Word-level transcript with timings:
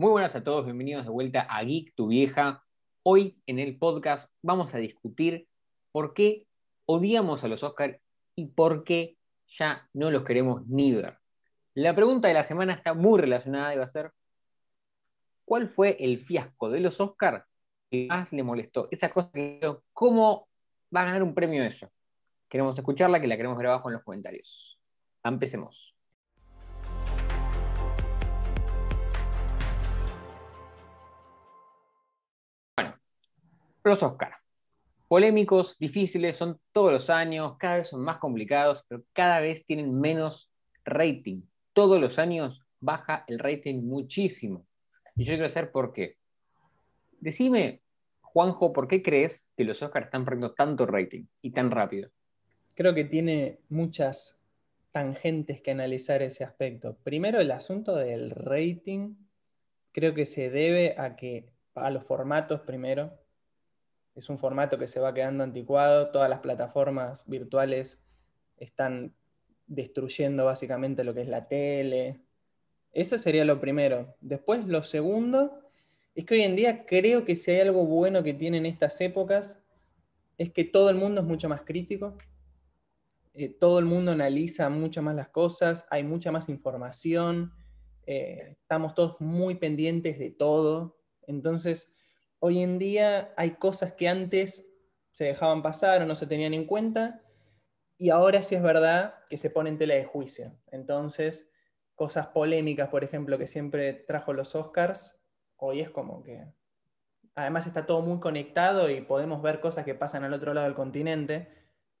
Muy 0.00 0.12
buenas 0.12 0.34
a 0.34 0.42
todos, 0.42 0.64
bienvenidos 0.64 1.04
de 1.04 1.10
vuelta 1.10 1.42
a 1.42 1.62
Geek 1.62 1.94
Tu 1.94 2.06
Vieja. 2.06 2.64
Hoy 3.02 3.38
en 3.44 3.58
el 3.58 3.76
podcast 3.76 4.30
vamos 4.40 4.74
a 4.74 4.78
discutir 4.78 5.46
por 5.92 6.14
qué 6.14 6.46
odiamos 6.86 7.44
a 7.44 7.48
los 7.48 7.62
Oscars 7.62 8.00
y 8.34 8.46
por 8.46 8.82
qué 8.82 9.18
ya 9.46 9.90
no 9.92 10.10
los 10.10 10.24
queremos 10.24 10.66
ni 10.66 10.92
ver. 10.92 11.18
La 11.74 11.94
pregunta 11.94 12.28
de 12.28 12.32
la 12.32 12.44
semana 12.44 12.72
está 12.72 12.94
muy 12.94 13.20
relacionada 13.20 13.74
y 13.74 13.76
va 13.76 13.84
a 13.84 13.88
ser 13.88 14.10
¿cuál 15.44 15.68
fue 15.68 15.98
el 16.00 16.18
fiasco 16.18 16.70
de 16.70 16.80
los 16.80 16.98
Oscars 16.98 17.44
que 17.90 18.06
más 18.08 18.32
le 18.32 18.42
molestó? 18.42 18.88
Esa 18.90 19.10
cosa 19.10 19.30
que 19.34 19.60
¿cómo 19.92 20.48
va 20.96 21.02
a 21.02 21.04
ganar 21.04 21.22
un 21.22 21.34
premio 21.34 21.62
eso? 21.62 21.92
Queremos 22.48 22.74
escucharla, 22.78 23.20
que 23.20 23.26
la 23.26 23.36
queremos 23.36 23.58
grabar 23.58 23.74
abajo 23.74 23.90
en 23.90 23.96
los 23.96 24.02
comentarios. 24.02 24.80
Empecemos. 25.22 25.89
Los 33.82 34.02
Oscars. 34.02 34.36
Polémicos, 35.08 35.78
difíciles, 35.78 36.36
son 36.36 36.60
todos 36.72 36.92
los 36.92 37.10
años, 37.10 37.56
cada 37.58 37.76
vez 37.78 37.88
son 37.88 38.02
más 38.02 38.18
complicados, 38.18 38.84
pero 38.86 39.02
cada 39.12 39.40
vez 39.40 39.64
tienen 39.64 39.98
menos 39.98 40.50
rating. 40.84 41.42
Todos 41.72 42.00
los 42.00 42.18
años 42.18 42.62
baja 42.78 43.24
el 43.26 43.38
rating 43.38 43.82
muchísimo. 43.82 44.66
Y 45.16 45.24
yo 45.24 45.34
quiero 45.34 45.48
saber 45.48 45.72
por 45.72 45.92
qué. 45.92 46.18
Decime, 47.20 47.82
Juanjo, 48.20 48.72
¿por 48.72 48.86
qué 48.86 49.02
crees 49.02 49.50
que 49.56 49.64
los 49.64 49.82
Oscars 49.82 50.06
están 50.06 50.24
perdiendo 50.24 50.52
tanto 50.52 50.86
rating 50.86 51.24
y 51.42 51.50
tan 51.50 51.70
rápido? 51.70 52.10
Creo 52.74 52.94
que 52.94 53.04
tiene 53.04 53.58
muchas 53.68 54.38
tangentes 54.90 55.60
que 55.60 55.70
analizar 55.70 56.22
ese 56.22 56.44
aspecto. 56.44 56.96
Primero, 57.02 57.40
el 57.40 57.50
asunto 57.50 57.96
del 57.96 58.30
rating, 58.30 59.16
creo 59.92 60.14
que 60.14 60.26
se 60.26 60.50
debe 60.50 60.94
a 60.98 61.16
que 61.16 61.48
a 61.74 61.90
los 61.90 62.04
formatos 62.04 62.60
primero, 62.60 63.18
es 64.20 64.28
un 64.28 64.38
formato 64.38 64.76
que 64.76 64.86
se 64.86 65.00
va 65.00 65.14
quedando 65.14 65.42
anticuado, 65.42 66.10
todas 66.10 66.28
las 66.28 66.40
plataformas 66.40 67.24
virtuales 67.26 68.04
están 68.58 69.14
destruyendo 69.66 70.44
básicamente 70.44 71.04
lo 71.04 71.14
que 71.14 71.22
es 71.22 71.28
la 71.28 71.48
tele. 71.48 72.20
Eso 72.92 73.16
sería 73.16 73.46
lo 73.46 73.60
primero. 73.60 74.14
Después, 74.20 74.66
lo 74.66 74.82
segundo, 74.82 75.62
es 76.14 76.26
que 76.26 76.34
hoy 76.34 76.42
en 76.42 76.54
día 76.54 76.84
creo 76.84 77.24
que 77.24 77.34
si 77.34 77.50
hay 77.50 77.60
algo 77.60 77.86
bueno 77.86 78.22
que 78.22 78.34
tienen 78.34 78.66
estas 78.66 79.00
épocas, 79.00 79.62
es 80.36 80.52
que 80.52 80.64
todo 80.64 80.90
el 80.90 80.96
mundo 80.96 81.22
es 81.22 81.26
mucho 81.26 81.48
más 81.48 81.62
crítico, 81.62 82.18
eh, 83.32 83.48
todo 83.48 83.78
el 83.78 83.86
mundo 83.86 84.12
analiza 84.12 84.68
mucho 84.68 85.00
más 85.00 85.14
las 85.14 85.28
cosas, 85.28 85.86
hay 85.88 86.04
mucha 86.04 86.30
más 86.30 86.50
información, 86.50 87.54
eh, 88.06 88.56
estamos 88.60 88.94
todos 88.94 89.18
muy 89.18 89.54
pendientes 89.54 90.18
de 90.18 90.30
todo. 90.30 90.98
Entonces, 91.26 91.94
hoy 92.40 92.62
en 92.62 92.78
día 92.78 93.32
hay 93.36 93.52
cosas 93.52 93.92
que 93.92 94.08
antes 94.08 94.68
se 95.12 95.24
dejaban 95.24 95.62
pasar 95.62 96.02
o 96.02 96.06
no 96.06 96.14
se 96.14 96.26
tenían 96.26 96.54
en 96.54 96.66
cuenta, 96.66 97.22
y 97.96 98.10
ahora 98.10 98.42
sí 98.42 98.54
es 98.54 98.62
verdad 98.62 99.14
que 99.28 99.36
se 99.36 99.50
pone 99.50 99.70
en 99.70 99.78
tela 99.78 99.94
de 99.94 100.04
juicio. 100.04 100.52
Entonces, 100.72 101.50
cosas 101.94 102.28
polémicas, 102.28 102.88
por 102.88 103.04
ejemplo, 103.04 103.36
que 103.36 103.46
siempre 103.46 103.92
trajo 103.92 104.32
los 104.32 104.54
Oscars, 104.54 105.20
hoy 105.56 105.80
es 105.80 105.90
como 105.90 106.22
que... 106.22 106.46
Además 107.34 107.66
está 107.66 107.86
todo 107.86 108.00
muy 108.00 108.18
conectado 108.18 108.90
y 108.90 109.02
podemos 109.02 109.40
ver 109.40 109.60
cosas 109.60 109.84
que 109.84 109.94
pasan 109.94 110.24
al 110.24 110.34
otro 110.34 110.52
lado 110.54 110.66
del 110.66 110.74
continente, 110.74 111.48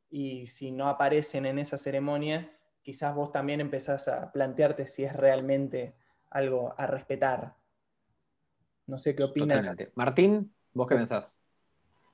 y 0.08 0.46
si 0.46 0.72
no 0.72 0.88
aparecen 0.88 1.46
en 1.46 1.58
esa 1.58 1.78
ceremonia, 1.78 2.50
quizás 2.82 3.14
vos 3.14 3.30
también 3.30 3.60
empezás 3.60 4.08
a 4.08 4.32
plantearte 4.32 4.86
si 4.86 5.04
es 5.04 5.14
realmente 5.14 5.94
algo 6.30 6.74
a 6.78 6.86
respetar. 6.86 7.59
No 8.90 8.98
sé 8.98 9.14
qué 9.14 9.22
opina. 9.22 9.76
Martín, 9.94 10.52
¿vos 10.74 10.88
qué 10.88 10.96
pensás? 10.96 11.38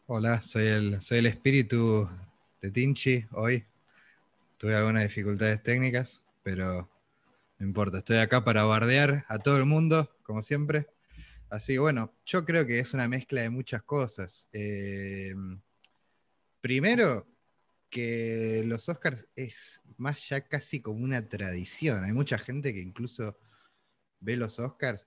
Hola, 0.04 0.42
soy 0.42 0.66
el, 0.66 1.00
soy 1.00 1.18
el 1.20 1.26
espíritu 1.26 2.06
de 2.60 2.70
Tinchi 2.70 3.24
hoy. 3.32 3.64
Tuve 4.58 4.74
algunas 4.74 5.04
dificultades 5.04 5.62
técnicas, 5.62 6.22
pero 6.42 6.86
no 7.58 7.66
importa. 7.66 7.96
Estoy 7.96 8.18
acá 8.18 8.44
para 8.44 8.64
bardear 8.64 9.24
a 9.28 9.38
todo 9.38 9.56
el 9.56 9.64
mundo, 9.64 10.14
como 10.22 10.42
siempre. 10.42 10.86
Así 11.48 11.78
bueno, 11.78 12.12
yo 12.26 12.44
creo 12.44 12.66
que 12.66 12.78
es 12.78 12.92
una 12.92 13.08
mezcla 13.08 13.40
de 13.40 13.48
muchas 13.48 13.82
cosas. 13.82 14.46
Eh, 14.52 15.34
primero, 16.60 17.26
que 17.88 18.64
los 18.66 18.86
Oscars 18.90 19.26
es 19.34 19.80
más 19.96 20.28
ya 20.28 20.42
casi 20.42 20.82
como 20.82 21.02
una 21.02 21.26
tradición. 21.26 22.04
Hay 22.04 22.12
mucha 22.12 22.36
gente 22.36 22.74
que 22.74 22.80
incluso 22.80 23.38
ve 24.20 24.36
los 24.36 24.58
Oscars 24.58 25.06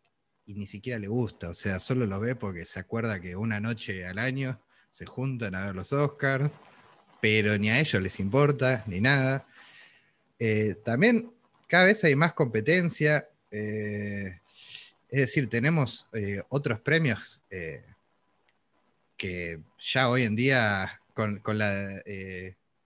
y 0.49 0.55
ni 0.55 0.65
siquiera 0.65 0.97
le 0.97 1.07
gusta, 1.07 1.49
o 1.49 1.53
sea, 1.53 1.77
solo 1.77 2.07
lo 2.07 2.19
ve 2.19 2.35
porque 2.35 2.65
se 2.65 2.79
acuerda 2.79 3.21
que 3.21 3.35
una 3.35 3.59
noche 3.59 4.07
al 4.07 4.17
año 4.17 4.59
se 4.89 5.05
juntan 5.05 5.53
a 5.53 5.67
ver 5.67 5.75
los 5.75 5.93
Oscars, 5.93 6.49
pero 7.21 7.55
ni 7.59 7.69
a 7.69 7.79
ellos 7.79 8.01
les 8.01 8.19
importa, 8.19 8.83
ni 8.87 8.99
nada. 8.99 9.45
Eh, 10.39 10.75
también 10.83 11.31
cada 11.67 11.85
vez 11.85 12.03
hay 12.03 12.15
más 12.15 12.33
competencia, 12.33 13.29
eh, 13.51 14.39
es 15.09 15.19
decir, 15.19 15.47
tenemos 15.47 16.07
eh, 16.13 16.41
otros 16.49 16.81
premios 16.81 17.39
que 19.17 19.59
ya 19.77 20.09
hoy 20.09 20.23
en 20.23 20.35
día 20.35 20.99
con, 21.13 21.39
la, 21.45 22.01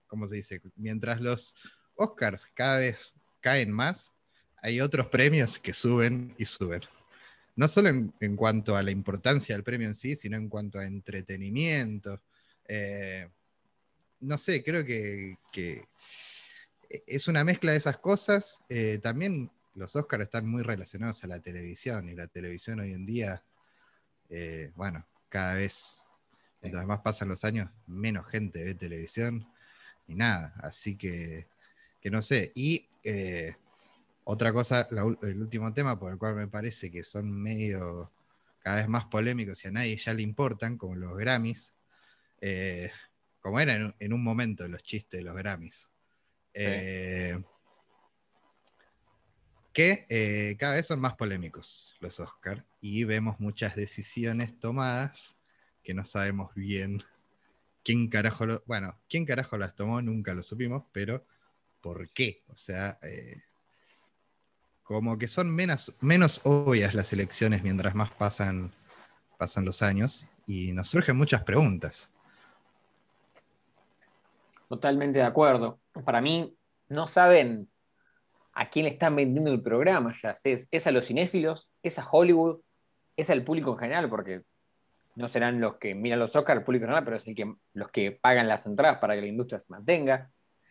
¿cómo 0.06 0.26
se 0.26 0.36
dice? 0.36 0.60
Mientras 0.76 1.18
los 1.18 1.56
Oscars 1.94 2.46
cada 2.52 2.80
vez 2.80 3.14
caen 3.40 3.72
más, 3.72 4.12
hay 4.60 4.82
otros 4.82 5.06
premios 5.06 5.58
que 5.58 5.72
suben 5.72 6.34
y 6.36 6.44
suben 6.44 6.82
no 7.56 7.68
solo 7.68 7.88
en, 7.88 8.36
cuanto 8.36 8.76
a 8.76 8.82
la 8.82 8.90
importancia 8.90 9.54
del 9.54 9.64
premio 9.64 9.86
en 9.86 9.94
sí, 9.94 10.16
sino 10.16 10.36
en 10.36 10.48
cuanto 10.48 10.78
a 10.78 10.86
entretenimiento. 10.86 12.20
Eh, 12.66 13.28
no 14.20 14.38
sé, 14.38 14.62
creo 14.64 14.84
que, 14.84 15.36
es 17.06 17.28
una 17.28 17.44
mezcla 17.44 17.72
de 17.72 17.78
esas 17.78 17.98
cosas. 17.98 18.60
Eh, 18.68 18.98
también 19.02 19.50
los 19.74 19.94
Oscars 19.96 20.24
están 20.24 20.48
muy 20.48 20.62
relacionados 20.62 21.22
a 21.24 21.28
la 21.28 21.40
televisión 21.40 22.08
y 22.08 22.14
la 22.14 22.26
televisión 22.26 22.80
hoy 22.80 22.92
en 22.92 23.06
día, 23.06 23.44
eh, 24.30 24.72
bueno, 24.74 25.06
cada 25.28 25.54
vez, 25.54 26.02
mientras 26.60 26.86
más 26.86 27.00
pasan 27.00 27.28
los 27.28 27.44
años, 27.44 27.70
menos 27.86 28.26
gente 28.28 28.64
ve 28.64 28.74
televisión 28.74 29.46
y 30.08 30.14
nada. 30.14 30.54
Así 30.60 30.96
que, 30.96 31.46
que 32.00 32.10
no 32.10 32.22
sé. 32.22 32.52
Y 32.54 32.88
otra 34.24 34.52
cosa, 34.52 34.88
el 35.22 35.40
último 35.40 35.72
tema 35.74 35.98
por 35.98 36.12
el 36.12 36.18
cual 36.18 36.34
me 36.34 36.48
parece 36.48 36.90
que 36.90 37.04
son 37.04 37.30
medio 37.30 38.10
cada 38.60 38.76
vez 38.76 38.88
más 38.88 39.04
polémicos 39.04 39.62
y 39.64 39.68
a 39.68 39.70
nadie 39.70 39.96
ya 39.96 40.14
le 40.14 40.22
importan, 40.22 40.78
como 40.78 40.94
los 40.94 41.14
Grammys, 41.16 41.74
eh, 42.40 42.90
como 43.40 43.60
eran 43.60 43.94
en, 43.98 44.12
un 44.14 44.24
momento 44.24 44.66
los 44.66 44.82
chistes 44.82 45.20
de 45.20 45.24
los 45.24 45.36
Grammys, 45.36 45.90
eh, 46.54 47.38
que 49.74 50.06
eh, 50.08 50.56
cada 50.58 50.76
vez 50.76 50.86
son 50.86 51.00
más 51.00 51.14
polémicos 51.14 51.94
los 52.00 52.20
Oscars 52.20 52.64
y 52.80 53.04
vemos 53.04 53.38
muchas 53.40 53.76
decisiones 53.76 54.58
tomadas 54.58 55.36
que 55.82 55.92
no 55.92 56.04
sabemos 56.04 56.54
bien 56.54 57.02
quién 57.82 58.08
carajo, 58.08 58.46
bueno, 58.64 58.98
quién 59.10 59.26
carajo 59.26 59.58
las 59.58 59.76
tomó, 59.76 60.00
nunca 60.00 60.32
lo 60.32 60.42
supimos, 60.42 60.84
pero 60.92 61.26
¿por 61.82 62.08
qué? 62.08 62.42
O 62.48 62.56
sea, 62.56 62.98
como 64.84 65.16
que 65.18 65.28
son 65.28 65.50
menos, 65.54 65.94
menos 66.00 66.42
obvias 66.44 66.94
las 66.94 67.12
elecciones 67.12 67.62
mientras 67.62 67.94
más 67.94 68.12
pasan, 68.12 68.70
pasan 69.38 69.64
los 69.64 69.82
años 69.82 70.28
y 70.46 70.72
nos 70.72 70.88
surgen 70.88 71.16
muchas 71.16 71.42
preguntas. 71.42 72.12
Totalmente 74.68 75.18
de 75.18 75.24
acuerdo. 75.24 75.80
Para 76.04 76.20
mí, 76.20 76.54
no 76.88 77.06
saben 77.06 77.68
a 78.52 78.68
quién 78.68 78.86
están 78.86 79.16
vendiendo 79.16 79.50
el 79.50 79.62
programa 79.62 80.12
es 80.44 80.86
a 80.86 80.90
los 80.90 81.06
cinéfilos, 81.06 81.70
es 81.82 81.98
a 81.98 82.06
Hollywood, 82.08 82.60
es 83.16 83.30
al 83.30 83.42
público 83.42 83.72
en 83.72 83.78
general, 83.78 84.08
porque 84.08 84.42
no 85.16 85.28
serán 85.28 85.60
los 85.60 85.76
que 85.76 85.94
miran 85.94 86.18
los 86.18 86.36
Oscars, 86.36 86.58
el 86.58 86.64
público 86.64 86.84
en 86.84 86.88
general, 86.88 87.04
pero 87.04 87.16
es 87.16 87.26
el 87.26 87.34
que, 87.34 87.54
los 87.72 87.90
que 87.90 88.12
pagan 88.12 88.48
las 88.48 88.66
entradas 88.66 88.98
para 88.98 89.14
que 89.14 89.22
la 89.22 89.28
industria 89.28 89.60
se 89.60 89.72
mantenga. 89.72 90.30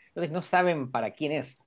Entonces 0.10 0.32
no 0.32 0.42
saben 0.42 0.92
para 0.92 1.12
quién 1.12 1.32
es. 1.32 1.58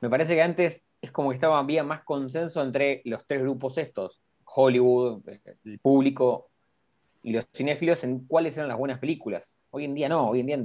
Me 0.00 0.08
parece 0.08 0.34
que 0.34 0.42
antes 0.42 0.85
es 1.06 1.12
como 1.12 1.30
que 1.30 1.34
estaba, 1.36 1.58
había 1.58 1.82
más 1.82 2.02
consenso 2.02 2.62
entre 2.62 3.02
los 3.04 3.26
tres 3.26 3.40
grupos 3.42 3.78
estos, 3.78 4.22
Hollywood, 4.44 5.22
el 5.64 5.78
público 5.78 6.50
y 7.22 7.32
los 7.32 7.46
cinéfilos, 7.54 8.04
en 8.04 8.26
cuáles 8.26 8.56
eran 8.56 8.68
las 8.68 8.78
buenas 8.78 8.98
películas. 8.98 9.56
Hoy 9.70 9.84
en 9.84 9.94
día 9.94 10.08
no, 10.08 10.28
hoy 10.28 10.40
en 10.40 10.46
día 10.46 10.64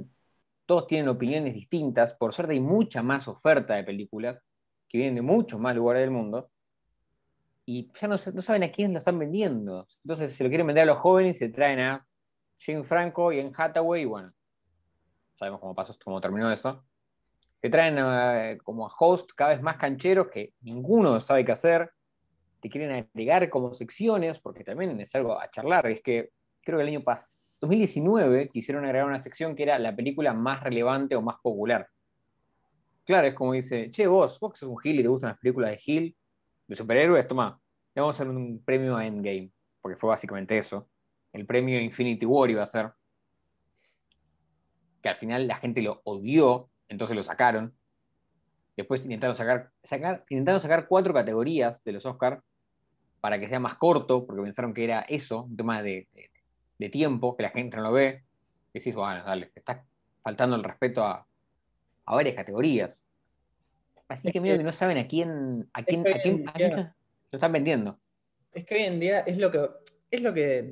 todos 0.65 0.87
tienen 0.87 1.07
opiniones 1.09 1.53
distintas, 1.53 2.13
por 2.15 2.33
suerte 2.33 2.53
hay 2.53 2.59
mucha 2.59 3.01
más 3.01 3.27
oferta 3.27 3.75
de 3.75 3.83
películas 3.83 4.39
que 4.87 4.97
vienen 4.97 5.15
de 5.15 5.21
muchos 5.21 5.59
más 5.59 5.75
lugares 5.75 6.01
del 6.01 6.11
mundo, 6.11 6.49
y 7.65 7.89
ya 7.99 8.07
no, 8.07 8.17
saben 8.17 8.63
a 8.63 8.71
quién 8.71 8.91
la 8.91 8.99
están 8.99 9.17
vendiendo. 9.17 9.87
Entonces, 10.03 10.33
se 10.33 10.43
lo 10.43 10.49
quieren 10.49 10.67
vender 10.67 10.83
a 10.83 10.87
los 10.87 10.97
jóvenes, 10.97 11.37
se 11.37 11.49
traen 11.49 11.79
a 11.79 12.05
Jim 12.57 12.83
Franco 12.83 13.31
y 13.31 13.39
en 13.39 13.53
Hathaway, 13.55 14.01
y 14.01 14.05
bueno, 14.05 14.33
sabemos 15.33 15.61
cómo 15.61 15.73
pasó, 15.75 15.95
cómo 16.03 16.19
terminó 16.19 16.51
eso 16.51 16.83
que 17.61 17.69
traen 17.69 17.95
eh, 17.99 18.57
como 18.63 18.87
a 18.87 18.91
host 18.97 19.31
cada 19.35 19.51
vez 19.51 19.61
más 19.61 19.77
cancheros 19.77 20.27
que 20.29 20.53
ninguno 20.61 21.19
sabe 21.19 21.45
qué 21.45 21.51
hacer. 21.51 21.91
te 22.59 22.69
quieren 22.69 22.91
agregar 22.91 23.49
como 23.49 23.73
secciones, 23.73 24.39
porque 24.39 24.63
también 24.63 24.99
es 24.99 25.13
algo 25.15 25.39
a 25.39 25.49
charlar, 25.49 25.87
es 25.87 26.01
que 26.01 26.29
creo 26.63 26.77
que 26.77 26.83
el 26.83 26.89
año 26.89 27.03
pasado, 27.03 27.29
2019, 27.61 28.49
quisieron 28.49 28.85
agregar 28.85 29.07
una 29.07 29.21
sección 29.21 29.55
que 29.55 29.63
era 29.63 29.77
la 29.79 29.95
película 29.95 30.33
más 30.33 30.63
relevante 30.63 31.15
o 31.15 31.21
más 31.21 31.37
popular. 31.41 31.87
Claro, 33.05 33.27
es 33.27 33.33
como 33.35 33.53
dice, 33.53 33.91
che, 33.91 34.07
vos, 34.07 34.39
vos 34.39 34.53
que 34.53 34.59
sos 34.59 34.69
un 34.69 34.77
Gil 34.79 34.99
y 34.99 35.03
te 35.03 35.09
gustan 35.09 35.29
las 35.29 35.39
películas 35.39 35.71
de 35.71 35.77
Gil, 35.77 36.17
de 36.67 36.75
superhéroes, 36.75 37.27
toma, 37.27 37.59
le 37.93 38.01
vamos 38.01 38.19
a 38.19 38.23
hacer 38.23 38.33
un 38.33 38.63
premio 38.63 38.97
a 38.97 39.05
Endgame, 39.05 39.51
porque 39.81 39.97
fue 39.97 40.09
básicamente 40.09 40.57
eso. 40.57 40.89
El 41.33 41.45
premio 41.45 41.79
Infinity 41.79 42.25
War 42.25 42.49
iba 42.49 42.63
a 42.63 42.67
ser. 42.67 42.91
Que 45.01 45.09
al 45.09 45.17
final 45.17 45.47
la 45.47 45.57
gente 45.57 45.81
lo 45.81 46.01
odió, 46.03 46.70
entonces 46.91 47.15
lo 47.15 47.23
sacaron. 47.23 47.73
Después 48.75 49.03
intentaron 49.03 49.35
sacar, 49.35 49.71
sacar, 49.81 50.25
intentaron 50.29 50.61
sacar 50.61 50.87
cuatro 50.87 51.13
categorías 51.13 51.83
de 51.83 51.93
los 51.93 52.05
Oscars 52.05 52.43
para 53.21 53.39
que 53.39 53.47
sea 53.47 53.59
más 53.59 53.75
corto, 53.75 54.25
porque 54.25 54.41
pensaron 54.41 54.73
que 54.73 54.83
era 54.83 55.01
eso, 55.01 55.43
un 55.43 55.55
tema 55.55 55.81
de, 55.81 56.07
tiempo, 56.91 57.37
que 57.37 57.43
la 57.43 57.49
gente 57.49 57.77
no 57.77 57.83
lo 57.83 57.91
ve. 57.93 58.23
Y 58.73 58.79
decís, 58.79 58.95
bueno, 58.95 59.23
dale, 59.23 59.51
está 59.55 59.85
faltando 60.21 60.55
el 60.55 60.63
respeto 60.63 61.03
a, 61.03 61.25
varias 62.05 62.35
categorías. 62.35 63.05
Así 64.09 64.29
que 64.31 64.41
medio 64.41 64.57
que 64.57 64.63
no 64.63 64.73
saben 64.73 64.97
a 64.97 65.07
quién, 65.07 65.69
a 65.71 65.83
quién, 65.83 66.05
a 66.05 66.51
quién, 66.51 66.73
lo 67.31 67.37
están 67.37 67.53
vendiendo. 67.53 67.97
Es 68.51 68.65
que 68.65 68.75
hoy 68.75 68.81
en 68.81 68.99
día 68.99 69.19
es 69.21 69.37
lo 69.37 69.49
que, 69.49 69.69
es 70.09 70.21
lo 70.21 70.33
que 70.33 70.63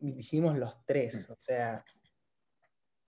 dijimos 0.00 0.58
los 0.58 0.74
tres. 0.86 1.28
Mm. 1.28 1.32
O 1.32 1.36
sea, 1.38 1.84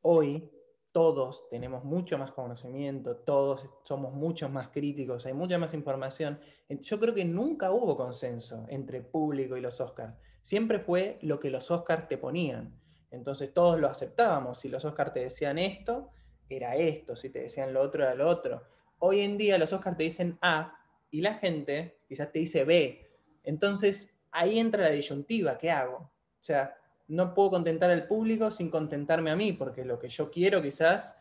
hoy 0.02 0.48
todos 0.92 1.48
tenemos 1.48 1.84
mucho 1.84 2.18
más 2.18 2.32
conocimiento, 2.32 3.16
todos 3.16 3.68
somos 3.84 4.12
mucho 4.12 4.48
más 4.48 4.68
críticos, 4.68 5.26
hay 5.26 5.32
mucha 5.32 5.58
más 5.58 5.72
información. 5.74 6.40
Yo 6.68 6.98
creo 6.98 7.14
que 7.14 7.24
nunca 7.24 7.70
hubo 7.70 7.96
consenso 7.96 8.66
entre 8.68 9.00
público 9.00 9.56
y 9.56 9.60
los 9.60 9.80
Oscars. 9.80 10.14
Siempre 10.42 10.80
fue 10.80 11.18
lo 11.22 11.38
que 11.38 11.50
los 11.50 11.70
Oscars 11.70 12.08
te 12.08 12.18
ponían. 12.18 12.80
Entonces 13.10 13.52
todos 13.52 13.78
lo 13.78 13.88
aceptábamos. 13.88 14.58
Si 14.58 14.68
los 14.68 14.84
Oscars 14.84 15.12
te 15.12 15.20
decían 15.20 15.58
esto, 15.58 16.10
era 16.48 16.76
esto. 16.76 17.14
Si 17.16 17.30
te 17.30 17.40
decían 17.40 17.72
lo 17.72 17.82
otro, 17.82 18.02
era 18.02 18.14
lo 18.14 18.28
otro. 18.28 18.62
Hoy 18.98 19.20
en 19.20 19.38
día 19.38 19.58
los 19.58 19.72
Oscars 19.72 19.96
te 19.96 20.04
dicen 20.04 20.38
A 20.40 20.76
y 21.10 21.20
la 21.20 21.34
gente 21.34 22.00
quizás 22.08 22.32
te 22.32 22.40
dice 22.40 22.64
B. 22.64 23.08
Entonces 23.44 24.16
ahí 24.30 24.58
entra 24.58 24.82
la 24.82 24.90
disyuntiva. 24.90 25.58
¿Qué 25.58 25.70
hago? 25.70 25.96
O 25.96 26.42
sea, 26.42 26.76
no 27.10 27.34
puedo 27.34 27.50
contentar 27.50 27.90
al 27.90 28.06
público 28.06 28.50
sin 28.50 28.70
contentarme 28.70 29.30
a 29.30 29.36
mí, 29.36 29.52
porque 29.52 29.84
lo 29.84 29.98
que 29.98 30.08
yo 30.08 30.30
quiero 30.30 30.62
quizás 30.62 31.18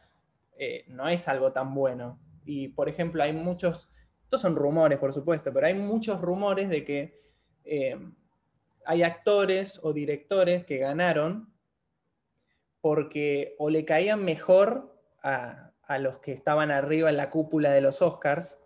eh, 0.56 0.86
no 0.88 1.10
es 1.10 1.28
algo 1.28 1.52
tan 1.52 1.74
bueno. 1.74 2.20
Y 2.46 2.70
por 2.70 2.90
ejemplo, 2.90 3.24
hay 3.24 3.34
muchos, 3.34 3.90
estos 4.24 4.42
son 4.42 4.56
rumores 4.56 5.00
por 5.00 5.14
supuesto, 5.14 5.52
pero 5.52 5.66
hay 5.66 5.74
muchos 5.74 6.22
rumores 6.22 6.70
de 6.70 6.86
que 6.86 7.20
eh, 7.64 7.98
hay 8.86 9.04
actores 9.04 9.80
o 9.84 9.92
directores 9.92 10.64
que 10.66 10.78
ganaron 10.78 11.52
porque 12.82 13.56
o 13.58 13.70
le 13.70 13.84
caían 13.84 14.24
mejor 14.24 14.96
a, 15.24 15.72
a 15.84 15.98
los 15.98 16.20
que 16.20 16.34
estaban 16.34 16.70
arriba 16.70 17.10
en 17.10 17.18
la 17.18 17.32
cúpula 17.32 17.72
de 17.72 17.82
los 17.82 18.04
Oscars, 18.04 18.60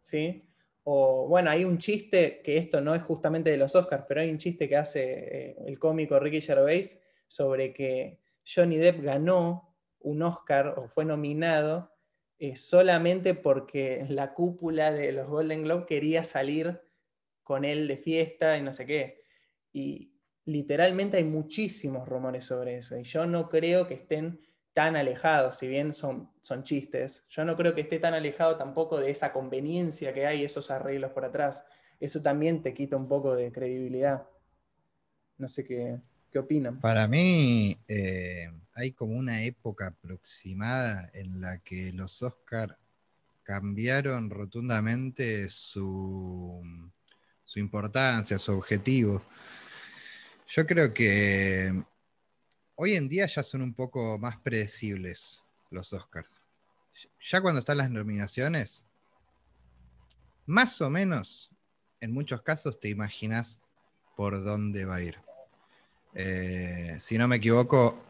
¿sí? 0.00 0.47
O 0.90 1.28
bueno, 1.28 1.50
hay 1.50 1.66
un 1.66 1.76
chiste, 1.76 2.40
que 2.42 2.56
esto 2.56 2.80
no 2.80 2.94
es 2.94 3.02
justamente 3.02 3.50
de 3.50 3.58
los 3.58 3.74
Oscars, 3.74 4.06
pero 4.08 4.22
hay 4.22 4.30
un 4.30 4.38
chiste 4.38 4.70
que 4.70 4.76
hace 4.78 5.50
eh, 5.50 5.56
el 5.66 5.78
cómico 5.78 6.18
Ricky 6.18 6.40
Gervais 6.40 6.98
sobre 7.26 7.74
que 7.74 8.20
Johnny 8.42 8.78
Depp 8.78 9.02
ganó 9.02 9.76
un 9.98 10.22
Oscar 10.22 10.78
o 10.78 10.88
fue 10.88 11.04
nominado 11.04 11.92
eh, 12.38 12.56
solamente 12.56 13.34
porque 13.34 14.06
la 14.08 14.32
cúpula 14.32 14.90
de 14.90 15.12
los 15.12 15.28
Golden 15.28 15.64
Globe 15.64 15.84
quería 15.84 16.24
salir 16.24 16.80
con 17.42 17.66
él 17.66 17.86
de 17.86 17.98
fiesta 17.98 18.56
y 18.56 18.62
no 18.62 18.72
sé 18.72 18.86
qué. 18.86 19.20
Y 19.70 20.14
literalmente 20.46 21.18
hay 21.18 21.24
muchísimos 21.24 22.08
rumores 22.08 22.46
sobre 22.46 22.78
eso. 22.78 22.96
Y 22.96 23.02
yo 23.02 23.26
no 23.26 23.50
creo 23.50 23.86
que 23.86 23.92
estén 23.92 24.40
tan 24.78 24.94
alejado, 24.94 25.52
si 25.52 25.66
bien 25.66 25.92
son, 25.92 26.30
son 26.40 26.62
chistes, 26.62 27.24
yo 27.30 27.44
no 27.44 27.56
creo 27.56 27.74
que 27.74 27.80
esté 27.80 27.98
tan 27.98 28.14
alejado 28.14 28.56
tampoco 28.56 29.00
de 29.00 29.10
esa 29.10 29.32
conveniencia 29.32 30.14
que 30.14 30.24
hay, 30.24 30.44
esos 30.44 30.70
arreglos 30.70 31.10
por 31.10 31.24
atrás. 31.24 31.64
Eso 31.98 32.22
también 32.22 32.62
te 32.62 32.72
quita 32.72 32.96
un 32.96 33.08
poco 33.08 33.34
de 33.34 33.50
credibilidad. 33.50 34.28
No 35.36 35.48
sé 35.48 35.64
qué, 35.64 35.98
qué 36.30 36.38
opinan. 36.38 36.78
Para 36.78 37.08
mí 37.08 37.76
eh, 37.88 38.52
hay 38.72 38.92
como 38.92 39.16
una 39.16 39.42
época 39.42 39.88
aproximada 39.88 41.10
en 41.12 41.40
la 41.40 41.58
que 41.58 41.92
los 41.92 42.22
Oscars 42.22 42.76
cambiaron 43.42 44.30
rotundamente 44.30 45.50
su, 45.50 46.62
su 47.42 47.58
importancia, 47.58 48.38
su 48.38 48.52
objetivo. 48.52 49.24
Yo 50.46 50.64
creo 50.64 50.94
que 50.94 51.72
hoy 52.80 52.94
en 52.94 53.08
día 53.08 53.26
ya 53.26 53.42
son 53.42 53.62
un 53.62 53.74
poco 53.74 54.18
más 54.18 54.38
predecibles 54.38 55.42
los 55.70 55.92
Oscars. 55.92 56.28
Ya 57.20 57.40
cuando 57.40 57.58
están 57.58 57.78
las 57.78 57.90
nominaciones, 57.90 58.86
más 60.46 60.80
o 60.80 60.88
menos, 60.88 61.50
en 62.00 62.12
muchos 62.12 62.42
casos 62.42 62.78
te 62.78 62.88
imaginas 62.88 63.60
por 64.16 64.44
dónde 64.44 64.84
va 64.84 64.96
a 64.96 65.02
ir. 65.02 65.18
Eh, 66.14 66.96
si 67.00 67.18
no 67.18 67.26
me 67.26 67.36
equivoco, 67.36 68.00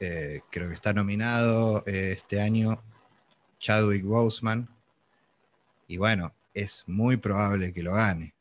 eh, 0.00 0.40
creo 0.50 0.68
que 0.68 0.74
está 0.74 0.92
nominado 0.92 1.84
eh, 1.86 2.12
este 2.16 2.40
año 2.40 2.82
Chadwick 3.58 4.04
Boseman. 4.04 4.68
Y 5.86 5.98
bueno, 5.98 6.34
es 6.52 6.82
muy 6.88 7.16
probable 7.16 7.72
que 7.72 7.82
lo 7.82 7.94
gane. 7.94 8.34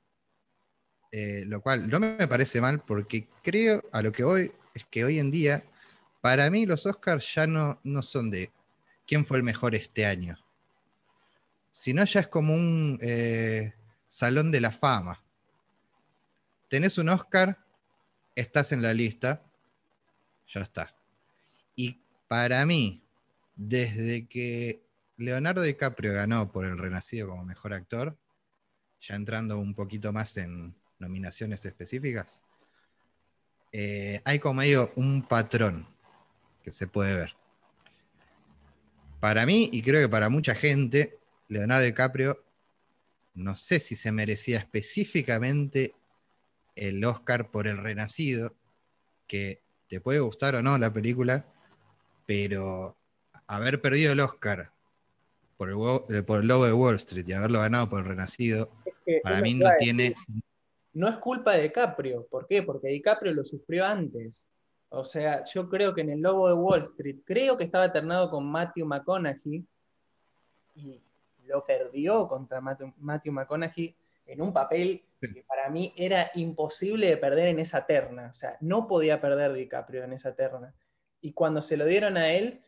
lo 1.11 1.61
cual 1.61 1.89
no 1.89 1.99
me 1.99 2.27
parece 2.27 2.59
mal 2.59 2.79
porque 2.79 3.27
creo, 3.43 3.83
a 3.91 4.01
lo 4.01 4.11
que 4.11 4.23
hoy 4.23 4.51
es 4.79 4.85
que 4.85 5.03
hoy 5.03 5.19
en 5.19 5.31
día, 5.31 5.63
para 6.21 6.49
mí 6.49 6.65
los 6.65 6.85
Oscars 6.85 7.33
ya 7.33 7.47
no, 7.47 7.79
no 7.83 8.01
son 8.01 8.31
de 8.31 8.51
quién 9.05 9.25
fue 9.25 9.37
el 9.37 9.43
mejor 9.43 9.75
este 9.75 10.05
año, 10.05 10.37
sino 11.71 12.03
ya 12.05 12.21
es 12.21 12.27
como 12.27 12.53
un 12.53 12.97
eh, 13.01 13.73
salón 14.07 14.51
de 14.51 14.61
la 14.61 14.71
fama. 14.71 15.23
Tenés 16.69 16.97
un 16.97 17.09
Oscar, 17.09 17.57
estás 18.35 18.71
en 18.71 18.81
la 18.81 18.93
lista, 18.93 19.43
ya 20.47 20.61
está. 20.61 20.95
Y 21.75 21.99
para 22.27 22.65
mí, 22.65 23.03
desde 23.55 24.27
que 24.27 24.81
Leonardo 25.17 25.61
DiCaprio 25.61 26.13
ganó 26.13 26.51
por 26.51 26.65
El 26.65 26.77
Renacido 26.77 27.27
como 27.27 27.43
mejor 27.43 27.73
actor, 27.73 28.17
ya 29.01 29.15
entrando 29.15 29.57
un 29.57 29.73
poquito 29.73 30.13
más 30.13 30.37
en 30.37 30.75
nominaciones 30.99 31.65
específicas, 31.65 32.41
eh, 33.71 34.21
hay 34.25 34.39
como 34.39 34.55
medio 34.55 34.91
un 34.95 35.27
patrón 35.27 35.87
que 36.63 36.71
se 36.71 36.87
puede 36.87 37.15
ver. 37.15 37.35
Para 39.19 39.45
mí, 39.45 39.69
y 39.71 39.81
creo 39.81 40.01
que 40.01 40.09
para 40.09 40.29
mucha 40.29 40.55
gente, 40.55 41.17
Leonardo 41.47 41.83
DiCaprio, 41.83 42.43
no 43.33 43.55
sé 43.55 43.79
si 43.79 43.95
se 43.95 44.11
merecía 44.11 44.57
específicamente 44.59 45.93
el 46.75 47.03
Oscar 47.03 47.51
por 47.51 47.67
El 47.67 47.77
Renacido, 47.77 48.55
que 49.27 49.61
te 49.87 49.99
puede 50.01 50.19
gustar 50.19 50.55
o 50.55 50.63
no 50.63 50.77
la 50.77 50.93
película, 50.93 51.45
pero 52.25 52.97
haber 53.47 53.81
perdido 53.81 54.13
el 54.13 54.19
Oscar 54.19 54.71
por 55.57 55.69
el, 55.69 56.15
eh, 56.15 56.23
por 56.23 56.41
el 56.41 56.47
de 56.47 56.73
Wall 56.73 56.95
Street 56.95 57.27
y 57.27 57.33
haberlo 57.33 57.59
ganado 57.59 57.89
por 57.89 57.99
El 57.99 58.05
Renacido, 58.05 58.71
para 59.23 59.41
mí 59.41 59.53
no 59.55 59.69
tiene 59.77 60.13
no 60.93 61.07
es 61.07 61.17
culpa 61.17 61.53
de 61.53 61.63
DiCaprio. 61.63 62.27
¿Por 62.27 62.47
qué? 62.47 62.63
Porque 62.63 62.87
DiCaprio 62.87 63.33
lo 63.33 63.43
sufrió 63.43 63.85
antes. 63.85 64.47
O 64.89 65.05
sea, 65.05 65.43
yo 65.43 65.69
creo 65.69 65.93
que 65.93 66.01
en 66.01 66.09
el 66.09 66.21
Lobo 66.21 66.47
de 66.47 66.55
Wall 66.55 66.81
Street, 66.81 67.17
creo 67.23 67.57
que 67.57 67.63
estaba 67.63 67.91
ternado 67.91 68.29
con 68.29 68.45
Matthew 68.45 68.87
McConaughey 68.87 69.63
y 70.75 71.01
lo 71.45 71.63
perdió 71.63 72.27
contra 72.27 72.59
Matthew, 72.59 73.31
McConaughey 73.31 73.95
en 74.25 74.41
un 74.41 74.51
papel 74.51 75.03
que 75.21 75.43
para 75.47 75.69
mí 75.69 75.93
era 75.95 76.31
imposible 76.35 77.07
de 77.07 77.17
perder 77.17 77.49
en 77.49 77.59
esa 77.59 77.85
terna. 77.85 78.29
O 78.31 78.33
sea, 78.33 78.57
no 78.61 78.87
podía 78.87 79.21
perder 79.21 79.53
DiCaprio 79.53 80.03
en 80.03 80.13
esa 80.13 80.33
terna. 80.33 80.73
Y 81.21 81.33
cuando 81.33 81.61
se 81.61 81.77
lo 81.77 81.85
dieron 81.85 82.17
a 82.17 82.31
él, 82.31 82.61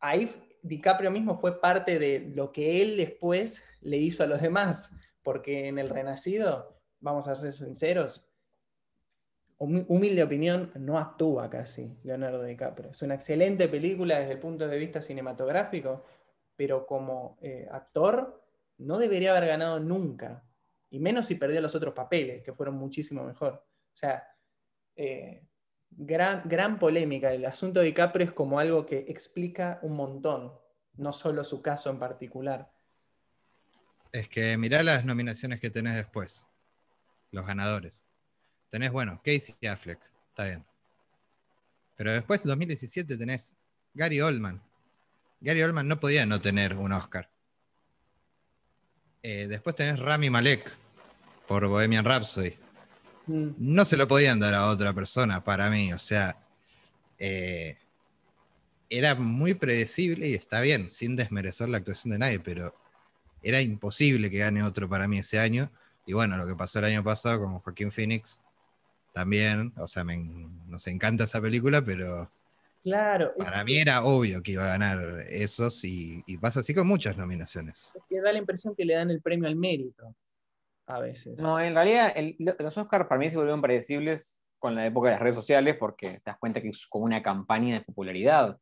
ahí 0.00 0.30
DiCaprio 0.62 1.10
mismo 1.10 1.38
fue 1.38 1.60
parte 1.60 1.98
de 1.98 2.20
lo 2.34 2.52
que 2.52 2.82
él 2.82 2.96
después 2.96 3.62
le 3.80 3.98
hizo 3.98 4.22
a 4.22 4.26
los 4.26 4.40
demás. 4.40 4.90
Porque 5.22 5.68
en 5.68 5.78
El 5.78 5.90
Renacido 5.90 6.77
vamos 7.00 7.28
a 7.28 7.34
ser 7.34 7.52
sinceros, 7.52 8.28
humilde 9.58 10.22
opinión, 10.22 10.70
no 10.76 10.98
actúa 10.98 11.50
casi 11.50 11.96
Leonardo 12.04 12.44
DiCaprio. 12.44 12.90
Es 12.90 13.02
una 13.02 13.14
excelente 13.14 13.68
película 13.68 14.20
desde 14.20 14.32
el 14.32 14.38
punto 14.38 14.68
de 14.68 14.78
vista 14.78 15.00
cinematográfico, 15.00 16.04
pero 16.54 16.86
como 16.86 17.38
eh, 17.40 17.66
actor 17.70 18.44
no 18.78 18.98
debería 18.98 19.32
haber 19.32 19.48
ganado 19.48 19.80
nunca, 19.80 20.44
y 20.90 21.00
menos 21.00 21.26
si 21.26 21.34
perdió 21.34 21.60
los 21.60 21.74
otros 21.74 21.92
papeles, 21.92 22.42
que 22.42 22.52
fueron 22.52 22.76
muchísimo 22.76 23.24
mejor. 23.24 23.54
O 23.54 23.96
sea, 23.96 24.26
eh, 24.96 25.42
gran, 25.90 26.42
gran 26.44 26.78
polémica. 26.78 27.32
El 27.32 27.44
asunto 27.44 27.80
de 27.80 27.86
DiCaprio 27.86 28.26
es 28.26 28.32
como 28.32 28.58
algo 28.58 28.86
que 28.86 29.06
explica 29.08 29.80
un 29.82 29.96
montón, 29.96 30.52
no 30.96 31.12
solo 31.12 31.44
su 31.44 31.60
caso 31.60 31.90
en 31.90 31.98
particular. 31.98 32.70
Es 34.12 34.28
que 34.28 34.56
mirá 34.56 34.82
las 34.82 35.04
nominaciones 35.04 35.60
que 35.60 35.70
tenés 35.70 35.96
después. 35.96 36.44
Los 37.30 37.46
ganadores. 37.46 38.04
Tenés, 38.70 38.92
bueno, 38.92 39.20
Casey 39.24 39.54
Affleck, 39.66 40.00
está 40.30 40.44
bien. 40.44 40.64
Pero 41.96 42.12
después, 42.12 42.44
en 42.44 42.48
2017, 42.48 43.16
tenés 43.16 43.54
Gary 43.94 44.20
Oldman. 44.20 44.62
Gary 45.40 45.62
Oldman 45.62 45.88
no 45.88 45.98
podía 45.98 46.26
no 46.26 46.40
tener 46.40 46.74
un 46.74 46.92
Oscar. 46.92 47.30
Eh, 49.22 49.46
después 49.48 49.74
tenés 49.74 49.98
Rami 49.98 50.30
Malek 50.30 50.72
por 51.46 51.66
Bohemian 51.66 52.04
Rhapsody. 52.04 52.56
Mm. 53.26 53.50
No 53.58 53.84
se 53.84 53.96
lo 53.96 54.06
podían 54.06 54.38
dar 54.38 54.54
a 54.54 54.66
otra 54.66 54.92
persona 54.92 55.42
para 55.42 55.70
mí. 55.70 55.92
O 55.92 55.98
sea, 55.98 56.38
eh, 57.18 57.78
era 58.90 59.14
muy 59.14 59.54
predecible 59.54 60.28
y 60.28 60.34
está 60.34 60.60
bien, 60.60 60.88
sin 60.88 61.16
desmerecer 61.16 61.68
la 61.68 61.78
actuación 61.78 62.12
de 62.12 62.18
nadie, 62.18 62.40
pero 62.40 62.74
era 63.42 63.60
imposible 63.60 64.30
que 64.30 64.38
gane 64.38 64.62
otro 64.62 64.88
para 64.88 65.08
mí 65.08 65.18
ese 65.18 65.38
año. 65.38 65.70
Y 66.08 66.14
bueno, 66.14 66.38
lo 66.38 66.46
que 66.46 66.54
pasó 66.56 66.78
el 66.78 66.86
año 66.86 67.04
pasado 67.04 67.40
con 67.40 67.58
Joaquín 67.58 67.92
Phoenix 67.92 68.40
también. 69.12 69.74
O 69.76 69.86
sea, 69.86 70.04
me, 70.04 70.16
nos 70.66 70.86
encanta 70.86 71.24
esa 71.24 71.38
película, 71.40 71.84
pero 71.84 72.30
Claro, 72.82 73.32
es 73.36 73.44
para 73.44 73.62
mí 73.62 73.76
era 73.76 74.02
obvio 74.04 74.42
que 74.42 74.52
iba 74.52 74.64
a 74.64 74.68
ganar 74.68 75.24
esos 75.28 75.84
y, 75.84 76.22
y 76.26 76.38
pasa 76.38 76.60
así 76.60 76.72
con 76.72 76.86
muchas 76.86 77.18
nominaciones. 77.18 77.92
que 78.08 78.20
da 78.22 78.32
la 78.32 78.38
impresión 78.38 78.74
que 78.74 78.86
le 78.86 78.94
dan 78.94 79.10
el 79.10 79.20
premio 79.20 79.46
al 79.48 79.56
mérito 79.56 80.14
a 80.86 81.00
veces. 81.00 81.38
No, 81.42 81.60
en 81.60 81.74
realidad 81.74 82.12
el- 82.16 82.36
los 82.38 82.78
Oscars 82.78 83.06
para 83.06 83.18
mí 83.18 83.30
se 83.30 83.36
volvieron 83.36 83.60
predecibles 83.60 84.38
con 84.58 84.74
la 84.74 84.86
época 84.86 85.08
de 85.08 85.14
las 85.16 85.22
redes 85.22 85.36
sociales 85.36 85.76
porque 85.78 86.12
te 86.14 86.22
das 86.24 86.38
cuenta 86.38 86.62
que 86.62 86.68
es 86.70 86.86
como 86.86 87.04
una 87.04 87.22
campaña 87.22 87.74
de 87.74 87.84
popularidad. 87.84 88.58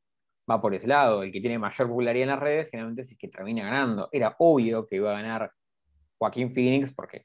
Va 0.51 0.61
por 0.61 0.75
ese 0.75 0.89
lado. 0.89 1.23
El 1.23 1.31
que 1.33 1.41
tiene 1.41 1.59
mayor 1.59 1.89
popularidad 1.89 2.25
en 2.25 2.29
las 2.31 2.41
redes 2.41 2.69
generalmente 2.71 3.03
es 3.03 3.13
el 3.13 3.19
que 3.19 3.29
termina 3.29 3.65
ganando. 3.65 4.09
Era 4.13 4.35
obvio 4.39 4.87
que 4.87 4.97
iba 4.97 5.11
a 5.13 5.23
ganar 5.23 5.53
Joaquín 6.19 6.53
Phoenix 6.55 6.93
porque 6.93 7.25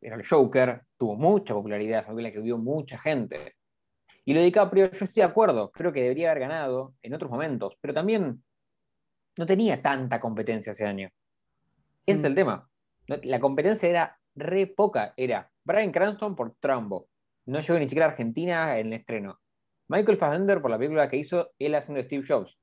era 0.00 0.16
el 0.16 0.26
Joker, 0.26 0.82
tuvo 0.96 1.16
mucha 1.16 1.54
popularidad, 1.54 2.00
es 2.00 2.06
una 2.06 2.16
película 2.16 2.32
que 2.32 2.40
vio 2.44 2.58
mucha 2.58 2.98
gente. 2.98 3.54
Y 4.24 4.32
lo 4.34 4.40
de 4.40 4.46
DiCaprio, 4.46 4.90
yo 4.90 5.04
estoy 5.04 5.22
de 5.22 5.28
acuerdo, 5.28 5.70
creo 5.72 5.92
que 5.92 6.02
debería 6.02 6.30
haber 6.30 6.40
ganado 6.42 6.94
en 7.02 7.14
otros 7.14 7.30
momentos, 7.30 7.76
pero 7.80 7.94
también 7.94 8.42
no 9.38 9.46
tenía 9.46 9.80
tanta 9.80 10.20
competencia 10.20 10.72
ese 10.72 10.84
año. 10.86 11.08
Ese 12.06 12.18
es 12.18 12.24
el 12.24 12.34
tema. 12.34 12.68
No- 13.08 13.16
La 13.22 13.40
competencia 13.40 13.88
era 13.88 14.18
re 14.34 14.66
poca. 14.66 15.14
Era 15.16 15.50
Brian 15.64 15.92
Cranston 15.92 16.34
por 16.36 16.54
Trumbo. 16.56 17.08
No 17.46 17.60
llegó 17.60 17.78
ni 17.78 17.88
siquiera 17.88 18.06
a 18.06 18.10
Argentina 18.10 18.78
en 18.78 18.88
el 18.88 18.92
estreno. 18.94 19.40
Michael 19.88 20.18
Fassbender 20.18 20.60
por 20.60 20.70
la 20.70 20.78
película 20.78 21.08
que 21.08 21.16
hizo 21.16 21.52
él 21.58 21.74
haciendo 21.74 22.02
Steve 22.02 22.24
Jobs. 22.26 22.58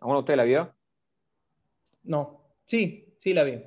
¿Alguno 0.00 0.18
de 0.18 0.20
ustedes 0.20 0.36
la 0.38 0.44
vio? 0.44 0.74
No, 2.04 2.54
sí, 2.64 3.14
sí 3.18 3.34
la 3.34 3.44
vi. 3.44 3.62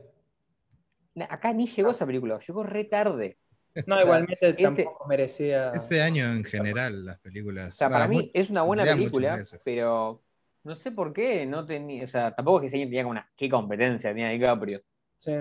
Acá 1.30 1.54
ni 1.54 1.68
llegó 1.68 1.92
esa 1.92 2.06
película, 2.06 2.40
llegó 2.40 2.64
re 2.64 2.84
tarde. 2.86 3.38
No, 3.86 3.96
sea, 3.96 4.04
igualmente 4.04 4.50
ese- 4.50 4.64
tampoco 4.64 5.08
merecía. 5.08 5.72
Ese 5.72 6.02
año 6.02 6.26
en 6.32 6.44
general, 6.44 7.06
las 7.06 7.20
películas. 7.20 7.70
O 7.70 7.78
sea, 7.78 7.90
para 7.90 8.08
mí 8.08 8.32
es 8.34 8.50
una 8.50 8.62
buena 8.64 8.84
película, 8.86 9.38
pero 9.64 10.24
no 10.64 10.76
sé 10.76 10.92
por 10.92 11.12
qué 11.14 11.46
no 11.46 11.66
tenía. 11.66 12.04
O 12.04 12.08
sea, 12.08 12.34
tampoco 12.34 12.58
es 12.58 12.62
que 12.62 12.68
ese 12.68 12.78
año 12.78 12.86
tenía 12.86 13.04
como 13.04 13.12
una. 13.12 13.32
¿Qué 13.36 13.50
competencia 13.50 14.12
tenía 14.12 14.30
DiCaprio? 14.30 14.82
Sí. 15.18 15.34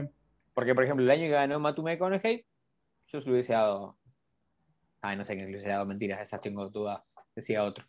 Porque, 0.53 0.75
por 0.75 0.85
ejemplo, 0.85 1.05
el 1.05 1.11
año 1.11 1.23
que 1.23 1.29
ganó 1.31 1.59
Matthew 1.61 1.85
McConaughey, 1.85 2.47
yo 3.09 3.21
se 3.21 3.27
lo 3.27 3.33
hubiese 3.33 3.53
dado. 3.53 3.99
Ay, 5.01 5.17
no 5.17 5.25
sé 5.25 5.35
quién 5.35 5.47
se 5.47 5.53
lo 5.53 5.57
hubiese 5.59 5.71
dado, 5.71 5.87
mentiras, 5.87 6.21
esas 6.21 6.41
tengo 6.41 6.69
dudas. 6.71 7.03
Decía 7.35 7.65
otro. 7.65 7.85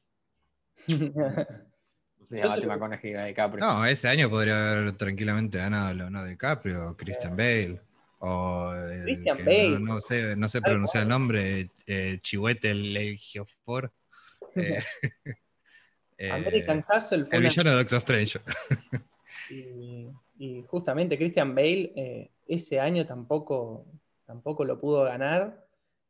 No 2.29 2.49
Matthew 2.49 2.67
McConaughey 2.67 3.27
DiCaprio. 3.27 3.85
Ese 3.85 4.07
año 4.07 4.29
podría 4.29 4.71
haber 4.71 4.91
tranquilamente 4.93 5.57
ganado 5.57 5.93
Leonardo 5.93 6.27
DiCaprio, 6.27 6.89
o 6.89 6.97
Christian 6.97 7.35
Bale, 7.35 7.79
o 8.19 8.73
el 8.73 9.03
Christian 9.03 9.37
que 9.37 9.43
Bale. 9.43 9.69
No, 9.79 9.79
no 9.79 10.01
sé, 10.01 10.35
no 10.35 10.49
sé 10.49 10.61
pronunciar 10.61 11.03
el 11.03 11.09
nombre, 11.09 11.69
eh, 11.87 12.17
Chihuete 12.21 12.73
Legiofor. 12.73 13.91
Eh, 16.17 16.29
eh, 16.29 16.31
American 16.31 16.79
Hustle 16.79 17.25
fue 17.25 17.39
el 17.39 17.43
villano 17.43 17.71
de 17.71 17.75
Doctor 17.75 17.97
Strange. 17.97 18.39
y, 19.49 20.07
y 20.37 20.63
justamente 20.63 21.17
Christian 21.17 21.53
Bale 21.53 21.91
eh, 21.93 22.31
ese 22.47 22.79
año 22.79 23.05
tampoco, 23.05 23.85
tampoco 24.25 24.63
lo 24.63 24.79
pudo 24.79 25.03
ganar. 25.03 25.65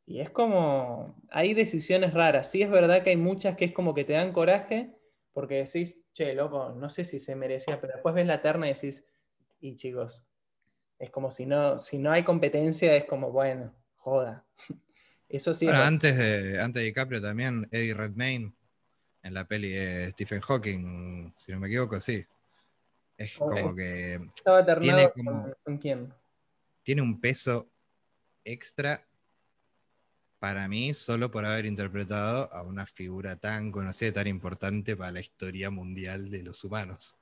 Y 0.06 0.20
es 0.20 0.30
como, 0.30 1.16
hay 1.28 1.54
decisiones 1.54 2.14
raras. 2.14 2.48
Sí 2.48 2.62
es 2.62 2.70
verdad 2.70 3.02
que 3.02 3.10
hay 3.10 3.16
muchas 3.16 3.56
que 3.56 3.64
es 3.64 3.72
como 3.72 3.94
que 3.94 4.04
te 4.04 4.12
dan 4.12 4.32
coraje 4.32 4.95
porque 5.36 5.56
decís, 5.56 6.00
che, 6.14 6.32
loco, 6.32 6.70
no 6.70 6.88
sé 6.88 7.04
si 7.04 7.18
se 7.18 7.36
merecía, 7.36 7.78
pero 7.78 7.92
después 7.92 8.14
ves 8.14 8.26
la 8.26 8.40
terna 8.40 8.70
y 8.70 8.72
decís, 8.72 9.04
y 9.60 9.76
chicos, 9.76 10.24
es 10.98 11.10
como 11.10 11.30
si 11.30 11.44
no, 11.44 11.78
si 11.78 11.98
no 11.98 12.10
hay 12.10 12.24
competencia, 12.24 12.96
es 12.96 13.04
como, 13.04 13.30
bueno, 13.30 13.70
joda. 13.96 14.46
Eso 15.28 15.52
sí 15.52 15.66
Bueno, 15.66 15.82
antes 15.82 16.16
de, 16.16 16.58
antes 16.58 16.80
de 16.80 16.86
DiCaprio 16.86 17.20
también, 17.20 17.68
Eddie 17.70 17.92
Redmayne, 17.92 18.54
en 19.22 19.34
la 19.34 19.46
peli 19.46 19.72
de 19.72 20.10
Stephen 20.12 20.40
Hawking, 20.40 21.34
si 21.36 21.52
no 21.52 21.60
me 21.60 21.66
equivoco, 21.66 22.00
sí. 22.00 22.24
Es 23.18 23.36
como 23.36 23.74
que 23.74 24.14
estaba 24.36 24.80
tiene 24.80 25.10
como- 25.10 25.52
¿con 25.62 25.76
quién. 25.76 26.14
tiene 26.82 27.02
un 27.02 27.20
peso 27.20 27.70
extra 28.42 29.05
para 30.46 30.68
mí 30.68 30.94
solo 30.94 31.28
por 31.28 31.44
haber 31.44 31.66
interpretado 31.66 32.48
a 32.52 32.62
una 32.62 32.86
figura 32.86 33.34
tan 33.34 33.72
conocida, 33.72 34.12
tan 34.12 34.28
importante 34.28 34.94
para 34.96 35.10
la 35.10 35.18
historia 35.18 35.70
mundial 35.70 36.30
de 36.30 36.44
los 36.44 36.62
humanos. 36.62 37.16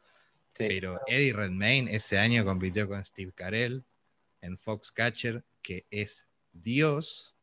Sí. 0.52 0.66
Pero 0.69 1.00
Eddie 1.07 1.33
Redmayne 1.33 1.90
ese 1.97 2.19
año 2.19 2.45
compitió 2.45 2.87
con 2.87 3.02
Steve 3.02 3.33
Carell 3.35 3.83
en 4.43 4.59
Foxcatcher, 4.59 5.43
que 5.62 5.87
es 5.90 6.26
Dios, 6.52 7.35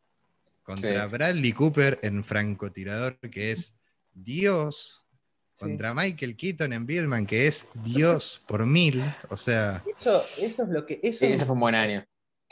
contra 0.61 1.05
Sí. 1.07 1.11
Bradley 1.13 1.51
Cooper 1.51 1.97
en 2.03 2.23
Francotirador, 2.23 3.17
que 3.17 3.49
es 3.51 3.73
Dios, 4.13 5.03
Sí. 5.53 5.61
contra 5.65 5.95
Michael 5.95 6.35
Keaton 6.37 6.73
en 6.73 6.85
Birdman, 6.85 7.25
que 7.25 7.47
es 7.47 7.65
Dios 7.83 8.39
por 8.47 8.67
mil. 8.67 9.03
O 9.29 9.35
sea, 9.35 9.83
Eso, 9.99 10.23
eso 10.37 10.61
es 10.63 10.69
lo 10.69 10.85
que. 10.85 10.99
Eso, 11.01 11.25
Sí, 11.25 11.25
ese 11.25 11.43
fue 11.43 11.55
un 11.55 11.59
buen 11.61 11.73
año. 11.73 12.05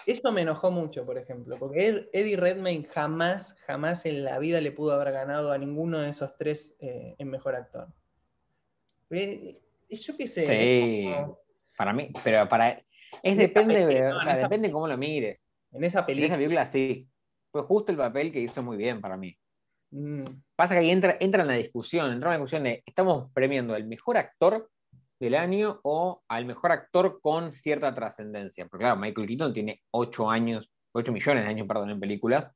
Eso 0.06 0.32
me 0.32 0.42
enojó 0.42 0.72
mucho, 0.72 1.06
por 1.06 1.18
ejemplo, 1.18 1.58
porque 1.60 1.88
Ed- 1.90 2.10
Eddie 2.14 2.38
Redmayne 2.38 2.88
jamás, 2.88 3.56
jamás 3.66 4.06
en 4.06 4.24
la 4.24 4.40
vida 4.40 4.62
le 4.62 4.72
pudo 4.72 4.94
haber 4.94 5.12
ganado 5.14 5.52
a 5.52 5.58
ninguno 5.58 6.00
de 6.00 6.10
esos 6.10 6.36
tres 6.38 6.76
eh, 6.80 7.16
en 7.18 7.30
mejor 7.30 7.56
actor. 7.56 7.88
Eh, 9.12 9.60
yo 9.90 10.18
qué 10.18 10.28
sé. 10.28 10.46
Sí. 10.46 11.06
como- 11.06 11.40
Para 11.78 11.94
mí, 11.94 12.12
pero 12.24 12.48
para. 12.50 12.70
Es 12.72 12.84
En 13.24 13.38
depende, 13.38 13.86
película, 13.86 14.18
o 14.18 14.20
sea, 14.20 14.38
depende 14.38 14.72
cómo 14.72 14.88
lo 14.88 14.98
mires. 14.98 15.48
En 15.72 15.84
esa 15.84 16.00
En 16.00 16.04
esa 16.04 16.06
película. 16.06 16.36
película 16.38 16.66
sí. 16.66 17.08
Fue 17.52 17.64
justo 17.64 17.92
el 17.92 17.98
papel 17.98 18.32
que 18.32 18.40
hizo 18.40 18.62
muy 18.62 18.78
bien 18.78 19.02
para 19.02 19.18
mí. 19.18 19.36
mm, 19.92 20.24
Pasa 20.56 20.76
que 20.76 20.82
ahí 20.82 20.92
entra, 20.92 21.18
entra 21.20 21.42
en 21.42 21.48
la 21.48 21.56
discusión, 21.56 22.12
entra 22.12 22.30
en 22.30 22.34
la 22.34 22.38
discusión 22.38 22.64
de, 22.64 22.84
¿estamos 22.86 23.32
premiando 23.34 23.74
al 23.74 23.88
mejor 23.88 24.18
actor 24.18 24.70
del 25.20 25.36
año 25.36 25.80
o 25.84 26.24
al 26.28 26.46
mejor 26.46 26.72
actor 26.72 27.20
con 27.22 27.52
cierta 27.52 27.94
trascendencia? 27.94 28.68
Porque 28.68 28.84
claro, 28.84 29.00
Michael 29.00 29.28
Keaton 29.28 29.54
tiene 29.54 29.82
8 29.92 30.30
años, 30.30 30.72
8 30.94 31.12
millones 31.12 31.44
de 31.44 31.50
años, 31.50 31.68
perdón, 31.68 31.90
en 31.92 32.00
películas, 32.00 32.52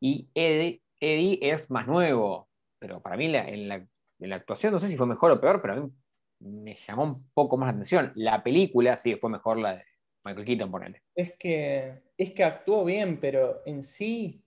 y 0.00 0.28
Eddie, 0.34 0.82
Eddie 1.00 1.38
es 1.42 1.70
más 1.70 1.86
nuevo, 1.86 2.48
pero 2.78 3.00
para 3.02 3.16
mí 3.16 3.28
la- 3.28 3.48
en, 3.48 3.68
la, 3.68 3.74
en 3.76 4.30
la 4.30 4.36
actuación, 4.36 4.72
no 4.72 4.78
sé 4.78 4.88
si 4.88 4.96
fue 4.96 5.06
mejor 5.06 5.30
o 5.32 5.40
peor, 5.40 5.60
pero 5.60 5.74
a 5.74 5.76
mí 5.76 5.90
me 6.40 6.74
llamó 6.74 7.04
un 7.04 7.30
poco 7.32 7.56
más 7.56 7.68
la 7.68 7.72
atención. 7.72 8.12
La 8.16 8.42
película, 8.42 8.96
sí, 8.96 9.16
fue 9.16 9.30
mejor 9.30 9.58
la 9.58 9.76
de 9.76 9.84
Michael 10.24 10.46
Keaton, 10.46 10.70
ponele. 10.70 11.02
es 11.14 11.32
que, 11.38 12.02
es 12.16 12.30
que 12.32 12.44
actuó 12.44 12.84
bien, 12.84 13.18
pero 13.20 13.62
en 13.66 13.82
sí. 13.84 14.44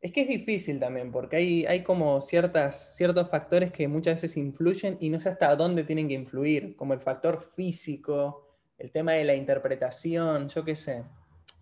Es 0.00 0.12
que 0.12 0.22
es 0.22 0.28
difícil 0.28 0.80
también, 0.80 1.12
porque 1.12 1.36
hay, 1.36 1.66
hay 1.66 1.82
como 1.82 2.22
ciertas, 2.22 2.96
ciertos 2.96 3.28
factores 3.28 3.70
que 3.70 3.86
muchas 3.86 4.14
veces 4.14 4.38
influyen 4.38 4.96
y 4.98 5.10
no 5.10 5.20
sé 5.20 5.28
hasta 5.28 5.54
dónde 5.54 5.84
tienen 5.84 6.08
que 6.08 6.14
influir, 6.14 6.74
como 6.74 6.94
el 6.94 7.00
factor 7.00 7.52
físico, 7.54 8.56
el 8.78 8.90
tema 8.90 9.12
de 9.12 9.24
la 9.24 9.34
interpretación, 9.34 10.48
yo 10.48 10.64
qué 10.64 10.74
sé. 10.74 11.04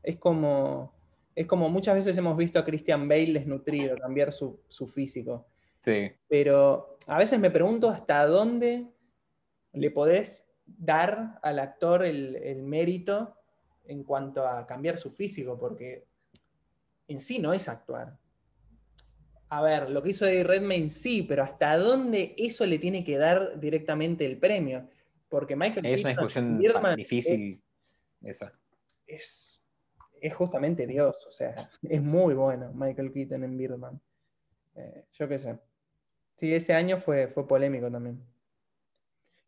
Es 0.05 0.19
como, 0.19 0.95
es 1.35 1.49
como 1.49 1.69
muchas 1.69 1.97
veces 1.97 2.17
hemos 2.17 2.37
visto 2.37 2.61
a 2.61 2.65
Christian 2.65 3.09
Bale 3.09 3.33
desnutrido, 3.33 3.97
cambiar 3.97 4.33
su, 4.33 4.61
su 4.69 4.87
físico. 4.87 5.47
Sí. 5.81 6.13
Pero 6.29 6.97
a 7.09 7.19
veces 7.19 7.41
me 7.41 7.51
pregunto 7.51 7.89
hasta 7.89 8.25
dónde 8.25 8.87
le 9.73 9.91
podés 9.91 10.49
dar 10.65 11.41
al 11.43 11.59
actor 11.59 12.05
el, 12.05 12.37
el 12.37 12.63
mérito 12.63 13.35
en 13.85 14.05
cuanto 14.05 14.47
a 14.47 14.65
cambiar 14.65 14.97
su 14.97 15.11
físico, 15.11 15.59
porque 15.59 16.07
en 17.09 17.19
sí 17.19 17.41
no 17.41 17.53
es 17.53 17.69
actuar. 17.69 18.17
A 19.51 19.63
ver, 19.63 19.89
lo 19.91 20.03
que 20.03 20.11
hizo 20.11 20.27
Eddie 20.27 20.45
Redmayne 20.45 20.91
sí, 20.91 21.23
pero 21.23 21.43
hasta 21.43 21.77
dónde 21.79 22.35
eso 22.37 22.67
le 22.67 22.79
tiene 22.79 23.03
que 23.05 23.17
dar 23.17 23.59
directamente 23.59 24.27
el 24.27 24.39
premio. 24.39 24.89
Porque 25.29 25.57
Michael 25.57 25.87
Es 25.87 26.01
una 26.01 26.11
Keaton 26.11 26.25
discusión 26.25 26.47
en 26.47 26.59
Birdman 26.59 26.97
difícil 26.97 27.63
esa. 28.23 28.53
Es, 29.07 29.63
es 30.21 30.35
justamente 30.35 30.87
Dios, 30.87 31.27
o 31.27 31.31
sea, 31.31 31.71
es 31.83 32.03
muy 32.03 32.35
bueno 32.35 32.73
Michael 32.75 33.13
Keaton 33.13 33.45
en 33.45 33.57
Birdman. 33.57 34.01
Eh, 34.75 35.05
yo 35.13 35.29
qué 35.29 35.39
sé. 35.39 35.59
Sí, 36.37 36.53
ese 36.55 36.75
año 36.75 36.99
fue, 36.99 37.29
fue 37.29 37.47
polémico 37.47 37.91
también. 37.91 38.23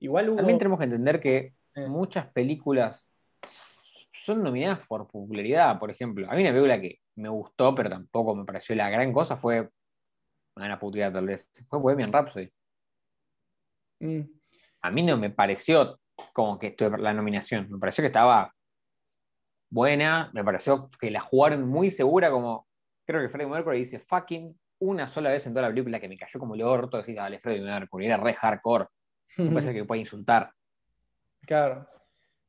Igual 0.01 0.31
hubo. 0.31 0.37
También 0.37 0.59
tenemos 0.59 0.79
que 0.79 0.85
entender 0.85 1.21
que 1.21 1.55
muchas 1.89 2.27
películas 2.33 3.11
son 4.13 4.43
nominadas 4.43 4.87
por 4.87 5.07
popularidad, 5.09 5.79
por 5.79 5.91
ejemplo. 5.91 6.27
A 6.31 6.35
mí 6.35 6.43
una 6.43 6.51
película 6.51 6.81
que 6.81 7.01
me 7.17 7.29
gustó, 7.29 7.75
pero 7.75 7.89
tampoco 7.89 8.35
me 8.35 8.45
pareció 8.45 8.75
la 8.75 8.91
gran 8.91 9.13
cosa, 9.13 9.37
fue 9.37 9.69
una 10.57 10.79
puteada 10.79 11.13
tal 11.13 11.27
vez, 11.27 11.51
fue 11.69 11.79
Bohemian 11.79 12.13
Rhapsody. 12.13 12.51
Mm, 14.01 14.21
A 14.83 14.91
mí 14.91 15.03
no 15.03 15.17
me 15.17 15.31
pareció 15.31 16.01
como 16.33 16.59
que 16.59 16.69
estuve 16.69 16.91
por 16.91 17.01
la 17.01 17.13
nominación, 17.15 17.69
me 17.71 17.79
pareció 17.79 18.03
que 18.03 18.07
estaba 18.07 18.55
buena, 19.71 20.31
me 20.35 20.45
pareció 20.45 20.89
que 21.01 21.11
la 21.11 21.21
jugaron 21.21 21.67
muy 21.69 21.91
segura, 21.91 22.31
como 22.31 22.67
creo 23.07 23.21
que 23.23 23.29
Freddie 23.29 23.51
Mercury 23.51 23.79
dice 23.79 23.99
fucking 24.01 24.59
una 24.83 25.07
sola 25.07 25.31
vez 25.31 25.47
en 25.47 25.53
toda 25.53 25.63
la 25.63 25.69
película 25.69 26.01
que 26.01 26.09
me 26.09 26.17
cayó 26.17 26.41
como 26.41 26.55
el 26.55 26.63
orto, 26.63 26.97
decís, 26.99 27.15
dale, 27.17 27.39
Freddie 27.41 27.63
Mercury, 27.63 28.07
era 28.07 28.17
re 28.17 28.35
hardcore, 28.35 28.87
me 29.39 29.51
parece 29.51 29.73
que 29.73 29.85
puede 29.87 30.01
insultar. 30.01 30.51
Claro. 31.47 31.87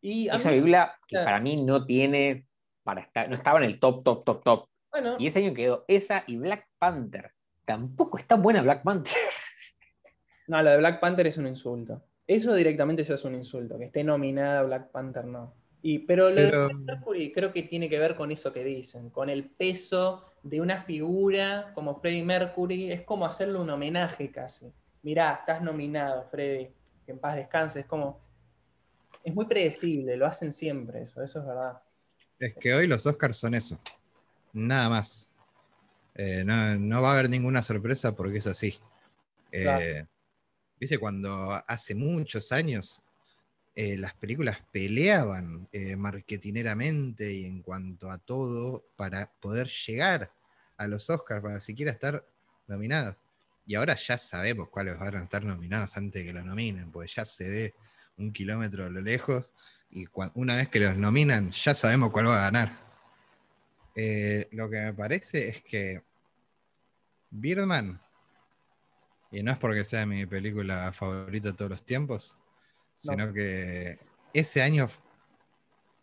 Y 0.02 0.28
Esa 0.28 0.38
mí- 0.38 0.44
película 0.56 0.98
que 1.08 1.16
claro. 1.16 1.26
para 1.26 1.40
mí 1.40 1.62
no 1.64 1.86
tiene, 1.86 2.48
para 2.84 3.02
estar, 3.02 3.28
no 3.30 3.36
estaba 3.36 3.60
en 3.60 3.66
el 3.66 3.80
top, 3.80 4.04
top, 4.04 4.24
top, 4.24 4.44
top. 4.44 4.70
bueno, 4.92 5.16
Y 5.20 5.28
ese 5.28 5.40
año 5.40 5.54
quedó 5.54 5.86
esa 5.88 6.24
y 6.28 6.38
Black 6.38 6.68
Panther. 6.80 7.32
Tampoco 7.66 8.18
está 8.18 8.36
buena 8.36 8.62
Black 8.62 8.84
Panther. 8.84 9.14
no, 10.48 10.62
lo 10.62 10.70
de 10.72 10.78
Black 10.78 11.00
Panther 11.00 11.28
es 11.28 11.38
un 11.38 11.48
insulto. 11.48 12.02
Eso 12.28 12.54
directamente 12.54 13.04
ya 13.04 13.16
es 13.16 13.24
un 13.24 13.36
insulto, 13.36 13.78
que 13.78 13.86
esté 13.86 14.04
nominada 14.04 14.64
Black 14.64 14.92
Panther 14.92 15.26
no. 15.26 15.54
Y, 15.84 16.00
pero 16.00 16.30
lo 16.30 16.36
Pero- 16.36 16.68
de 16.68 16.74
Mercury 16.76 17.32
creo 17.32 17.52
que 17.52 17.64
tiene 17.64 17.90
que 17.90 17.98
ver 17.98 18.16
con 18.16 18.32
eso 18.32 18.54
que 18.54 18.64
dicen, 18.64 19.10
con 19.10 19.30
el 19.30 19.46
peso 19.50 20.26
de 20.44 20.62
una 20.62 20.82
figura 20.84 21.72
como 21.74 22.00
Freddie 22.00 22.24
Mercury, 22.24 22.92
es 22.92 23.02
como 23.02 23.26
hacerle 23.26 23.58
un 23.58 23.70
homenaje 23.70 24.32
casi. 24.32 24.72
Mirá, 25.02 25.34
estás 25.34 25.62
nominado, 25.64 26.28
Freddie, 26.30 26.72
que 27.06 27.12
en 27.12 27.20
paz 27.20 27.36
descanse, 27.36 27.80
es 27.80 27.86
como... 27.88 28.20
Es 29.24 29.36
muy 29.36 29.46
predecible, 29.46 30.16
lo 30.18 30.26
hacen 30.28 30.52
siempre 30.52 31.02
eso, 31.02 31.24
eso 31.24 31.40
es 31.40 31.46
verdad. 31.46 31.82
Es 32.40 32.54
que 32.56 32.74
hoy 32.74 32.88
los 32.88 33.06
Oscars 33.08 33.38
son 33.38 33.54
eso. 33.56 33.80
Nada 34.54 34.90
más. 34.90 35.31
Eh, 36.16 36.44
no, 36.46 36.78
no 36.78 37.02
va 37.02 37.12
a 37.12 37.14
haber 37.14 37.30
ninguna 37.30 37.62
sorpresa 37.62 38.16
porque 38.16 38.40
es 38.40 38.48
así. 38.48 38.80
Eh, 39.52 39.64
Claro. 39.64 40.08
Viste, 40.80 40.98
cuando 40.98 41.62
hace 41.68 41.94
muchos 41.94 42.52
años 42.52 43.04
eh, 43.76 43.98
las 43.98 44.16
películas 44.16 44.58
peleaban 44.72 45.70
marketineramente 45.96 47.32
y 47.32 47.46
en 47.46 47.62
cuanto 47.62 48.10
a 48.10 48.18
todo 48.18 48.84
para 48.96 49.32
poder 49.40 49.68
llegar 49.68 50.32
a 50.78 50.88
los 50.88 51.08
Oscars, 51.12 51.44
para 51.44 51.60
siquiera 51.62 51.92
estar 51.92 52.26
nominados. 52.68 53.16
Y 53.68 53.76
ahora 53.76 53.96
ya 53.96 54.18
sabemos 54.18 54.70
cuáles 54.70 54.98
van 54.98 55.16
a 55.16 55.24
estar 55.24 55.44
nominados 55.44 55.96
antes 55.96 56.22
de 56.22 56.28
que 56.28 56.34
los 56.34 56.44
nominen, 56.44 56.92
porque 56.92 57.12
ya 57.14 57.26
se 57.26 57.48
ve 57.48 57.74
un 58.18 58.34
kilómetro 58.34 58.86
a 58.86 58.90
lo 58.90 59.02
lejos 59.02 59.52
y 59.92 60.06
una 60.34 60.56
vez 60.56 60.70
que 60.70 60.80
los 60.80 60.96
nominan 60.96 61.52
ya 61.52 61.74
sabemos 61.74 62.12
cuál 62.12 62.28
va 62.28 62.40
a 62.40 62.52
ganar. 62.52 62.91
Eh, 63.96 64.48
lo 64.52 64.70
que 64.70 64.80
me 64.80 64.94
parece 64.94 65.50
es 65.50 65.62
que 65.62 66.04
Birdman, 67.30 68.02
y 69.32 69.44
no 69.44 69.52
es 69.52 69.58
porque 69.58 69.84
sea 69.84 70.06
mi 70.06 70.26
película 70.26 70.92
favorita 70.94 71.50
de 71.52 71.58
todos 71.58 71.72
los 71.72 71.86
tiempos, 71.86 72.38
No. 73.04 73.14
sino 73.14 73.34
que 73.34 74.00
ese 74.34 74.62
año 74.62 74.88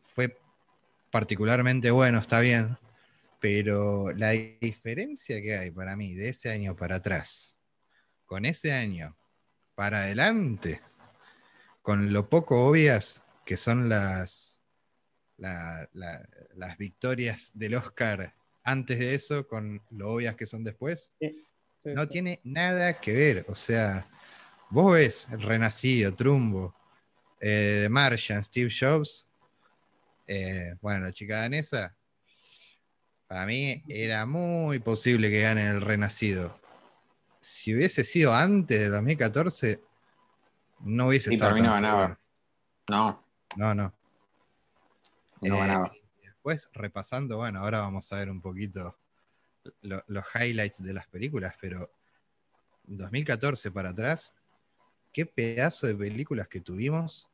fue 0.06 0.36
particularmente 1.10 1.90
bueno, 1.90 2.18
está 2.18 2.40
bien, 2.40 2.76
pero 3.40 4.10
la 4.12 4.30
diferencia 4.30 5.40
que 5.40 5.56
hay 5.56 5.70
para 5.70 5.96
mí 5.96 6.14
de 6.14 6.30
ese 6.30 6.50
año 6.50 6.74
para 6.74 6.96
atrás, 6.96 7.56
con 8.26 8.44
ese 8.44 8.72
año 8.72 9.16
para 9.74 9.98
adelante, 10.02 10.80
con 11.82 12.12
lo 12.12 12.28
poco 12.28 12.66
obvias 12.66 13.22
que 13.44 13.56
son 13.56 13.88
las, 13.88 14.47
la- 15.38 15.88
la- 15.94 16.28
las 16.54 16.76
victorias 16.76 17.50
del 17.54 17.74
Oscar 17.74 18.34
antes 18.64 18.98
de 18.98 19.14
eso, 19.14 19.46
con 19.48 19.80
lo 19.90 20.10
obvias 20.12 20.36
que 20.36 20.46
son 20.46 20.62
después, 20.64 21.10
Sí, 21.20 21.44
no 21.94 22.02
sí. 22.04 22.08
tiene 22.10 22.40
nada 22.44 23.00
que 23.00 23.12
ver. 23.14 23.44
O 23.48 23.54
sea, 23.54 24.06
vos 24.70 24.92
ves 24.94 25.28
El 25.32 25.40
Renacido, 25.42 26.14
Trumbo, 26.14 26.74
eh, 27.40 27.80
The 27.84 27.88
Martian, 27.88 28.44
Steve 28.44 28.70
Jobs. 28.70 29.24
eh, 30.26 30.74
bueno, 30.82 31.06
la 31.06 31.12
chica 31.12 31.38
danesa. 31.40 31.96
Para 33.26 33.46
mí 33.46 33.82
era 33.88 34.26
muy 34.26 34.78
posible 34.78 35.30
que 35.30 35.40
gane 35.40 35.66
El 35.68 35.80
Renacido. 35.80 36.60
Si 37.40 37.74
hubiese 37.74 38.04
sido 38.04 38.34
antes 38.34 38.78
de 38.78 38.88
2014, 38.88 39.80
no 40.80 41.08
hubiese 41.08 41.30
Sí, 41.30 41.36
estado 41.36 41.52
para 41.52 41.62
mí 41.62 41.66
no 41.66 41.72
tan. 41.72 42.18
No, 42.88 43.24
No, 43.56 43.74
no. 43.74 43.97
No 45.42 45.54
Eh, 45.56 45.58
ganaba. 45.58 45.92
y 45.94 46.26
Después, 46.26 46.70
repasando, 46.72 47.36
bueno, 47.38 47.60
ahora 47.60 47.80
vamos 47.80 48.10
a 48.12 48.16
ver 48.18 48.30
un 48.30 48.40
poquito 48.40 48.96
lo- 49.82 50.02
los 50.06 50.24
highlights 50.34 50.82
de 50.82 50.92
las 50.94 51.06
películas, 51.08 51.54
pero 51.60 51.90
2014 52.84 53.70
para 53.70 53.90
atrás, 53.90 54.32
qué 55.12 55.26
pedazo 55.26 55.86
de 55.86 55.94
películas 55.94 56.48
que 56.48 56.60
tuvimos 56.60 57.28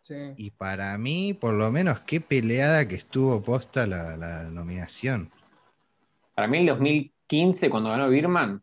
Sí. 0.00 0.14
y 0.36 0.50
para 0.50 0.96
mí, 0.98 1.32
por 1.34 1.54
lo 1.54 1.70
menos, 1.70 2.00
qué 2.00 2.20
peleada 2.20 2.86
que 2.86 2.94
estuvo 2.96 3.42
posta 3.42 3.86
la, 3.86 4.16
la 4.16 4.44
nominación. 4.44 5.30
Para 6.34 6.48
mí, 6.48 6.58
el 6.58 6.66
2015, 6.66 7.68
cuando 7.70 7.90
ganó 7.90 8.08
Birman, 8.08 8.62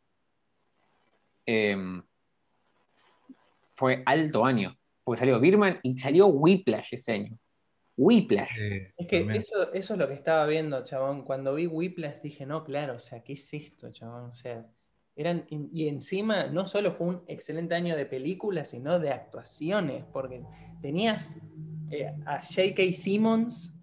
eh, 1.46 2.02
fue 3.74 4.02
alto 4.06 4.46
año. 4.46 4.78
Porque 5.04 5.20
salió 5.20 5.40
Birman 5.40 5.80
y 5.84 5.98
salió 6.00 6.28
Whiplash 6.28 6.94
ese 6.94 7.12
año. 7.14 7.32
Whiplash. 7.98 8.60
Eh, 8.60 8.94
Es 8.98 9.08
que 9.08 9.20
eso, 9.20 9.74
eso 9.74 9.94
es 9.94 10.00
lo 10.00 10.08
que 10.08 10.14
estaba 10.14 10.46
viendo, 10.46 10.84
chabón. 10.84 11.24
Cuando 11.24 11.54
vi 11.56 11.68
Whiplash 11.68 12.22
dije, 12.22 12.46
no, 12.46 12.64
claro, 12.64 12.96
o 12.96 13.00
sea, 13.00 13.24
¿qué 13.24 13.34
es 13.34 13.54
esto, 13.54 13.92
chabón? 13.92 14.26
O 14.32 14.34
sea, 14.34 14.66
eran, 15.16 15.46
y 15.50 15.88
encima 15.88 16.48
no 16.48 16.68
solo 16.68 16.92
fue 16.94 17.08
un 17.08 17.24
excelente 17.28 17.74
año 17.76 17.96
de 17.96 18.06
películas, 18.06 18.70
sino 18.70 19.00
de 19.00 19.12
actuaciones, 19.12 20.04
porque 20.12 20.44
tenías 20.82 21.36
eh, 21.90 22.14
a 22.26 22.42
J.K. 22.42 22.82
Simmons, 22.94 23.74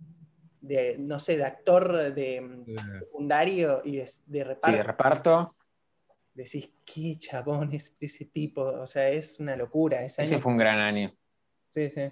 de, 0.61 0.97
no 0.99 1.19
sé, 1.19 1.37
de 1.39 1.45
actor 1.45 2.13
de 2.15 2.41
mm, 2.41 2.65
secundario 3.01 3.81
y 3.85 3.97
de, 3.97 4.03
de 4.27 4.39
Sí, 4.39 4.43
reparto. 4.45 4.77
de 4.77 4.83
reparto. 4.83 5.57
Decís, 6.35 6.71
qué 6.85 7.19
chabón 7.19 7.73
es 7.73 7.95
ese 8.01 8.25
tipo, 8.27 8.63
o 8.63 8.87
sea, 8.87 9.09
es 9.11 9.41
una 9.41 9.57
locura. 9.57 10.03
Ese 10.05 10.23
Ese 10.23 10.35
año- 10.35 10.43
fue 10.43 10.53
un 10.53 10.59
gran 10.59 10.79
año. 10.79 11.15
Sí, 11.71 11.89
sí. 11.91 12.03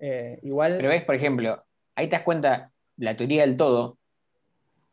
Eh, 0.00 0.38
igual. 0.42 0.76
Pero 0.78 0.88
ves, 0.88 1.04
por 1.04 1.14
ejemplo, 1.14 1.62
ahí 1.94 2.08
te 2.08 2.16
das 2.16 2.24
cuenta 2.24 2.72
la 2.96 3.16
teoría 3.16 3.42
del 3.42 3.56
todo, 3.56 3.98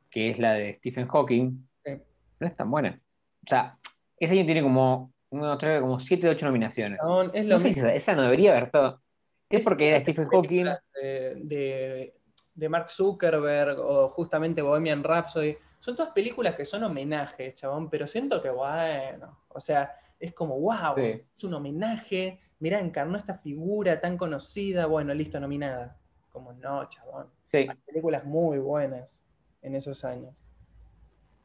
que 0.10 0.30
es 0.30 0.40
la 0.40 0.54
de 0.54 0.74
Stephen 0.74 1.08
Hawking, 1.08 1.68
Sí. 1.84 1.92
no 2.40 2.48
es 2.48 2.56
tan 2.56 2.70
buena. 2.70 3.00
O 3.46 3.50
sea, 3.50 3.78
ese 4.20 4.34
año 4.38 4.46
tiene 4.46 4.62
como, 4.64 5.14
uno, 5.30 5.58
tres, 5.58 5.82
como 5.82 6.00
7 6.00 6.28
o 6.28 6.32
8 6.32 6.46
nominaciones. 6.46 7.00
chabón, 7.02 7.32
es 7.34 7.46
lo 7.46 7.56
No 7.56 7.60
sé 7.60 7.70
si 7.70 7.76
mismo. 7.76 7.88
esa, 7.88 7.96
esa 7.96 8.16
no 8.16 8.24
debería 8.24 8.52
haber 8.52 8.72
todo. 8.72 9.02
Es 9.50 9.60
Es 9.60 9.66
porque 9.66 9.90
era 9.90 10.00
Stephen 10.02 10.28
Hawking. 10.28 10.66
De, 11.02 11.36
de- 11.44 12.14
de 12.54 12.70
Mark 12.70 12.90
Zuckerberg 12.90 13.78
o 13.80 14.10
justamente 14.10 14.62
Bohemian 14.64 15.04
Rhapsody. 15.04 15.56
Son 15.80 15.96
todas 15.96 16.12
películas 16.12 16.56
que 16.56 16.66
son 16.66 16.84
homenajes, 16.84 17.54
chabón, 17.54 17.88
pero 17.90 18.08
siento 18.08 18.42
que, 18.42 18.50
bueno, 18.50 19.44
o 19.50 19.60
sea, 19.60 19.94
es 20.20 20.34
como, 20.34 20.60
wow, 20.60 20.96
Sí. 20.96 21.22
es 21.32 21.44
un 21.44 21.54
homenaje. 21.54 22.40
Mirá, 22.60 22.80
encarnó 22.80 23.18
esta 23.18 23.36
figura 23.38 24.00
tan 24.02 24.18
conocida, 24.18 24.86
bueno, 24.88 25.14
listo, 25.14 25.40
nominada. 25.40 25.98
Como, 26.32 26.54
no, 26.54 26.90
chabón. 26.90 27.28
Sí. 27.52 27.58
Hay 27.58 27.78
películas 27.86 28.26
muy 28.26 28.58
buenas 28.58 29.24
en 29.62 29.76
esos 29.76 30.04
años. 30.04 30.44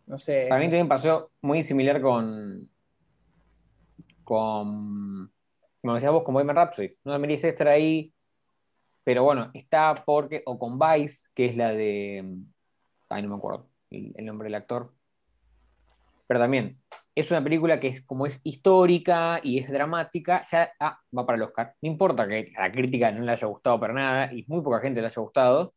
No 0.06 0.18
sé. 0.18 0.46
Para 0.48 0.60
mí 0.60 0.66
también 0.66 0.88
pasó 0.88 1.30
muy 1.40 1.62
similar 1.62 2.00
con. 2.00 2.68
con. 4.24 5.30
Como 5.80 5.94
decías 5.94 6.12
vos, 6.12 6.22
con 6.22 6.34
Bohemian 6.34 6.56
Rhapsody. 6.56 6.96
No 7.04 7.18
merece 7.18 7.48
estar 7.48 7.68
ahí. 7.68 8.12
Pero 9.04 9.24
bueno, 9.24 9.50
está 9.54 9.94
porque. 9.94 10.42
O 10.46 10.58
con 10.58 10.78
Vice, 10.78 11.28
que 11.34 11.46
es 11.46 11.56
la 11.56 11.72
de. 11.72 12.36
Ay, 13.08 13.22
no 13.22 13.28
me 13.28 13.36
acuerdo 13.36 13.68
el, 13.90 14.12
el 14.16 14.24
nombre 14.24 14.46
del 14.46 14.54
actor. 14.54 14.92
Pero 16.32 16.44
también. 16.44 16.78
Es 17.14 17.30
una 17.30 17.44
película 17.44 17.78
que 17.78 17.88
es 17.88 18.02
como 18.06 18.24
es 18.24 18.40
histórica 18.42 19.38
y 19.42 19.58
es 19.58 19.70
dramática, 19.70 20.42
ya 20.50 20.72
ah, 20.80 20.98
va 21.14 21.26
para 21.26 21.36
el 21.36 21.42
Oscar. 21.42 21.74
No 21.82 21.90
importa 21.90 22.26
que 22.26 22.50
la 22.58 22.72
crítica 22.72 23.12
no 23.12 23.22
le 23.22 23.32
haya 23.32 23.46
gustado 23.46 23.78
para 23.78 23.92
nada 23.92 24.32
y 24.32 24.42
muy 24.48 24.62
poca 24.62 24.80
gente 24.80 25.02
le 25.02 25.08
haya 25.08 25.20
gustado. 25.20 25.74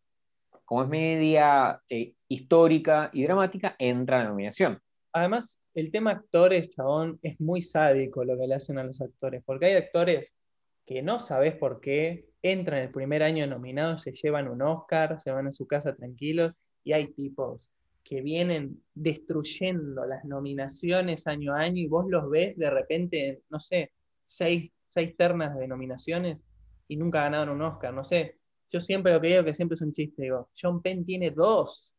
Como 0.63 0.83
es 0.83 0.87
media 0.87 1.81
eh, 1.89 2.13
histórica 2.29 3.09
y 3.11 3.23
dramática, 3.23 3.75
entra 3.77 4.21
a 4.21 4.23
la 4.23 4.29
nominación. 4.29 4.79
Además, 5.11 5.61
el 5.73 5.91
tema 5.91 6.11
actores, 6.11 6.69
chabón, 6.69 7.19
es 7.21 7.41
muy 7.41 7.61
sádico 7.61 8.23
lo 8.23 8.37
que 8.37 8.47
le 8.47 8.55
hacen 8.55 8.77
a 8.77 8.85
los 8.85 9.01
actores, 9.01 9.43
porque 9.45 9.65
hay 9.65 9.73
actores 9.73 10.37
que 10.85 11.01
no 11.01 11.19
sabes 11.19 11.53
por 11.57 11.81
qué, 11.81 12.27
entran 12.41 12.79
el 12.79 12.91
primer 12.91 13.23
año 13.23 13.45
nominados, 13.45 14.03
se 14.03 14.13
llevan 14.13 14.47
un 14.47 14.61
Oscar, 14.61 15.19
se 15.19 15.31
van 15.31 15.47
a 15.47 15.51
su 15.51 15.67
casa 15.67 15.93
tranquilos, 15.93 16.53
y 16.85 16.93
hay 16.93 17.07
tipos 17.07 17.69
que 18.05 18.21
vienen 18.21 18.83
destruyendo 18.93 20.05
las 20.05 20.23
nominaciones 20.25 21.25
año 21.25 21.53
a 21.55 21.61
año 21.61 21.81
y 21.81 21.87
vos 21.87 22.05
los 22.07 22.29
ves 22.29 22.55
de 22.55 22.69
repente, 22.69 23.41
no 23.49 23.59
sé, 23.59 23.91
seis, 24.27 24.71
seis 24.87 25.17
ternas 25.17 25.57
de 25.57 25.67
nominaciones 25.67 26.45
y 26.87 26.97
nunca 26.97 27.23
ganaron 27.23 27.55
un 27.55 27.63
Oscar, 27.63 27.93
no 27.93 28.03
sé. 28.03 28.37
yo 28.69 28.79
siempre 28.79 29.11
lo 29.11 29.19
que 29.19 29.29
digo 29.29 29.43
que 29.43 29.53
siempre 29.55 29.73
es 29.73 29.81
un 29.81 29.91
chiste, 29.91 30.21
digo, 30.21 30.49
John 30.59 30.81
Penn 30.83 31.03
tiene 31.03 31.31
dos. 31.31 31.91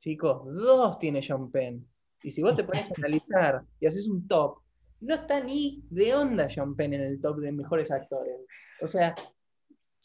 Chicos, 0.00 0.42
dos 0.54 0.98
tiene 0.98 1.20
John 1.26 1.50
Penn. 1.50 1.86
Y 2.22 2.30
si 2.30 2.42
vos 2.42 2.56
te 2.56 2.64
pones 2.64 2.90
a 2.90 2.94
analizar 2.96 3.62
y 3.78 3.86
haces 3.86 4.08
un 4.08 4.26
top, 4.26 4.58
no 5.00 5.14
está 5.14 5.40
ni 5.40 5.84
de 5.90 6.14
onda 6.14 6.48
John 6.54 6.74
Penn 6.74 6.94
en 6.94 7.02
el 7.02 7.20
top 7.20 7.38
de 7.40 7.52
mejores 7.52 7.90
actores. 7.90 8.36
O 8.80 8.88
sea, 8.88 9.14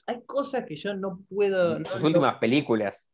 hay 0.07 0.21
cosas 0.25 0.65
que 0.65 0.75
yo 0.75 0.93
no 0.93 1.21
puedo. 1.29 1.77
Sus 1.85 2.01
no- 2.01 2.07
últimas 2.07 2.35
películas 2.39 3.09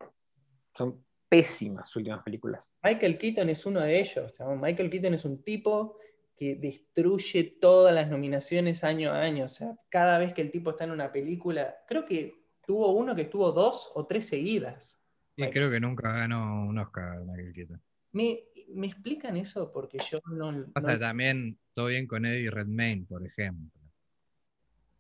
son 0.76 1.04
pésimas 1.32 1.90
sus 1.90 2.02
últimas 2.02 2.24
películas. 2.24 2.70
Michael 2.84 3.18
Keaton 3.18 3.50
es 3.50 3.66
uno 3.66 3.80
de 3.80 4.02
ellos. 4.02 4.34
Michael 4.62 4.90
Keaton 4.90 5.14
es 5.14 5.24
un 5.24 5.42
tipo 5.44 5.98
que 6.36 6.56
destruye 6.56 7.56
todas 7.62 7.96
las 7.96 8.10
nominaciones 8.10 8.84
año 8.84 9.12
a 9.12 9.22
año. 9.22 9.46
O 9.46 9.48
sea, 9.48 9.78
cada 9.88 10.18
vez 10.18 10.34
que 10.34 10.42
el 10.42 10.52
tipo 10.52 10.72
está 10.72 10.84
en 10.84 10.92
una 10.92 11.10
película, 11.10 11.74
creo 11.88 12.04
que 12.04 12.36
tuvo 12.66 12.92
uno 12.92 13.16
que 13.16 13.22
estuvo 13.22 13.50
dos 13.54 13.94
o 13.96 14.06
tres 14.06 14.28
seguidas. 14.28 15.00
Y 15.38 15.50
creo 15.52 15.72
que 15.72 15.80
nunca 15.80 16.12
ganó 16.12 16.68
un 16.68 16.78
Oscar 16.78 17.22
Michael 17.22 17.54
Keaton. 17.54 17.82
¿Me, 18.12 18.40
me 18.74 18.88
explican 18.88 19.38
eso? 19.38 19.72
Porque 19.72 20.00
yo 20.12 20.20
no. 20.34 20.66
Pasa 20.74 20.96
no- 20.96 21.00
también 21.00 21.58
todo 21.74 21.86
bien 21.86 22.08
con 22.08 22.26
Eddie 22.26 22.52
Redmayne, 22.52 23.06
por 23.08 23.26
ejemplo. 23.26 23.80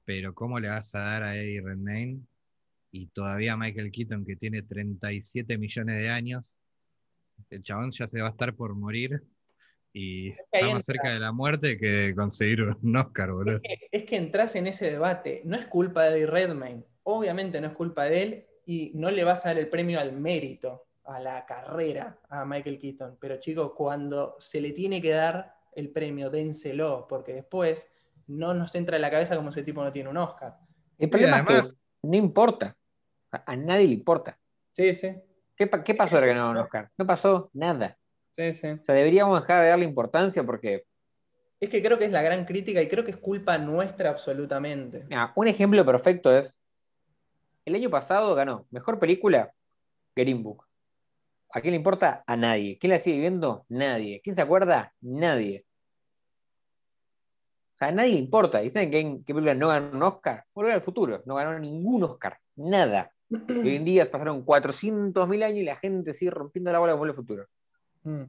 Pero 0.06 0.34
¿cómo 0.34 0.62
le 0.62 0.70
vas 0.70 0.96
a 0.96 1.00
dar 1.00 1.24
a 1.24 1.36
Eddie 1.36 1.60
Redmayne 1.62 2.22
y 2.92 3.08
todavía 3.08 3.56
Michael 3.58 3.92
Keaton 3.92 4.26
que 4.26 4.36
tiene 4.36 4.62
37 4.64 5.58
millones 5.58 6.00
de 6.02 6.10
años? 6.10 6.56
El 7.50 7.64
chabón 7.64 7.92
ya 7.92 8.08
se 8.08 8.22
va 8.22 8.28
a 8.28 8.32
estar 8.32 8.54
por 8.56 8.76
morir 8.76 9.24
y 9.94 10.32
que 10.32 10.38
ahí 10.54 10.62
está 10.62 10.74
más 10.74 10.90
entra- 10.90 10.94
cerca 10.94 11.14
de 11.14 11.20
la 11.20 11.32
muerte 11.32 11.78
que 11.78 11.88
de 11.88 12.16
conseguir 12.16 12.62
un 12.64 12.96
Oscar, 12.98 13.32
boludo. 13.32 13.56
Es 13.58 13.62
que, 13.80 13.88
es 13.92 14.04
que 14.06 14.16
entras 14.18 14.56
en 14.56 14.68
ese 14.68 14.92
debate. 14.92 15.42
No 15.46 15.56
es 15.58 15.66
culpa 15.66 16.04
de 16.04 16.18
Eddie 16.18 16.28
Redmayne. 16.28 16.84
Obviamente 17.04 17.60
no 17.60 17.68
es 17.68 17.74
culpa 17.74 18.06
de 18.06 18.24
él 18.24 18.46
y 18.66 18.92
no 18.96 19.10
le 19.10 19.24
vas 19.24 19.46
a 19.46 19.50
dar 19.50 19.58
el 19.58 19.68
premio 19.70 20.00
al 20.00 20.14
mérito, 20.14 20.86
a 21.06 21.20
la 21.20 21.46
carrera 21.46 22.20
a 22.30 22.46
Michael 22.46 22.78
Keaton. 22.80 23.18
Pero 23.20 23.38
chicos, 23.40 23.72
cuando 23.76 24.36
se 24.40 24.62
le 24.62 24.72
tiene 24.72 25.02
que 25.02 25.10
dar 25.12 25.56
el 25.76 25.90
premio, 25.90 26.30
dénselo, 26.30 27.06
porque 27.10 27.34
después 27.34 27.90
no 28.28 28.54
nos 28.54 28.76
entra 28.76 28.98
en 28.98 29.02
la 29.02 29.10
cabeza 29.12 29.36
como 29.36 29.50
ese 29.50 29.64
tipo 29.64 29.84
no 29.84 29.92
tiene 29.92 30.10
un 30.10 30.18
Oscar. 30.18 30.58
El 31.00 31.10
problema 31.10 31.38
además- 31.38 31.66
es 31.68 31.74
que 31.74 31.80
no 32.08 32.16
importa. 32.18 32.78
A, 33.32 33.56
nadie 33.56 33.88
le 33.88 33.94
importa. 33.94 34.38
Sí, 34.74 34.94
sí, 34.94 35.15
¿Qué, 35.56 35.70
qué 35.86 35.96
pasó 35.96 36.15
ahora 36.15 36.28
que 36.28 36.34
no 36.34 36.48
ganó 36.48 36.52
un 36.52 36.65
Oscar? 36.65 36.89
No 36.98 37.06
pasó 37.06 37.50
nada. 37.54 37.98
sí, 38.32 38.54
sí. 38.54 38.67
O 38.67 38.86
sea, 38.86 38.96
deberíamos 38.96 39.39
dejar 39.41 39.63
de 39.63 39.70
darle 39.70 39.86
importancia 39.86 40.44
porque, 40.44 40.86
Es 41.60 41.70
que 41.70 41.82
creo 41.82 41.98
que 41.98 42.06
es 42.06 42.12
la 42.12 42.22
gran 42.22 42.46
crítica 42.46 42.82
y 42.82 42.88
creo 42.88 43.04
que 43.04 43.12
es 43.12 43.17
culpa 43.17 43.58
nuestra 43.58 44.10
absolutamente. 44.10 45.06
mira, 45.08 45.32
un 45.36 45.48
ejemplo 45.48 45.86
perfecto 45.86 46.36
es, 46.36 46.58
el 47.65 47.76
año 47.76 47.89
pasado 47.89 48.34
ganó 48.34 48.65
Mejor 48.72 49.00
Película, 49.00 49.54
Green 50.15 50.41
Book. 50.41 50.65
¿A 51.54 51.62
quién 51.62 51.72
le 51.72 51.78
importa? 51.78 52.24
A 52.26 52.36
nadie. 52.36 52.78
¿Quién 52.80 52.91
la 52.91 53.00
sigue 53.00 53.20
viendo? 53.20 53.65
Nadie. 53.70 54.22
¿Quién 54.24 54.36
se 54.36 54.41
acuerda? 54.41 54.94
Nadie. 55.02 55.65
O 57.76 57.78
sea, 57.78 57.89
a 57.89 57.91
nadie 57.91 58.13
le 58.13 58.20
importa. 58.20 58.63
¿Y 58.63 58.70
saben 58.70 58.89
qué, 58.89 59.20
qué 59.26 59.34
película 59.34 59.54
no 59.54 59.67
ganó 59.67 59.91
un 59.91 60.04
Oscar? 60.04 60.46
Volver 60.54 60.74
al 60.74 60.82
futuro. 60.82 61.22
No 61.26 61.36
ganó 61.36 61.60
ningún 61.60 62.04
Oscar. 62.04 62.39
Nada. 62.56 63.12
Y 63.50 63.54
hoy 63.67 63.76
en 63.78 63.86
día 63.86 64.10
pasaron 64.12 64.44
400.000 64.44 65.44
años 65.44 65.60
y 65.60 65.63
la 65.63 65.76
gente 65.78 66.13
sigue 66.13 66.32
rompiendo 66.32 66.72
la 66.72 66.80
bola 66.80 66.98
con 66.98 67.08
al 67.10 67.15
futuro. 67.15 67.48
Mm. 68.04 68.24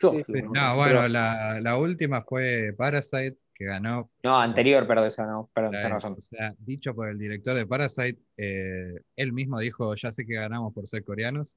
Yo 0.00 0.12
Sí, 0.12 0.22
Sí, 0.26 0.42
no, 0.42 0.76
bueno, 0.76 1.06
la, 1.08 1.60
la 1.60 1.78
última 1.78 2.22
fue 2.22 2.74
Parasite, 2.76 3.36
que 3.54 3.64
ganó. 3.66 4.10
No, 4.22 4.38
anterior, 4.40 4.86
perdón, 4.86 5.06
esa 5.08 5.26
no, 5.26 5.50
perdón, 5.54 5.72
la- 5.72 5.78
tenés 5.78 5.92
razón. 5.92 6.14
o 6.18 6.20
sea, 6.20 6.54
dicho 6.58 6.94
por 6.94 7.08
el 7.08 7.18
director 7.18 7.54
de 7.54 7.66
Parasite, 7.66 8.18
eh, 8.36 8.94
él 9.16 9.32
mismo 9.32 9.58
dijo, 9.58 9.94
ya 9.94 10.10
sé 10.10 10.24
que 10.26 10.34
ganamos 10.34 10.72
por 10.72 10.86
ser 10.86 11.04
coreanos. 11.04 11.56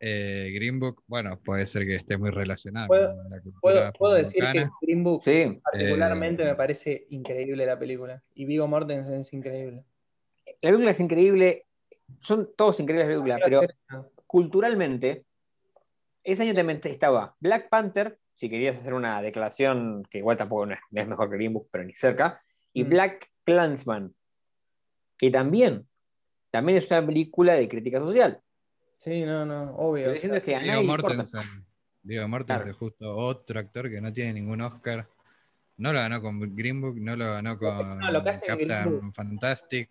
Eh, 0.00 0.52
Green 0.54 0.78
Book, 0.78 1.02
bueno, 1.08 1.40
puede 1.40 1.66
ser 1.66 1.84
que 1.84 1.96
esté 1.96 2.16
muy 2.16 2.30
relacionado 2.30 2.86
Puedo- 2.86 3.16
con 3.16 3.30
la 3.30 3.40
cultura 3.40 3.60
Puedo, 3.60 3.92
puedo 3.94 4.14
decir 4.14 4.44
que. 4.52 4.68
Green 4.80 5.02
Book 5.02 5.22
Sí, 5.24 5.60
particularmente 5.60 6.44
Eh, 6.44 6.46
me 6.46 6.54
parece 6.54 7.06
increíble 7.10 7.66
la 7.66 7.76
película. 7.78 8.22
Y 8.36 8.44
Vigo 8.44 8.68
Mortensen 8.68 9.14
es 9.20 9.32
increíble. 9.32 9.82
la 10.62 10.70
película 10.70 10.90
es 10.92 11.00
increíble, 11.00 11.66
son 12.20 12.50
todos 12.56 12.80
increíbles 12.80 13.08
las 13.08 13.14
películas, 13.14 13.40
pero 13.44 13.62
culturalmente, 14.26 15.24
ese 16.24 16.42
año 16.42 16.54
también 16.54 16.80
estaba 16.84 17.36
Black 17.40 17.68
Panther, 17.68 18.18
si 18.34 18.48
querías 18.48 18.76
hacer 18.76 18.94
una 18.94 19.20
declaración 19.22 20.06
que 20.10 20.18
igual 20.18 20.36
tampoco 20.36 20.66
no 20.66 20.74
es, 20.74 20.80
no 20.90 21.00
es 21.00 21.08
mejor 21.08 21.30
que 21.30 21.36
Green 21.36 21.52
Book, 21.52 21.68
pero 21.70 21.84
ni 21.84 21.92
cerca, 21.92 22.42
y 22.72 22.84
Mm. 22.84 22.88
Black 22.88 23.30
Clansman, 23.44 24.14
que 25.16 25.30
también, 25.30 25.88
también 26.50 26.78
es 26.78 26.90
una 26.90 27.04
película 27.04 27.54
de 27.54 27.68
crítica 27.68 27.98
social. 27.98 28.40
Sí, 28.98 29.24
no, 29.24 29.46
no, 29.46 29.74
obvio. 29.76 30.06
Lo 30.06 30.10
o 30.10 30.12
que 30.12 30.16
estoy 30.16 30.30
diciendo 30.30 30.36
es 30.36 30.42
que 30.42 30.56
a 30.56 30.80
importa. 30.80 31.08
Mortensen. 31.08 31.66
Claro. 32.46 32.74
justo 32.74 33.16
otro 33.16 33.60
actor 33.60 33.90
que 33.90 34.00
no 34.00 34.12
tiene 34.12 34.34
ningún 34.34 34.60
Oscar. 34.60 35.08
No 35.76 35.92
lo 35.92 35.98
ganó 36.00 36.20
con 36.20 36.40
Green 36.56 36.80
Book, 36.80 36.96
no 36.98 37.14
lo 37.16 37.26
ganó 37.26 37.58
con 37.58 37.98
No, 37.98 38.10
lo 38.10 38.24
que 38.24 38.30
hace 38.30 38.46
en 38.46 38.54
Green 38.56 38.68
Captain 38.68 39.00
Book. 39.00 39.14
Fantastic. 39.14 39.90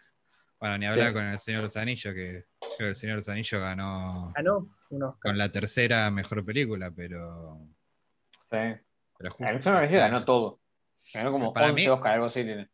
Bueno, 0.60 0.78
ni 0.80 0.86
hablar 0.88 1.08
Sí. 1.10 1.13
con 1.13 1.24
el 1.26 1.39
Señor 1.39 1.62
de 1.62 1.67
los 1.67 1.78
Anillos, 1.78 2.13
que 2.13 2.46
creo 2.60 2.78
que 2.78 2.88
el 2.89 2.96
Señor 2.96 3.15
de 3.15 3.20
los 3.22 3.30
Anillos 3.30 3.62
ganó 3.62 4.32
ganó 4.36 4.67
un 4.89 5.04
Oscar. 5.04 5.22
con 5.32 5.38
la 5.38 5.52
tercera 5.52 6.10
mejor 6.12 6.43
película, 6.46 6.91
pero. 6.91 7.60
Sí. 8.50 8.58
pero 9.17 9.32
justo- 9.32 9.46
El 9.52 9.63
Señor 9.63 9.78
Anillos 9.78 10.00
ganó 10.02 10.26
todo. 10.26 10.60
Ganó 11.13 11.32
como 11.32 11.54
Para 11.54 11.67
11 11.67 11.82
mí- 11.84 11.88
Oscar, 11.89 12.13
algo 12.13 12.26
así 12.28 12.43
tiene. 12.43 12.70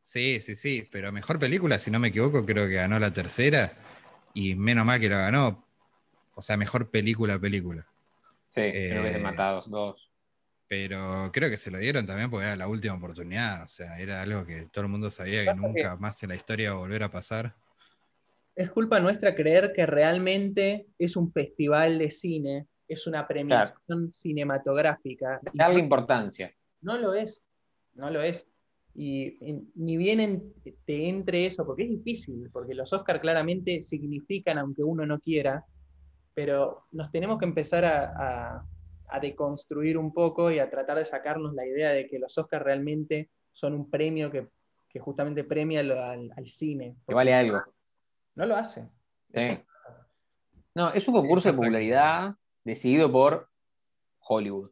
Sí, 0.00 0.40
sí, 0.40 0.54
sí, 0.54 0.88
pero 0.92 1.10
mejor 1.12 1.38
película, 1.38 1.78
si 1.78 1.90
no 1.90 1.98
me 1.98 2.08
equivoco, 2.08 2.44
creo 2.44 2.66
que 2.68 2.74
ganó 2.74 2.98
la 2.98 3.10
tercera. 3.12 3.72
Y 4.34 4.54
menos 4.54 4.84
mal 4.84 5.00
que 5.00 5.08
la 5.08 5.18
ganó. 5.20 5.64
O 6.34 6.42
sea, 6.42 6.56
mejor 6.56 6.90
película, 6.90 7.38
película. 7.38 7.86
Sí, 8.50 8.60
que 8.72 8.90
no 8.90 8.96
Eh, 8.96 9.00
hubiesen 9.00 9.22
matado 9.22 9.62
dos. 9.66 10.10
Pero 10.68 11.30
creo 11.32 11.50
que 11.50 11.56
se 11.56 11.70
lo 11.70 11.78
dieron 11.78 12.06
también 12.06 12.30
porque 12.30 12.46
era 12.46 12.56
la 12.56 12.68
última 12.68 12.94
oportunidad. 12.94 13.64
O 13.64 13.68
sea, 13.68 13.98
era 14.00 14.22
algo 14.22 14.44
que 14.44 14.66
todo 14.72 14.84
el 14.84 14.90
mundo 14.90 15.10
sabía 15.10 15.44
que 15.44 15.54
nunca 15.54 15.96
más 15.96 16.22
en 16.22 16.30
la 16.30 16.36
historia 16.36 16.66
iba 16.66 16.74
a 16.74 16.78
volver 16.78 17.02
a 17.02 17.10
pasar. 17.10 17.54
Es 18.56 18.70
culpa 18.70 19.00
nuestra 19.00 19.34
creer 19.34 19.72
que 19.74 19.84
realmente 19.84 20.86
es 20.98 21.16
un 21.16 21.32
festival 21.32 21.98
de 21.98 22.10
cine, 22.10 22.66
es 22.88 23.06
una 23.06 23.26
premiación 23.26 24.12
cinematográfica. 24.12 25.40
Darle 25.52 25.80
importancia. 25.80 26.54
no 26.80 26.98
lo 26.98 27.14
es, 27.14 27.44
no 27.94 28.10
lo 28.10 28.22
es. 28.22 28.48
Y, 28.94 29.36
y 29.44 29.60
ni 29.74 29.96
bien 29.96 30.20
en- 30.20 30.54
te 30.86 31.08
entre 31.08 31.46
eso, 31.46 31.66
porque 31.66 31.82
es 31.82 31.90
difícil, 31.90 32.48
porque 32.52 32.74
los 32.74 32.92
Oscar 32.92 33.20
claramente 33.20 33.82
significan, 33.82 34.56
aunque 34.58 34.84
uno 34.84 35.04
no 35.04 35.18
quiera, 35.18 35.64
pero 36.32 36.86
nos 36.92 37.10
tenemos 37.10 37.38
que 37.38 37.44
empezar 37.44 37.84
a, 37.84 38.12
a- 38.56 38.66
a 39.14 39.20
deconstruir 39.20 39.96
un 39.96 40.12
poco 40.12 40.50
y 40.50 40.58
a 40.58 40.68
tratar 40.68 40.98
de 40.98 41.04
sacarnos 41.04 41.54
la 41.54 41.66
idea 41.66 41.90
de 41.90 42.08
que 42.08 42.18
los 42.18 42.36
Oscar 42.36 42.64
realmente 42.64 43.30
son 43.52 43.72
un 43.74 43.88
premio 43.88 44.30
que, 44.30 44.48
que 44.88 44.98
justamente 44.98 45.44
premia 45.44 45.80
al, 45.80 46.32
al 46.36 46.46
cine. 46.48 46.96
Que 47.06 47.14
vale 47.14 47.32
algo. 47.32 47.62
No 48.34 48.46
lo 48.46 48.56
hace. 48.56 48.88
Sí. 49.32 49.58
No, 50.74 50.90
es 50.90 51.06
un 51.06 51.14
concurso 51.14 51.48
de 51.50 51.56
popularidad 51.56 52.34
decidido 52.64 53.10
por 53.10 53.48
Hollywood. 54.20 54.70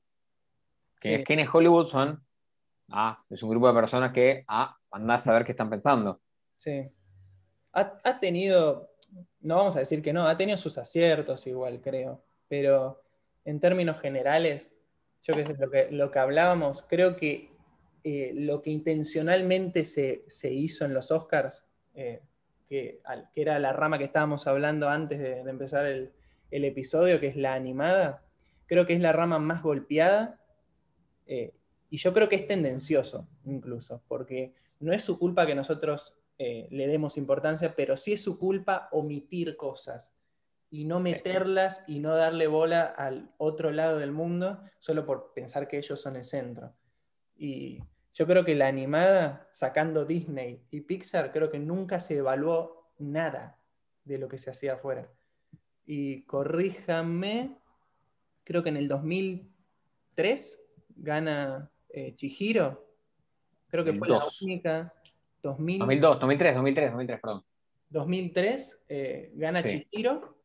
Que 1.00 1.08
Sí. 1.08 1.14
es 1.14 1.24
¿Quiénes 1.24 1.48
Hollywood 1.52 1.86
son? 1.86 2.24
Ah, 2.90 3.22
es 3.30 3.42
un 3.42 3.50
grupo 3.50 3.68
de 3.68 3.74
personas 3.74 4.12
que, 4.12 4.44
ah, 4.48 4.76
andás 4.90 5.26
a 5.28 5.32
ver 5.32 5.44
qué 5.44 5.52
están 5.52 5.70
pensando. 5.70 6.20
Sí. 6.56 6.90
Ha, 7.72 8.00
ha 8.02 8.20
tenido, 8.20 8.90
no 9.40 9.56
vamos 9.56 9.76
a 9.76 9.78
decir 9.78 10.02
que 10.02 10.12
no, 10.12 10.26
ha 10.26 10.36
tenido 10.36 10.58
sus 10.58 10.76
aciertos 10.78 11.46
igual, 11.46 11.80
creo. 11.80 12.24
Pero 12.48 13.02
en 13.44 13.60
términos 13.60 14.00
generales, 14.00 14.72
yo 15.22 15.34
qué 15.34 15.44
sé, 15.44 15.56
lo 15.90 16.10
que, 16.10 16.18
hablábamos, 16.18 16.82
creo 16.88 17.16
que 17.16 17.50
eh, 18.04 18.32
lo 18.34 18.62
que 18.62 18.70
intencionalmente 18.70 19.84
se, 19.84 20.24
se 20.28 20.52
hizo 20.52 20.84
en 20.84 20.94
los 20.94 21.10
Oscars, 21.10 21.66
eh, 21.94 22.22
que, 22.68 23.00
era 23.34 23.58
la 23.58 23.72
rama 23.72 23.98
que 23.98 24.04
estábamos 24.04 24.46
hablando 24.46 24.88
antes 24.88 25.20
de, 25.20 25.40
empezar 25.40 25.86
el, 25.86 26.12
el 26.50 26.64
episodio, 26.64 27.20
que 27.20 27.28
es 27.28 27.36
la 27.36 27.54
animada, 27.54 28.24
creo 28.66 28.86
que 28.86 28.94
es 28.94 29.00
la 29.00 29.12
rama 29.12 29.38
más 29.38 29.62
golpeada. 29.62 30.40
eh, 31.26 31.52
y 31.90 31.98
yo 31.98 32.14
creo 32.14 32.26
que 32.26 32.36
es 32.36 32.46
tendencioso, 32.46 33.28
incluso, 33.44 34.02
porque 34.08 34.54
no 34.80 34.94
es 34.94 35.04
su 35.04 35.18
culpa 35.18 35.46
que 35.46 35.54
nosotros 35.54 36.16
le 36.38 36.88
demos 36.88 37.18
importancia, 37.18 37.76
pero 37.76 37.96
sí 37.96 38.14
es 38.14 38.22
su 38.22 38.36
culpa 38.36 38.88
omitir 38.90 39.56
cosas 39.56 40.12
y 40.72 40.86
no 40.86 41.00
meterlas 41.00 41.84
y 41.86 42.00
no 42.00 42.14
darle 42.16 42.46
bola 42.46 42.84
al 42.84 43.30
otro 43.36 43.70
lado 43.72 43.98
del 43.98 44.10
mundo 44.10 44.62
solo 44.78 45.04
por 45.04 45.34
pensar 45.34 45.68
que 45.68 45.76
ellos 45.76 46.00
son 46.00 46.16
el 46.16 46.24
centro. 46.24 46.72
Y 47.36 47.78
yo 48.14 48.26
creo 48.26 48.42
que 48.42 48.54
la 48.54 48.68
animada, 48.68 49.50
sacando 49.52 50.06
Disney 50.06 50.64
y 50.70 50.80
Pixar, 50.80 51.30
creo 51.30 51.50
que 51.50 51.58
nunca 51.58 52.00
se 52.00 52.16
evaluó 52.16 52.90
nada 52.98 53.58
de 54.04 54.16
lo 54.16 54.28
que 54.28 54.38
se 54.38 54.48
hacía 54.48 54.72
afuera. 54.72 55.10
Y 55.84 56.22
corríjame, 56.22 57.58
creo 58.42 58.62
que 58.62 58.70
en 58.70 58.78
el 58.78 58.88
2003 58.88 60.58
gana 60.96 61.70
eh, 61.90 62.14
Chihiro. 62.16 62.88
Creo 63.68 63.84
que 63.84 63.92
fue 63.92 64.08
la 64.08 64.14
2002. 64.14 64.42
única. 64.42 64.94
2000, 65.42 65.78
2002, 65.80 66.20
2003, 66.20 66.54
2003, 66.54 66.90
2003, 66.92 67.20
perdón. 67.20 67.44
2003, 67.90 68.84
eh, 68.88 69.32
gana 69.34 69.62
Sí. 69.62 69.86
Chihiro. 69.90 70.41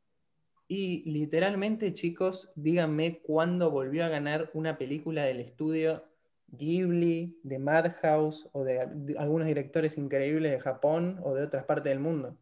Y 0.67 1.09
literalmente, 1.09 1.93
chicos, 1.93 2.51
díganme 2.55 3.19
cuándo 3.21 3.71
volvió 3.71 4.03
a 4.03 4.09
ganar 4.09 4.49
una 4.53 4.77
película 4.77 5.23
del 5.23 5.39
estudio 5.39 6.03
Ghibli, 6.47 7.39
de 7.43 7.59
Madhouse 7.59 8.49
o 8.51 8.63
de, 8.63 8.85
de 8.93 9.17
algunos 9.17 9.47
directores 9.47 9.97
increíbles 9.97 10.51
de 10.51 10.59
Japón 10.59 11.19
o 11.23 11.33
de 11.33 11.43
otras 11.43 11.65
partes 11.65 11.91
del 11.91 11.99
mundo. 11.99 12.37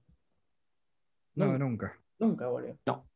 No, 1.35 1.45
Nunca. 1.45 1.59
nunca. 1.59 1.99
Nunca 2.19 2.47
volvió. 2.47 2.77
No. 2.85 3.07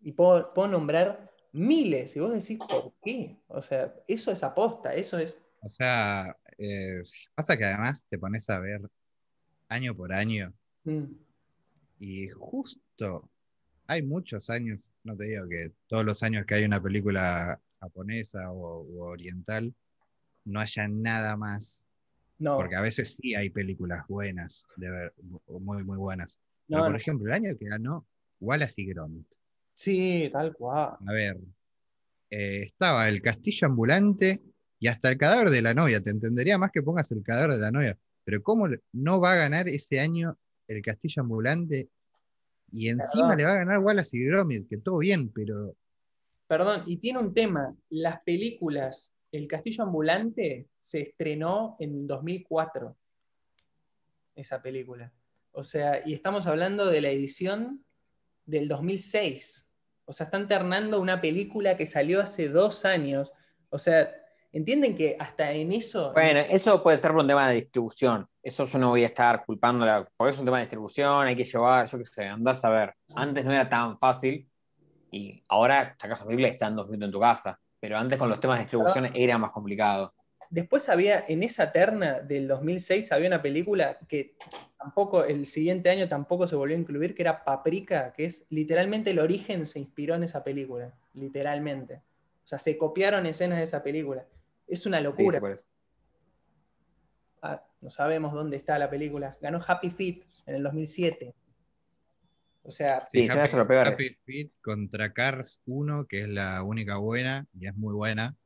Y 0.00 0.12
puedo, 0.12 0.54
puedo 0.54 0.68
nombrar 0.68 1.32
miles, 1.52 2.14
y 2.16 2.20
vos 2.20 2.32
decís, 2.32 2.58
¿por 2.58 2.92
qué? 3.02 3.36
O 3.48 3.60
sea, 3.60 3.94
eso 4.06 4.30
es 4.30 4.42
aposta, 4.44 4.94
eso 4.94 5.18
es. 5.18 5.42
O 5.60 5.68
sea, 5.68 6.36
eh, 6.56 7.02
pasa 7.34 7.56
que 7.56 7.64
además 7.64 8.06
te 8.08 8.18
pones 8.18 8.48
a 8.48 8.60
ver 8.60 8.80
año 9.68 9.94
por 9.94 10.12
año 10.12 10.52
mm, 10.84 11.04
y 11.98 12.28
justo 12.28 13.28
hay 13.88 14.02
muchos 14.02 14.50
años, 14.50 14.86
no 15.02 15.16
te 15.16 15.26
digo 15.26 15.48
que 15.48 15.72
todos 15.88 16.04
los 16.04 16.22
años 16.22 16.46
que 16.46 16.54
hay 16.54 16.64
una 16.64 16.80
película 16.80 17.60
japonesa 17.80 18.52
o, 18.52 18.86
oriental, 19.00 19.74
no 20.44 20.60
haya 20.60 20.86
nada 20.86 21.36
más, 21.36 21.86
no, 22.38 22.56
porque 22.56 22.76
a 22.76 22.82
veces 22.82 23.16
sí 23.20 23.34
hay 23.34 23.50
películas 23.50 24.06
buenas, 24.06 24.66
de 24.76 24.90
ver, 24.90 25.14
muy, 25.48 25.82
muy 25.82 25.96
buenas. 25.96 26.38
Pero 26.68 26.82
por 26.82 26.92
no. 26.92 26.98
ejemplo, 26.98 27.26
el 27.26 27.32
año 27.32 27.56
que 27.58 27.66
ganó 27.66 28.06
Wallace 28.40 28.82
y 28.82 28.86
Gromit. 28.86 29.26
Sí, 29.74 30.28
tal 30.30 30.54
cual. 30.54 30.96
A 31.06 31.12
ver, 31.12 31.38
eh, 32.30 32.62
estaba 32.64 33.08
el 33.08 33.22
castillo 33.22 33.68
ambulante 33.68 34.42
y 34.78 34.88
hasta 34.88 35.08
el 35.08 35.16
cadáver 35.16 35.48
de 35.48 35.62
la 35.62 35.72
novia. 35.72 36.02
Te 36.02 36.10
entendería 36.10 36.58
más 36.58 36.70
que 36.72 36.82
pongas 36.82 37.10
el 37.10 37.22
cadáver 37.22 37.52
de 37.52 37.58
la 37.58 37.70
novia. 37.70 37.98
Pero 38.24 38.42
¿cómo 38.42 38.68
no 38.92 39.20
va 39.20 39.32
a 39.32 39.36
ganar 39.36 39.68
ese 39.68 39.98
año 39.98 40.38
el 40.66 40.82
castillo 40.82 41.22
ambulante? 41.22 41.88
Y 42.70 42.88
encima 42.88 43.34
le 43.34 43.44
va 43.44 43.52
a 43.52 43.56
ganar 43.56 43.78
Wallace 43.78 44.16
y 44.16 44.24
Gromit, 44.24 44.68
que 44.68 44.78
todo 44.78 44.98
bien, 44.98 45.30
pero 45.32 45.74
Perdón, 46.48 46.82
y 46.86 46.96
tiene 46.96 47.18
un 47.20 47.34
tema. 47.34 47.76
Las 47.90 48.22
películas, 48.22 49.12
El 49.30 49.46
Castillo 49.46 49.84
Ambulante 49.84 50.66
se 50.80 51.02
estrenó 51.02 51.76
en 51.78 52.06
2004, 52.06 52.96
esa 54.34 54.62
película. 54.62 55.12
O 55.52 55.62
sea, 55.62 56.02
y 56.06 56.14
estamos 56.14 56.46
hablando 56.46 56.86
de 56.86 57.02
la 57.02 57.10
edición 57.10 57.84
del 58.46 58.66
2006. 58.66 59.68
O 60.06 60.12
sea, 60.14 60.24
están 60.24 60.48
ternando 60.48 61.00
una 61.02 61.20
película 61.20 61.76
que 61.76 61.84
salió 61.84 62.22
hace 62.22 62.48
dos 62.48 62.86
años. 62.86 63.34
O 63.68 63.78
sea, 63.78 64.10
entienden 64.52 64.96
que 64.96 65.16
hasta 65.18 65.52
en 65.52 65.72
eso... 65.72 66.12
Bueno, 66.12 66.40
eso 66.40 66.82
puede 66.82 66.98
ser 66.98 67.12
por 67.12 67.20
un 67.20 67.26
tema 67.26 67.48
de 67.48 67.56
distribución. 67.56 68.26
Eso 68.42 68.66
yo 68.66 68.78
no 68.78 68.90
voy 68.90 69.04
a 69.04 69.06
estar 69.06 69.44
culpándola, 69.44 70.08
porque 70.16 70.32
es 70.32 70.38
un 70.38 70.44
tema 70.44 70.58
de 70.58 70.64
distribución, 70.64 71.26
hay 71.26 71.36
que 71.36 71.44
llevar, 71.44 71.86
yo 71.88 71.98
qué 71.98 72.04
sé, 72.04 72.24
andás 72.24 72.64
a 72.64 72.70
ver. 72.70 72.94
Antes 73.14 73.44
no 73.44 73.52
era 73.52 73.68
tan 73.68 73.98
fácil 73.98 74.48
y 75.10 75.42
ahora 75.48 75.96
sacas 76.00 76.20
una 76.20 76.26
película 76.28 76.48
y 76.48 76.50
está 76.52 76.66
en 76.66 76.76
dos 76.76 76.86
minutos 76.88 77.08
en 77.08 77.12
tu 77.12 77.20
casa. 77.20 77.60
Pero 77.80 77.96
antes 77.96 78.18
con 78.18 78.28
los 78.28 78.40
temas 78.40 78.58
de 78.58 78.64
distribución 78.64 79.10
era 79.14 79.38
más 79.38 79.52
complicado. 79.52 80.12
Después 80.50 80.88
había, 80.88 81.24
en 81.28 81.42
esa 81.42 81.72
terna 81.72 82.20
del 82.20 82.48
2006, 82.48 83.12
había 83.12 83.28
una 83.28 83.42
película 83.42 83.98
que 84.08 84.34
tampoco, 84.78 85.24
el 85.24 85.44
siguiente 85.44 85.90
año 85.90 86.08
tampoco 86.08 86.46
se 86.46 86.56
volvió 86.56 86.76
a 86.76 86.80
incluir, 86.80 87.14
que 87.14 87.22
era 87.22 87.44
Paprika, 87.44 88.12
que 88.12 88.24
es 88.24 88.46
literalmente 88.48 89.10
el 89.10 89.18
origen 89.18 89.66
se 89.66 89.78
inspiró 89.78 90.14
en 90.14 90.24
esa 90.24 90.42
película, 90.42 90.94
literalmente. 91.12 91.96
O 91.96 92.48
sea, 92.48 92.58
se 92.58 92.78
copiaron 92.78 93.26
escenas 93.26 93.58
de 93.58 93.64
esa 93.64 93.82
película. 93.82 94.24
Es 94.68 94.86
una 94.86 95.00
locura. 95.00 95.40
sí. 95.40 95.64
Ah, 97.42 97.62
no 97.80 97.90
sabemos 97.90 98.32
dónde 98.34 98.56
está 98.56 98.78
la 98.78 98.90
película. 98.90 99.36
Ganó 99.40 99.60
Happy 99.66 99.90
Feet 99.90 100.24
en 100.46 100.56
el 100.56 100.62
2007. 100.62 101.34
O 102.64 102.70
sea, 102.70 103.06
Sí. 103.06 103.28
Happy 103.28 104.16
Feet 104.24 104.48
contra 104.60 105.12
Cars 105.12 105.62
1, 105.66 106.06
que 106.06 106.22
es 106.22 106.28
la 106.28 106.62
única 106.62 106.96
buena 106.96 107.46
y 107.58 107.66
es 107.68 107.74
muy 107.76 107.94
buena. 107.94 108.36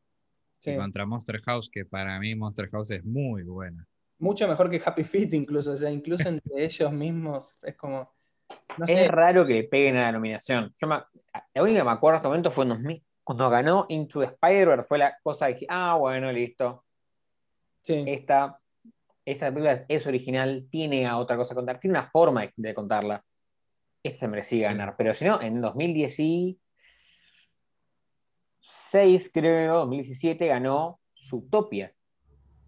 sí, 0.60 0.72
Y 0.72 0.76
contra 0.76 1.06
Monster 1.06 1.40
House, 1.42 1.68
que 1.72 1.84
para 1.84 2.18
mí 2.20 2.34
Monster 2.36 2.68
House 2.70 2.90
es 2.92 3.04
muy 3.04 3.42
buena. 3.42 3.86
mucho 4.18 4.46
mejor 4.46 4.70
que 4.70 4.80
Happy 4.84 5.02
Feet 5.02 5.32
incluso. 5.34 5.72
O 5.72 5.76
sea, 5.76 5.90
incluso 5.90 6.28
entre 6.28 6.52
ellos 6.64 6.92
mismos 6.92 7.56
es 7.62 7.74
como... 7.76 8.14
No 8.78 8.86
sé, 8.86 9.06
Es 9.06 9.10
raro 9.10 9.44
que 9.46 9.54
le 9.54 9.64
peguen 9.64 9.96
a 9.96 10.02
la 10.02 10.12
nominación. 10.12 10.72
Yo 10.76 10.86
me- 10.86 11.02
la 11.54 11.62
única 11.62 11.78
que 11.80 11.84
me 11.84 11.90
acuerdo 11.90 12.16
en 12.16 12.18
este 12.20 12.28
momento 12.28 12.50
fue 12.52 12.64
en 12.64 12.68
2000, 12.68 13.04
cuando 13.32 13.50
ganó 13.50 13.86
Into 13.88 14.20
the 14.20 14.26
Spider-Verse, 14.26 14.86
fue 14.86 14.98
la 14.98 15.16
cosa 15.22 15.46
de 15.46 15.54
que, 15.56 15.64
ah, 15.68 15.96
bueno, 15.98 16.30
listo. 16.30 16.84
sí. 17.82 18.04
Esta, 18.06 18.60
esta 19.24 19.46
película 19.46 19.72
es, 19.72 19.84
es 19.88 20.06
original, 20.06 20.66
tiene 20.70 21.06
a 21.06 21.16
otra 21.16 21.36
cosa 21.36 21.50
que 21.50 21.56
contar, 21.56 21.80
tiene 21.80 21.98
una 21.98 22.10
forma 22.10 22.42
de, 22.42 22.52
de 22.56 22.74
contarla. 22.74 23.24
Esta 24.02 24.20
se 24.20 24.28
merecía 24.28 24.68
ganar. 24.68 24.96
Pero 24.98 25.14
si 25.14 25.24
no, 25.24 25.40
en 25.40 25.62
2016, 25.62 26.60
creo, 29.32 29.74
2017, 29.78 30.46
ganó 30.46 31.00
Zootopia. 31.16 31.94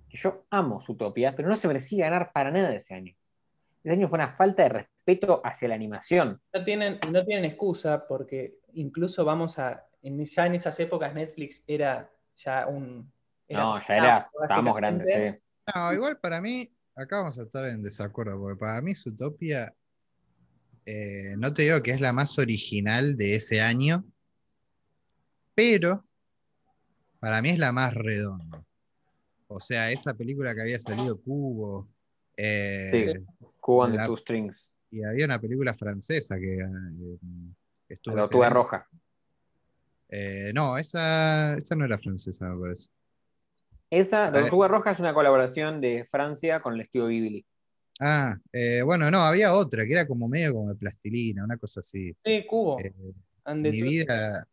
Que 0.09 0.17
yo 0.17 0.47
amo 0.49 0.81
Zootopia, 0.81 1.35
pero 1.37 1.49
no 1.49 1.57
se 1.57 1.69
merecía 1.69 2.09
ganar 2.09 2.33
para 2.33 2.51
nada 2.51 2.75
ese 2.75 2.95
año. 2.95 3.15
Ese 3.83 3.93
año 3.93 4.09
fue 4.09 4.17
una 4.17 4.35
falta 4.35 4.63
de 4.63 4.69
respeto 4.71 5.43
hacia 5.45 5.69
la 5.69 5.75
animación. 5.75 6.41
No 6.55 6.65
tienen, 6.65 6.99
no 7.13 7.23
tienen 7.23 7.45
excusa 7.45 8.07
porque 8.09 8.55
incluso 8.73 9.27
vamos 9.27 9.59
a. 9.59 9.85
En, 10.05 10.23
ya 10.23 10.47
en 10.47 10.55
esas 10.55 10.79
épocas 10.81 11.15
Netflix 11.15 11.65
era 11.67 12.13
ya 12.37 12.67
un. 12.67 13.11
No, 13.49 13.81
ya 13.81 13.97
era, 13.97 14.31
estábamos 14.43 14.77
grandes, 14.77 15.09
sí. 15.11 15.41
No, 15.75 15.93
igual 15.95 16.19
para 16.19 16.43
mí, 16.43 16.71
acá 16.95 17.19
vamos 17.19 17.39
a 17.39 17.43
estar 17.43 17.65
en 17.67 17.83
desacuerdo, 17.83 18.39
porque 18.39 18.59
para 18.59 18.83
mí 18.83 18.95
Zootopia, 18.95 19.75
eh, 20.85 21.35
no 21.39 21.55
te 21.55 21.63
digo 21.63 21.83
que 21.83 21.93
es 21.93 22.01
la 22.03 22.13
más 22.13 22.39
original 22.39 23.17
de 23.17 23.37
ese 23.37 23.63
año, 23.63 24.05
pero 25.55 26.05
para 27.19 27.41
mí 27.41 27.49
es 27.49 27.59
la 27.59 27.73
más 27.73 27.95
redonda. 27.95 28.63
O 29.49 29.59
sea, 29.59 29.91
esa 29.91 30.13
película 30.13 30.55
que 30.55 30.61
había 30.61 30.79
salido 30.79 31.19
Cubo, 31.19 31.89
eh, 32.37 32.89
Sí. 32.91 33.27
Cubo 33.59 33.85
and 33.85 33.99
the 33.99 34.05
Two 34.05 34.19
Strings, 34.19 34.77
y 34.91 35.03
había 35.03 35.25
una 35.25 35.41
película 35.41 35.73
francesa 35.73 36.39
que, 36.39 36.59
eh, 36.59 37.19
estuvo 37.89 38.43
la 38.43 38.51
roja. 38.51 38.87
Eh, 40.09 40.53
no, 40.55 40.77
esa, 40.79 41.55
esa 41.57 41.75
no 41.75 41.85
era 41.85 41.99
francesa, 41.99 42.49
me 42.49 42.61
parece. 42.61 42.89
Esa, 43.91 44.31
la 44.31 44.39
Eh. 44.39 44.41
tortuga 44.43 44.69
roja 44.69 44.91
es 44.93 45.01
una 45.01 45.15
colaboración 45.15 45.81
de 45.81 46.05
Francia 46.05 46.61
con 46.61 46.75
el 46.75 46.81
estudio 46.83 47.09
Ghibli. 47.09 47.45
Ah, 48.01 48.37
eh, 48.53 48.83
bueno, 48.83 49.11
no, 49.11 49.19
había 49.21 49.55
otra 49.55 49.87
que 49.87 49.93
era 49.93 50.07
como 50.07 50.29
medio 50.29 50.53
como 50.53 50.69
de 50.71 50.75
plastilina, 50.75 51.45
una 51.45 51.57
cosa 51.57 51.81
así. 51.81 52.13
Sí, 52.25 52.45
Cubo. 52.47 52.79
Eh, 52.81 52.93
mi 53.55 53.83
vida, 53.83 54.47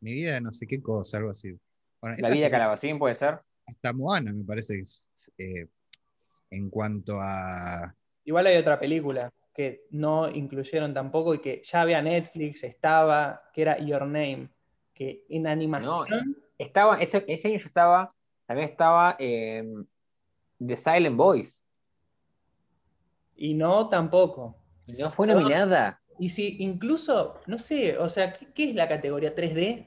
mi 0.00 0.14
vida 0.14 0.34
de 0.34 0.40
no 0.40 0.52
sé 0.52 0.66
qué 0.66 0.80
cosa, 0.80 1.18
algo 1.18 1.30
así. 1.30 1.54
Bueno, 2.00 2.16
La 2.18 2.30
vida 2.30 2.46
de 2.46 2.50
Calabacín 2.50 2.98
puede 2.98 3.14
ser. 3.14 3.40
hasta 3.66 3.92
Moana 3.92 4.32
me 4.32 4.44
parece 4.44 4.74
que 4.74 4.80
es, 4.80 5.04
eh, 5.38 5.66
en 6.50 6.70
cuanto 6.70 7.18
a 7.20 7.94
Igual 8.24 8.46
hay 8.46 8.56
otra 8.56 8.78
película 8.80 9.30
que 9.54 9.84
no 9.90 10.30
incluyeron 10.30 10.94
tampoco 10.94 11.34
y 11.34 11.40
que 11.40 11.60
ya 11.64 11.82
había 11.82 12.00
Netflix, 12.00 12.64
estaba, 12.64 13.42
que 13.52 13.62
era 13.62 13.78
Your 13.78 14.02
Name, 14.06 14.48
que 15.02 15.24
en 15.28 15.46
animación. 15.46 16.36
Estaba, 16.58 17.00
ese, 17.00 17.24
ese 17.26 17.48
año 17.48 17.58
yo 17.58 17.66
estaba, 17.66 18.14
también 18.46 18.68
estaba 18.68 19.16
eh, 19.18 19.64
The 20.64 20.76
Silent 20.76 21.16
Voice. 21.16 21.62
Y 23.36 23.54
no 23.54 23.88
tampoco. 23.88 24.56
Y 24.86 24.92
no 24.94 25.10
fue 25.10 25.26
No. 25.26 25.34
nominada. 25.34 26.00
Y 26.18 26.28
si 26.28 26.56
incluso, 26.62 27.40
no 27.46 27.58
sé, 27.58 27.98
o 27.98 28.08
sea, 28.08 28.32
¿qué, 28.32 28.46
qué 28.54 28.70
es 28.70 28.74
la 28.74 28.88
categoría 28.88 29.34
3D? 29.34 29.86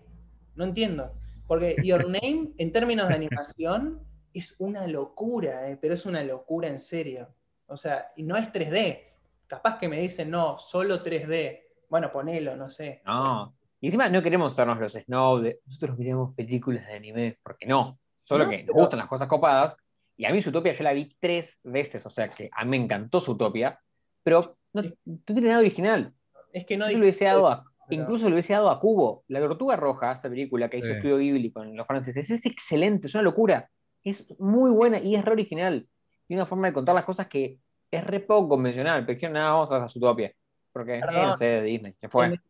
No 0.55 0.65
entiendo. 0.65 1.13
Porque 1.47 1.75
Your 1.83 2.03
Name, 2.09 2.51
en 2.57 2.71
términos 2.71 3.07
de 3.07 3.13
animación, 3.13 4.01
es 4.33 4.59
una 4.59 4.85
locura, 4.87 5.69
eh, 5.69 5.77
pero 5.79 5.93
es 5.93 6.05
una 6.05 6.23
locura 6.23 6.67
en 6.67 6.79
serio. 6.79 7.29
O 7.67 7.77
sea, 7.77 8.11
y 8.15 8.23
no 8.23 8.35
es 8.35 8.51
3D. 8.51 8.99
Capaz 9.47 9.77
que 9.77 9.87
me 9.87 9.99
dicen, 10.01 10.29
no, 10.29 10.57
solo 10.59 11.03
3D. 11.03 11.61
Bueno, 11.89 12.11
ponelo, 12.11 12.55
no 12.57 12.69
sé. 12.69 13.01
No. 13.05 13.55
Y 13.85 13.89
encima 13.89 14.09
no 14.09 14.23
queremos 14.23 14.55
sernos 14.55 14.79
los 14.79 14.93
snob 14.93 15.41
de 15.43 15.59
nosotros 15.63 15.95
miramos 15.99 16.33
películas 16.33 16.87
de 16.87 16.93
anime, 16.95 17.37
porque 17.43 17.67
no. 17.67 17.99
Solo 18.23 18.45
No, 18.45 18.49
que 18.49 18.57
nos 18.57 18.65
pero- 18.65 18.79
gustan 18.79 18.97
las 18.97 19.07
cosas 19.07 19.27
copadas. 19.27 19.77
Y 20.17 20.25
a 20.25 20.31
mí 20.31 20.41
Zootopia 20.41 20.73
yo 20.73 20.83
la 20.83 20.91
vi 20.91 21.15
tres 21.19 21.59
veces, 21.63 22.03
o 22.03 22.09
sea 22.09 22.27
que 22.27 22.49
a 22.51 22.63
mí 22.65 22.71
me 22.71 22.77
encantó 22.77 23.21
Zootopia, 23.21 23.79
pero 24.23 24.57
no, 24.73 24.81
no 24.81 25.17
tiene 25.23 25.49
nada 25.49 25.59
original. 25.59 26.15
Es 26.51 26.65
que 26.65 26.77
no 26.77 26.85
Yo 26.85 26.87
dije- 26.87 26.97
le 26.99 27.03
hubiese 27.05 27.25
dado 27.25 27.47
a, 27.47 27.63
pero- 27.87 28.01
incluso 28.01 28.25
le 28.27 28.33
hubiese 28.33 28.53
dado 28.53 28.71
a 28.71 28.79
Cubo. 28.79 29.23
La 29.27 29.39
Tortuga 29.39 29.75
Roja, 29.75 30.13
esa 30.13 30.29
película 30.29 30.67
que 30.67 30.77
hizo 30.79 30.87
Sí. 30.87 30.93
Estudio 30.93 31.17
Ghibli 31.19 31.51
con 31.51 31.75
los 31.77 31.85
franceses, 31.85 32.27
es 32.31 32.43
excelente, 32.47 33.05
es 33.05 33.13
una 33.13 33.21
locura. 33.21 33.69
Es 34.03 34.33
muy 34.39 34.71
buena 34.71 34.97
y 34.97 35.13
es 35.13 35.23
re 35.23 35.33
original. 35.33 35.87
Tiene 36.25 36.41
una 36.41 36.47
forma 36.47 36.65
de 36.65 36.73
contar 36.73 36.95
las 36.95 37.05
cosas 37.05 37.27
que 37.27 37.59
es 37.91 38.03
re 38.03 38.19
poco 38.21 38.49
convencional, 38.49 39.05
pero 39.05 39.13
dijeron, 39.15 39.33
nada, 39.33 39.51
vamos 39.51 39.69
a 39.71 39.75
hacer 39.77 39.91
Zootopia. 39.91 40.33
Porque, 40.73 40.95
eh, 40.97 41.01
Perdón. 41.01 41.27
no 41.27 41.37
sé, 41.37 41.45
de 41.45 41.61
Disney, 41.61 41.93
se 42.01 42.09
fue. 42.09 42.25
En- 42.25 42.41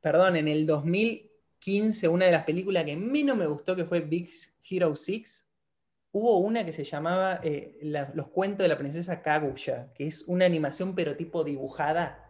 perdón, 0.00 0.36
en 0.36 0.48
el 0.48 0.66
2015, 0.66 2.08
una 2.08 2.26
de 2.26 2.32
las 2.32 2.44
películas 2.44 2.84
que 2.84 2.96
menos 2.96 3.36
me 3.36 3.46
gustó, 3.46 3.74
que 3.76 3.84
fue 3.84 4.00
Big 4.00 4.30
Hero 4.68 4.94
6, 4.94 5.46
hubo 6.12 6.38
una 6.38 6.64
que 6.64 6.72
se 6.72 6.84
llamaba 6.84 7.40
eh, 7.42 7.78
la- 7.82 8.10
Los 8.14 8.28
cuentos 8.28 8.64
de 8.64 8.68
la 8.68 8.78
princesa 8.78 9.20
Kaguya, 9.22 9.92
que 9.94 10.06
es 10.06 10.22
una 10.26 10.46
animación 10.46 10.94
pero 10.94 11.16
tipo 11.16 11.44
dibujada. 11.44 12.24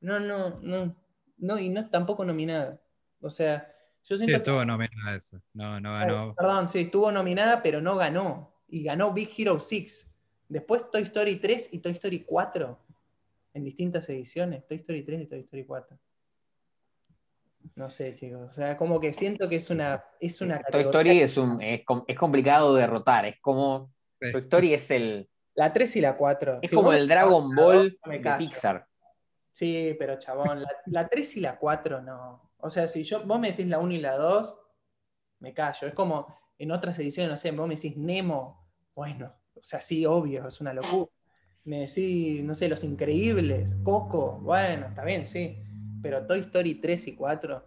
No, 0.00 0.20
no, 0.20 0.60
no, 0.60 0.96
no, 1.38 1.58
y 1.58 1.68
no 1.68 1.88
tampoco 1.90 2.24
nominada. 2.24 2.80
O 3.20 3.30
sea, 3.30 3.70
yo 4.04 4.16
Sí, 4.16 4.24
siento 4.26 4.32
que- 4.44 4.50
estuvo 4.50 4.64
nominada 4.64 5.16
eso. 5.16 5.40
No, 5.52 5.80
no 5.80 5.92
ganó. 5.92 6.34
Perdón, 6.34 6.68
sí, 6.68 6.80
estuvo 6.80 7.10
nominada, 7.10 7.62
pero 7.62 7.80
no 7.80 7.96
ganó. 7.96 8.54
Y 8.68 8.82
ganó 8.82 9.12
Big 9.12 9.30
Hero 9.36 9.58
6. 9.58 10.10
Después 10.48 10.90
Toy 10.90 11.02
Story 11.02 11.36
3 11.36 11.70
y 11.72 11.78
Toy 11.78 11.92
Story 11.92 12.20
4. 12.24 12.78
En 13.54 13.64
distintas 13.64 14.08
ediciones. 14.10 14.66
Toy 14.66 14.78
Story 14.78 15.02
3 15.02 15.22
y 15.22 15.26
Toy 15.26 15.40
Story 15.40 15.64
4. 15.64 15.96
No 17.76 17.90
sé, 17.90 18.14
chicos. 18.14 18.42
O 18.48 18.52
sea, 18.52 18.76
como 18.76 19.00
que 19.00 19.12
siento 19.12 19.48
que 19.48 19.56
es 19.56 19.70
una. 19.70 20.04
Es 20.20 20.40
una 20.40 20.56
Toy 20.56 20.84
categoría- 20.84 20.90
Story 20.90 21.20
es, 21.20 21.36
un, 21.36 21.62
es, 21.62 21.84
com- 21.84 22.04
es 22.06 22.16
complicado 22.16 22.74
de 22.74 22.82
derrotar. 22.82 23.24
Es 23.26 23.40
como. 23.40 23.92
Sí. 24.20 24.32
Toy 24.32 24.40
Story 24.42 24.74
es 24.74 24.90
el. 24.90 25.28
La 25.54 25.72
3 25.72 25.96
y 25.96 26.00
la 26.00 26.16
4. 26.16 26.58
Es 26.62 26.70
Si 26.70 26.76
como 26.76 26.92
el 26.92 27.06
Dragon 27.08 27.54
Ball 27.54 27.98
de 28.06 28.20
callo. 28.20 28.38
Pixar. 28.38 28.86
Sí, 29.52 29.94
pero 29.98 30.18
chabón, 30.18 30.62
la, 30.62 30.68
la 30.86 31.08
3 31.08 31.36
y 31.36 31.40
la 31.40 31.56
4 31.58 32.02
no. 32.02 32.50
O 32.58 32.68
sea, 32.68 32.88
si 32.88 33.04
yo, 33.04 33.24
vos 33.24 33.38
me 33.38 33.50
decís 33.50 33.66
la 33.66 33.78
1 33.78 33.92
y 33.92 33.98
la 34.00 34.16
2, 34.16 34.56
me 35.40 35.54
callo. 35.54 35.86
Es 35.88 35.94
como 35.94 36.26
en 36.58 36.70
otras 36.72 36.98
ediciones, 36.98 37.30
no 37.30 37.36
sé, 37.36 37.50
vos 37.52 37.68
me 37.68 37.76
decís 37.76 37.96
Nemo, 37.96 38.66
bueno, 38.94 39.32
o 39.54 39.62
sea, 39.62 39.80
sí, 39.80 40.04
obvio, 40.06 40.46
es 40.48 40.60
una 40.60 40.72
locura. 40.74 41.10
Me 41.64 41.80
decís, 41.80 42.42
no 42.42 42.52
sé, 42.54 42.68
Los 42.68 42.82
Increíbles, 42.84 43.76
Coco, 43.84 44.38
bueno, 44.42 44.86
está 44.88 45.04
bien, 45.04 45.24
sí. 45.24 45.62
Pero 46.04 46.26
Toy 46.26 46.40
Story 46.40 46.74
3 46.74 47.08
y 47.08 47.16
4, 47.16 47.64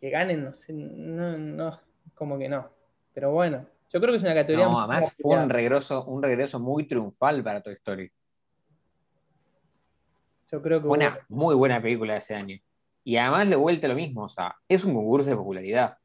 que 0.00 0.10
ganen, 0.10 0.42
no 0.42 0.52
sé, 0.52 0.72
no, 0.72 1.38
no, 1.38 1.80
como 2.16 2.36
que 2.36 2.48
no. 2.48 2.68
Pero 3.14 3.30
bueno, 3.30 3.64
yo 3.90 4.00
creo 4.00 4.10
que 4.10 4.16
es 4.16 4.24
una 4.24 4.34
categoría. 4.34 4.66
No, 4.66 4.80
además 4.80 5.16
fue 5.16 5.38
un 5.38 5.48
regreso, 5.48 6.04
un 6.06 6.20
regreso 6.20 6.58
muy 6.58 6.82
triunfal 6.84 7.44
para 7.44 7.62
Toy 7.62 7.74
Story. 7.74 8.10
Yo 10.50 10.60
creo 10.60 10.82
que 10.82 10.88
Fue 10.88 10.98
una 10.98 11.16
muy 11.28 11.54
buena 11.54 11.80
película 11.80 12.14
de 12.14 12.18
ese 12.18 12.34
año. 12.34 12.58
Y 13.04 13.16
además 13.16 13.46
le 13.46 13.54
vuelta 13.54 13.86
lo 13.86 13.94
mismo, 13.94 14.24
o 14.24 14.28
sea, 14.28 14.56
es 14.68 14.84
un 14.84 14.92
concurso 14.92 15.30
de 15.30 15.36
popularidad. 15.36 15.96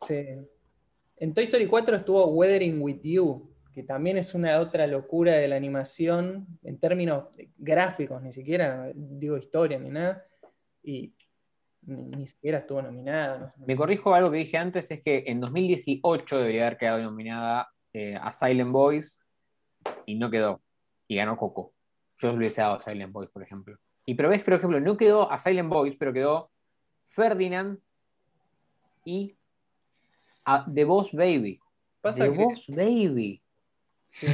Sí. 0.00 0.24
En 1.18 1.34
Toy 1.34 1.44
Story 1.44 1.66
4 1.66 1.96
estuvo 1.98 2.24
Weathering 2.28 2.80
with 2.80 3.02
You, 3.02 3.53
que 3.74 3.82
también 3.82 4.16
es 4.16 4.34
una 4.34 4.60
otra 4.60 4.86
locura 4.86 5.32
de 5.32 5.48
la 5.48 5.56
animación 5.56 6.46
en 6.62 6.78
términos 6.78 7.24
gráficos, 7.58 8.22
ni 8.22 8.32
siquiera 8.32 8.92
digo 8.94 9.36
historia 9.36 9.78
ni 9.78 9.90
nada. 9.90 10.24
Y 10.82 11.12
ni, 11.82 12.26
siquiera 12.26 12.58
estuvo 12.58 12.80
nominada. 12.80 13.38
no 13.38 13.46
sé. 13.48 13.66
Me 13.66 13.76
corrijo 13.76 14.14
algo 14.14 14.30
que 14.30 14.38
dije 14.38 14.56
antes, 14.56 14.90
es 14.90 15.02
que 15.02 15.24
en 15.26 15.40
2018 15.40 16.38
debería 16.38 16.66
haber 16.66 16.78
quedado 16.78 17.02
nominada 17.02 17.68
eh, 17.92 18.16
a 18.20 18.32
Silent 18.32 18.70
Boys 18.70 19.18
y 20.06 20.14
no 20.14 20.30
quedó. 20.30 20.62
Y 21.08 21.16
ganó 21.16 21.36
Coco. 21.36 21.74
Yo 22.18 22.30
le 22.30 22.38
hubiese 22.38 22.60
dado 22.60 22.76
a 22.76 22.80
Silent 22.80 23.12
Boys, 23.12 23.28
por 23.30 23.42
ejemplo. 23.42 23.76
Y 24.06 24.14
pero 24.14 24.28
ves, 24.28 24.42
por 24.42 24.54
ejemplo, 24.54 24.80
no 24.80 24.96
quedó 24.96 25.30
a 25.30 25.36
Silent 25.38 25.68
Boys, 25.68 25.96
pero 25.98 26.12
quedó 26.12 26.50
Ferdinand 27.04 27.78
y 29.04 29.36
a 30.44 30.64
The 30.72 30.84
Boss 30.84 31.12
Baby. 31.12 31.60
Pasa 32.00 32.24
The 32.24 32.32
que- 32.32 32.36
Boss 32.36 32.66
Baby. 32.68 33.43
Sí. 34.14 34.26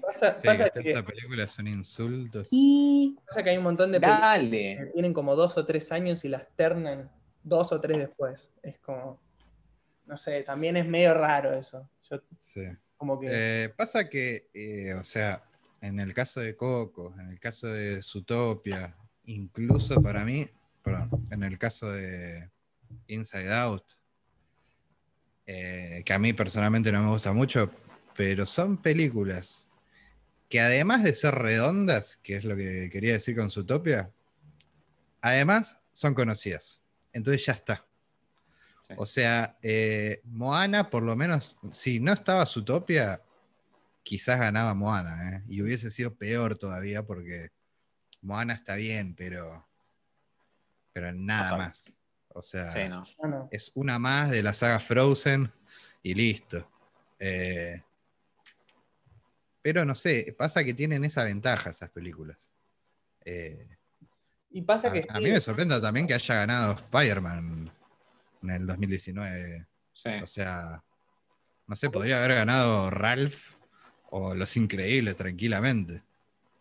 Pasa, 0.00 0.32
Sí, 0.32 0.46
pasa 0.46 0.70
que, 0.70 0.90
esa 0.90 1.04
película 1.04 1.44
es 1.44 1.58
un 1.58 1.68
insulto. 1.68 2.42
Y 2.50 3.16
pasa 3.26 3.42
que 3.42 3.50
hay 3.50 3.58
un 3.58 3.64
montón 3.64 3.92
de 3.92 4.00
películas 4.00 4.38
que 4.38 4.90
tienen 4.92 5.12
como 5.12 5.34
dos 5.36 5.56
o 5.56 5.64
tres 5.64 5.90
años 5.92 6.24
y 6.24 6.28
las 6.28 6.46
ternan 6.56 7.10
dos 7.42 7.72
o 7.72 7.80
tres 7.80 7.98
después. 7.98 8.52
Es 8.62 8.78
como, 8.78 9.18
no 10.06 10.16
sé, 10.16 10.42
también 10.42 10.76
es 10.76 10.86
medio 10.86 11.14
raro 11.14 11.52
eso. 11.52 11.88
Yo 12.10 12.20
Sí. 12.40 12.64
como 12.96 13.18
que... 13.18 13.28
Eh, 13.30 13.68
pasa 13.70 14.08
que, 14.08 14.48
eh, 14.54 14.94
o 14.94 15.04
sea, 15.04 15.42
en 15.80 15.98
el 15.98 16.14
caso 16.14 16.40
de 16.40 16.56
Coco, 16.56 17.14
en 17.18 17.30
el 17.30 17.40
caso 17.40 17.66
de 17.68 18.00
Zootopia, 18.02 18.96
incluso 19.24 20.00
para 20.00 20.24
mí, 20.24 20.48
perdón, 20.82 21.26
en 21.30 21.42
el 21.42 21.58
caso 21.58 21.90
de 21.90 22.50
Inside 23.08 23.52
Out, 23.52 23.84
eh, 25.46 26.02
que 26.04 26.12
a 26.12 26.18
mí 26.18 26.32
personalmente 26.32 26.92
no 26.92 27.02
me 27.02 27.10
gusta 27.10 27.32
mucho, 27.32 27.70
pero 28.14 28.46
son 28.46 28.80
películas 28.80 29.68
que 30.48 30.60
además 30.60 31.02
de 31.02 31.14
ser 31.14 31.34
redondas, 31.34 32.18
que 32.22 32.36
es 32.36 32.44
lo 32.44 32.54
que 32.56 32.90
quería 32.90 33.14
decir 33.14 33.34
con 33.36 33.50
Zootopia, 33.50 34.12
además 35.22 35.80
son 35.92 36.12
conocidas. 36.14 36.82
Entonces 37.12 37.46
ya 37.46 37.52
está. 37.54 37.86
Sí. 38.86 38.94
O 38.98 39.06
sea, 39.06 39.56
eh, 39.62 40.20
Moana, 40.24 40.90
por 40.90 41.02
lo 41.04 41.16
menos, 41.16 41.56
si 41.72 42.00
no 42.00 42.12
estaba 42.12 42.44
Zootopia, 42.44 43.22
quizás 44.02 44.38
ganaba 44.40 44.74
Moana, 44.74 45.36
¿eh? 45.36 45.42
y 45.48 45.62
hubiese 45.62 45.90
sido 45.90 46.14
peor 46.14 46.58
todavía 46.58 47.06
porque 47.06 47.48
Moana 48.20 48.52
está 48.54 48.76
bien, 48.76 49.14
pero, 49.14 49.66
pero 50.92 51.12
nada 51.12 51.50
Total. 51.50 51.58
más. 51.66 51.92
O 52.34 52.42
sea, 52.42 52.72
Sí, 52.74 52.88
no. 52.88 53.04
no, 53.22 53.28
no. 53.28 53.48
es 53.50 53.70
una 53.74 53.98
más 53.98 54.30
de 54.30 54.42
la 54.42 54.52
saga 54.52 54.80
Frozen 54.80 55.50
y 56.02 56.14
listo. 56.14 56.68
Eh, 57.18 57.82
pero 59.62 59.84
no 59.84 59.94
sé, 59.94 60.34
pasa 60.36 60.64
que 60.64 60.74
tienen 60.74 61.04
esa 61.04 61.24
ventaja 61.24 61.70
esas 61.70 61.90
películas. 61.90 62.52
Eh, 63.24 63.68
Y 64.50 64.62
pasa 64.62 64.88
a, 64.88 64.92
que 64.92 65.00
a 65.08 65.16
sí, 65.16 65.22
mí 65.22 65.30
me 65.30 65.40
sorprende 65.40 65.80
también 65.80 66.06
que 66.06 66.14
haya 66.14 66.34
ganado 66.34 66.72
Spider-Man 66.72 67.72
en 68.42 68.50
el 68.50 68.66
2019. 68.66 69.66
Sí. 69.92 70.10
O 70.22 70.26
sea, 70.26 70.82
no 71.66 71.76
sé, 71.76 71.90
podría 71.90 72.18
haber 72.18 72.34
ganado 72.36 72.90
Ralph 72.90 73.52
o 74.10 74.34
Los 74.34 74.56
Increíbles 74.56 75.16
tranquilamente. 75.16 76.02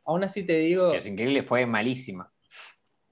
aún 0.06 0.24
así 0.24 0.44
te 0.44 0.60
digo, 0.60 0.92
Que 0.92 0.98
es 1.00 1.06
increíble, 1.06 1.44
fue 1.44 1.66
malísima. 1.66 2.32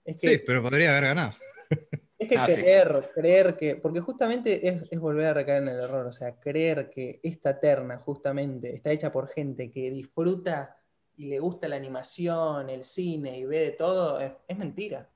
es 0.06 0.22
que, 0.22 0.38
Sí, 0.38 0.44
pero 0.46 0.62
podría 0.62 0.92
haber 0.92 1.04
ganado. 1.06 1.34
es 2.20 2.28
que 2.28 2.38
Ah, 2.38 2.48
sí. 2.48 2.56
creer, 2.56 3.12
creer 3.16 3.58
que, 3.58 3.76
porque 3.78 4.02
justamente 4.02 4.68
es, 4.68 4.84
es 4.92 5.00
volver 5.00 5.28
a 5.28 5.34
recaer 5.34 5.64
en 5.64 5.70
el 5.70 5.80
error, 5.80 6.06
o 6.06 6.12
sea, 6.12 6.38
creer 6.38 6.90
que 6.90 7.22
esta 7.24 7.60
terna 7.60 7.98
justamente 7.98 8.76
está 8.76 8.92
hecha 8.92 9.10
por 9.12 9.30
gente 9.30 9.72
que 9.72 9.90
disfruta 9.90 10.76
y 11.16 11.30
le 11.30 11.40
gusta 11.40 11.70
la 11.70 11.78
animación, 11.78 12.70
el 12.70 12.84
cine 12.84 13.38
y 13.40 13.46
ve 13.46 13.60
de 13.60 13.72
todo, 13.72 14.20
es, 14.20 14.34
es 14.48 14.58
mentira. 14.58 15.10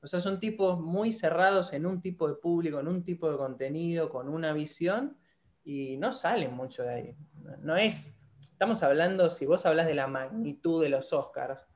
O 0.00 0.06
sea, 0.06 0.18
son 0.20 0.38
tipos 0.40 0.80
muy 0.80 1.12
cerrados 1.12 1.72
en 1.72 1.86
un 1.86 2.00
tipo 2.00 2.28
de 2.28 2.34
público, 2.34 2.80
en 2.80 2.88
un 2.88 3.04
tipo 3.04 3.30
de 3.30 3.36
contenido, 3.36 4.08
con 4.08 4.28
una 4.28 4.52
visión, 4.52 5.16
y 5.64 5.96
no 5.96 6.12
salen 6.12 6.54
mucho 6.54 6.82
de 6.82 6.90
ahí. 6.94 7.16
No 7.60 7.76
es, 7.76 8.16
estamos 8.52 8.82
hablando, 8.82 9.30
si 9.30 9.46
vos 9.46 9.64
hablas 9.64 9.86
de 9.86 9.94
la 9.94 10.06
magnitud 10.08 10.82
de 10.82 10.88
los 10.88 11.12
Oscars, 11.12 11.68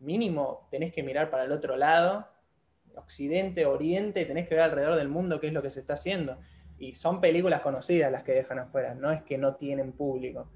mínimo 0.00 0.68
tenés 0.70 0.92
que 0.92 1.02
mirar 1.02 1.30
para 1.30 1.44
el 1.44 1.52
otro 1.52 1.76
lado, 1.76 2.26
occidente, 2.96 3.66
oriente, 3.66 4.24
tenés 4.24 4.48
que 4.48 4.54
ver 4.54 4.64
alrededor 4.64 4.96
del 4.96 5.08
mundo 5.08 5.40
qué 5.40 5.48
es 5.48 5.52
lo 5.52 5.62
que 5.62 5.70
se 5.70 5.80
está 5.80 5.94
haciendo. 5.94 6.38
Y 6.78 6.94
son 6.94 7.20
películas 7.20 7.60
conocidas 7.60 8.10
las 8.10 8.24
que 8.24 8.32
dejan 8.32 8.58
afuera, 8.58 8.94
no 8.94 9.10
es 9.12 9.22
que 9.22 9.38
no 9.38 9.54
tienen 9.56 9.92
público. 9.92 10.48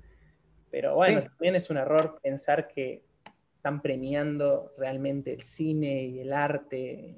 Pero 0.71 0.95
bueno, 0.95 1.21
Sí. 1.21 1.29
también 1.29 1.55
es 1.55 1.71
un 1.71 1.79
error 1.79 2.19
pensar 2.23 2.69
que 2.69 3.03
están 3.57 3.81
premiando 3.81 4.73
realmente 4.77 5.33
el 5.33 5.43
cine 5.43 6.05
y 6.05 6.21
el 6.21 6.33
arte. 6.33 7.17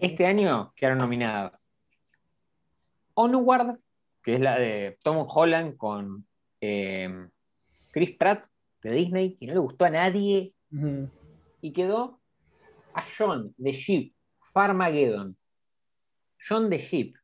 Este 0.00 0.26
año 0.26 0.72
quedaron 0.76 0.98
nominadas 0.98 1.68
Onward, 3.14 3.78
que 4.22 4.34
es 4.34 4.40
la 4.40 4.58
de 4.58 4.96
Tom 5.02 5.26
Holland 5.28 5.76
con 5.76 6.24
eh, 6.60 7.28
Chris 7.90 8.12
Pratt 8.16 8.44
de 8.82 8.92
Disney, 8.92 9.36
que 9.36 9.46
no 9.46 9.54
le 9.54 9.60
gustó 9.60 9.86
a 9.86 9.90
nadie, 9.90 10.54
y 11.60 11.72
quedó 11.72 12.20
a 12.94 13.02
John 13.16 13.52
de 13.56 13.72
Sheep, 13.72 14.12
Farmageddon. 14.58 15.36
John 16.36 16.68
de 16.68 16.78
Sheep. 16.78 17.14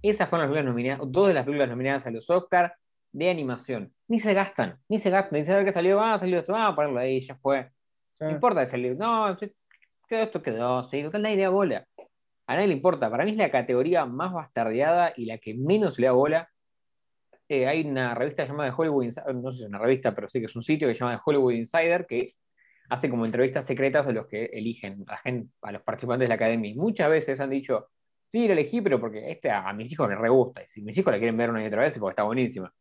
Esas 0.00 0.28
fueron 0.28 0.46
las 0.46 0.52
películas 0.52 0.72
nominadas, 0.72 1.00
dos 1.10 1.26
de 1.26 1.34
las 1.34 1.44
películas 1.44 1.68
nominadas 1.68 2.06
a 2.06 2.12
los 2.12 2.30
Oscars 2.30 2.72
de 3.10 3.30
animación. 3.30 3.92
Ni 4.06 4.20
se 4.20 4.32
gastan, 4.32 4.78
ni 4.88 5.00
se 5.00 5.10
gastan, 5.10 5.40
ni 5.40 5.44
se 5.44 5.52
ver 5.52 5.64
que 5.64 5.72
salió, 5.72 6.00
ah, 6.00 6.16
salió 6.20 6.38
esto, 6.38 6.52
vamos 6.52 6.72
a 6.72 6.76
ponerlo 6.76 7.00
ahí, 7.00 7.20
ya 7.20 7.34
fue. 7.34 7.72
Sí. 8.12 8.26
No 8.26 8.30
importa 8.30 8.60
que 8.60 8.66
salió, 8.66 8.94
no, 8.94 9.36
quedó 10.06 10.22
esto, 10.22 10.40
quedó, 10.40 10.84
sí, 10.84 11.02
total 11.02 11.22
nadie 11.22 11.34
le 11.34 11.42
da 11.42 11.48
bola. 11.48 11.84
A 12.46 12.54
nadie 12.54 12.68
le 12.68 12.74
importa. 12.74 13.10
Para 13.10 13.24
mí 13.24 13.32
es 13.32 13.36
la 13.36 13.50
categoría 13.50 14.06
más 14.06 14.32
bastardeada 14.32 15.14
y 15.16 15.24
la 15.24 15.38
que 15.38 15.52
menos 15.52 15.98
le 15.98 16.06
da 16.06 16.12
bola. 16.12 16.48
Eh, 17.48 17.66
hay 17.66 17.84
una 17.84 18.14
revista 18.14 18.44
llamada 18.44 18.72
Hollywood 18.72 19.02
Insider, 19.02 19.34
no 19.34 19.50
sé 19.50 19.58
si 19.58 19.64
es 19.64 19.68
una 19.68 19.80
revista, 19.80 20.14
pero 20.14 20.28
sí 20.28 20.38
que 20.38 20.46
es 20.46 20.54
un 20.54 20.62
sitio 20.62 20.86
que 20.86 20.94
se 20.94 21.00
llama 21.00 21.20
Hollywood 21.26 21.54
Insider, 21.54 22.06
que 22.06 22.32
hace 22.88 23.10
como 23.10 23.24
entrevistas 23.24 23.66
secretas 23.66 24.06
a 24.06 24.12
los 24.12 24.26
que 24.26 24.46
eligen, 24.46 25.04
a, 25.06 25.12
la 25.12 25.18
gente, 25.18 25.52
a 25.62 25.72
los 25.72 25.82
participantes 25.82 26.24
de 26.24 26.28
la 26.28 26.34
academia. 26.34 26.70
Y 26.70 26.74
muchas 26.74 27.10
veces 27.10 27.40
han 27.40 27.50
dicho, 27.50 27.88
sí, 28.28 28.46
la 28.46 28.54
elegí, 28.54 28.80
pero 28.80 29.00
porque 29.00 29.30
este 29.30 29.50
a 29.50 29.72
mis 29.72 29.90
hijos 29.92 30.08
les 30.08 30.18
re 30.18 30.28
gusta. 30.28 30.62
Y 30.62 30.68
si 30.68 30.82
mis 30.82 30.96
hijos 30.96 31.12
la 31.12 31.18
quieren 31.18 31.36
ver 31.36 31.50
una 31.50 31.62
y 31.62 31.66
otra 31.66 31.82
vez 31.82 31.92
es 31.92 31.98
porque 31.98 32.12
está 32.12 32.22
buenísima. 32.22 32.72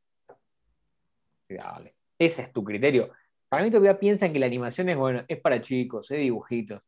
Y 1.49 1.55
dale. 1.55 1.95
Ese 2.17 2.43
es 2.43 2.53
tu 2.53 2.63
criterio. 2.63 3.09
Para 3.49 3.63
mí 3.63 3.69
todavía 3.69 3.99
piensan 3.99 4.33
que 4.33 4.39
la 4.39 4.45
animación 4.45 4.89
es, 4.89 4.97
bueno, 4.97 5.23
es 5.27 5.39
para 5.39 5.61
chicos, 5.61 6.09
es 6.11 6.19
dibujitos. 6.19 6.81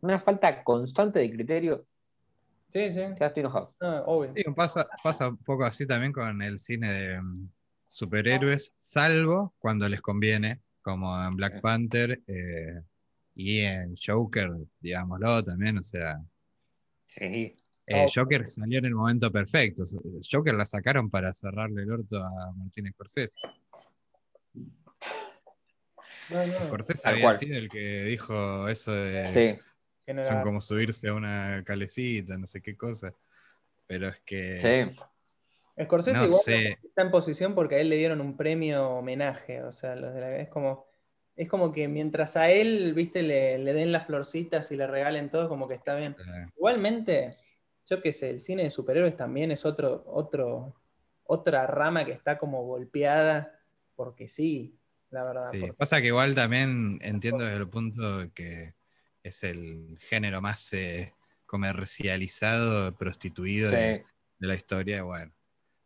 Una 0.00 0.18
falta 0.18 0.62
constante 0.64 1.18
de 1.18 1.30
criterio 1.30 1.86
Sí, 2.70 2.88
sí. 2.88 3.00
Ya 3.18 3.26
estoy 3.26 3.40
enojado. 3.40 3.74
Obvio. 4.06 4.32
Sí, 4.34 4.44
pasa, 4.54 4.88
pasa 5.02 5.28
un 5.28 5.38
poco 5.38 5.64
así 5.64 5.86
también 5.86 6.12
con 6.12 6.40
el 6.40 6.58
cine 6.58 6.92
de 6.92 7.20
mm, 7.20 7.50
superhéroes, 7.88 8.74
salvo 8.78 9.54
cuando 9.58 9.88
les 9.88 10.00
conviene, 10.00 10.60
como 10.82 11.22
en 11.26 11.36
Black 11.36 11.54
Sí. 11.56 11.60
Panther 11.60 12.22
eh, 12.26 12.82
y 13.34 13.60
en 13.60 13.94
Joker, 13.96 14.50
digámoslo 14.80 15.42
también, 15.44 15.78
o 15.78 15.82
sea, 15.82 16.18
Sí. 17.04 17.56
eh, 17.86 18.04
Oh. 18.06 18.10
Joker 18.14 18.48
salió 18.50 18.78
en 18.78 18.84
el 18.86 18.94
momento 18.94 19.30
perfecto. 19.32 19.82
Joker 20.30 20.54
la 20.54 20.64
sacaron 20.66 21.10
para 21.10 21.34
cerrarle 21.34 21.82
el 21.82 21.90
orto 21.92 22.22
a 22.24 22.52
Martínez 22.56 22.92
Scorsese. 22.94 23.40
No, 26.30 26.46
no, 26.46 26.52
Scorsese 26.66 27.08
había 27.08 27.22
cual. 27.24 27.36
sido 27.36 27.58
el 27.58 27.68
que 27.68 28.04
dijo 28.04 28.68
eso 28.68 28.92
de 28.92 29.58
Sí. 30.06 30.22
son 30.22 30.40
como 30.42 30.60
subirse 30.60 31.08
a 31.08 31.14
una 31.14 31.62
calecita, 31.64 32.36
no 32.38 32.46
sé 32.46 32.60
qué 32.62 32.76
cosa. 32.76 33.12
Pero 33.86 34.08
es 34.08 34.20
que 34.20 34.60
Sí. 34.92 35.00
Scorsese 35.84 36.18
no 36.18 36.26
igual 36.26 36.40
sé. 36.42 36.78
está 36.84 37.02
en 37.02 37.10
posición 37.10 37.54
porque 37.54 37.76
a 37.76 37.78
él 37.80 37.88
le 37.88 37.96
dieron 37.96 38.20
un 38.20 38.36
premio 38.36 38.88
homenaje. 38.90 39.62
O 39.62 39.72
sea, 39.72 39.94
los 39.96 40.14
de 40.14 40.20
la- 40.20 40.36
es 40.38 40.48
como. 40.48 40.88
Es 41.36 41.48
como 41.48 41.72
que 41.72 41.88
mientras 41.88 42.36
a 42.36 42.50
él, 42.50 42.92
viste, 42.92 43.22
le, 43.22 43.56
le 43.58 43.72
den 43.72 43.92
las 43.92 44.06
florcitas 44.06 44.70
y 44.72 44.76
le 44.76 44.86
regalen 44.86 45.30
todo, 45.30 45.48
como 45.48 45.66
que 45.68 45.74
está 45.74 45.94
bien. 45.94 46.14
Igualmente, 46.56 47.36
yo 47.88 48.02
qué 48.02 48.12
sé, 48.12 48.28
el 48.28 48.40
cine 48.40 48.64
de 48.64 48.70
superhéroes 48.70 49.16
también 49.16 49.50
es 49.50 49.64
otro, 49.64 50.02
otro, 50.06 50.74
otra 51.24 51.66
rama 51.66 52.04
que 52.04 52.12
está 52.12 52.36
como 52.36 52.64
golpeada, 52.64 53.58
porque 53.96 54.28
sí, 54.28 54.78
la 55.08 55.24
verdad. 55.24 55.50
Sí, 55.50 55.60
porque- 55.60 55.72
pasa 55.74 56.00
que 56.02 56.08
igual 56.08 56.34
también 56.34 56.98
entiendo 57.00 57.42
desde 57.44 57.56
el 57.58 57.68
punto 57.68 58.18
de 58.18 58.30
que 58.32 58.74
es 59.22 59.42
el 59.42 59.96
género 60.00 60.42
más 60.42 60.70
eh, 60.74 61.14
comercializado, 61.46 62.94
prostituido 62.96 63.70
de, 63.70 63.96
Sí. 63.98 64.02
de 64.40 64.48
la 64.48 64.54
historia. 64.54 65.02
Bueno, 65.04 65.32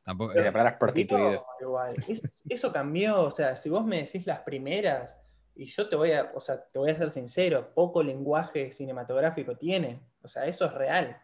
tampoco. 0.04 0.32
Y 0.34 0.36
la 0.42 0.52
palabra 0.52 0.72
es 0.72 0.76
prostituido. 0.78 1.46
Igual, 1.60 1.96
es- 2.08 2.22
eso 2.48 2.72
cambió, 2.72 3.22
o 3.22 3.30
sea, 3.30 3.56
si 3.56 3.68
vos 3.70 3.84
me 3.84 3.98
decís 4.04 4.26
las 4.26 4.40
primeras, 4.40 5.20
y 5.56 5.64
yo 5.66 5.88
te 5.88 5.96
voy 5.96 6.12
a, 6.12 6.32
o 6.34 6.40
sea, 6.40 6.62
te 6.64 6.78
voy 6.78 6.90
a 6.90 6.94
ser 6.94 7.10
sincero, 7.10 7.72
poco 7.74 8.02
lenguaje 8.02 8.72
cinematográfico 8.72 9.56
tiene, 9.56 10.00
o 10.22 10.28
sea, 10.28 10.46
eso 10.46 10.66
es 10.66 10.72
real. 10.74 11.16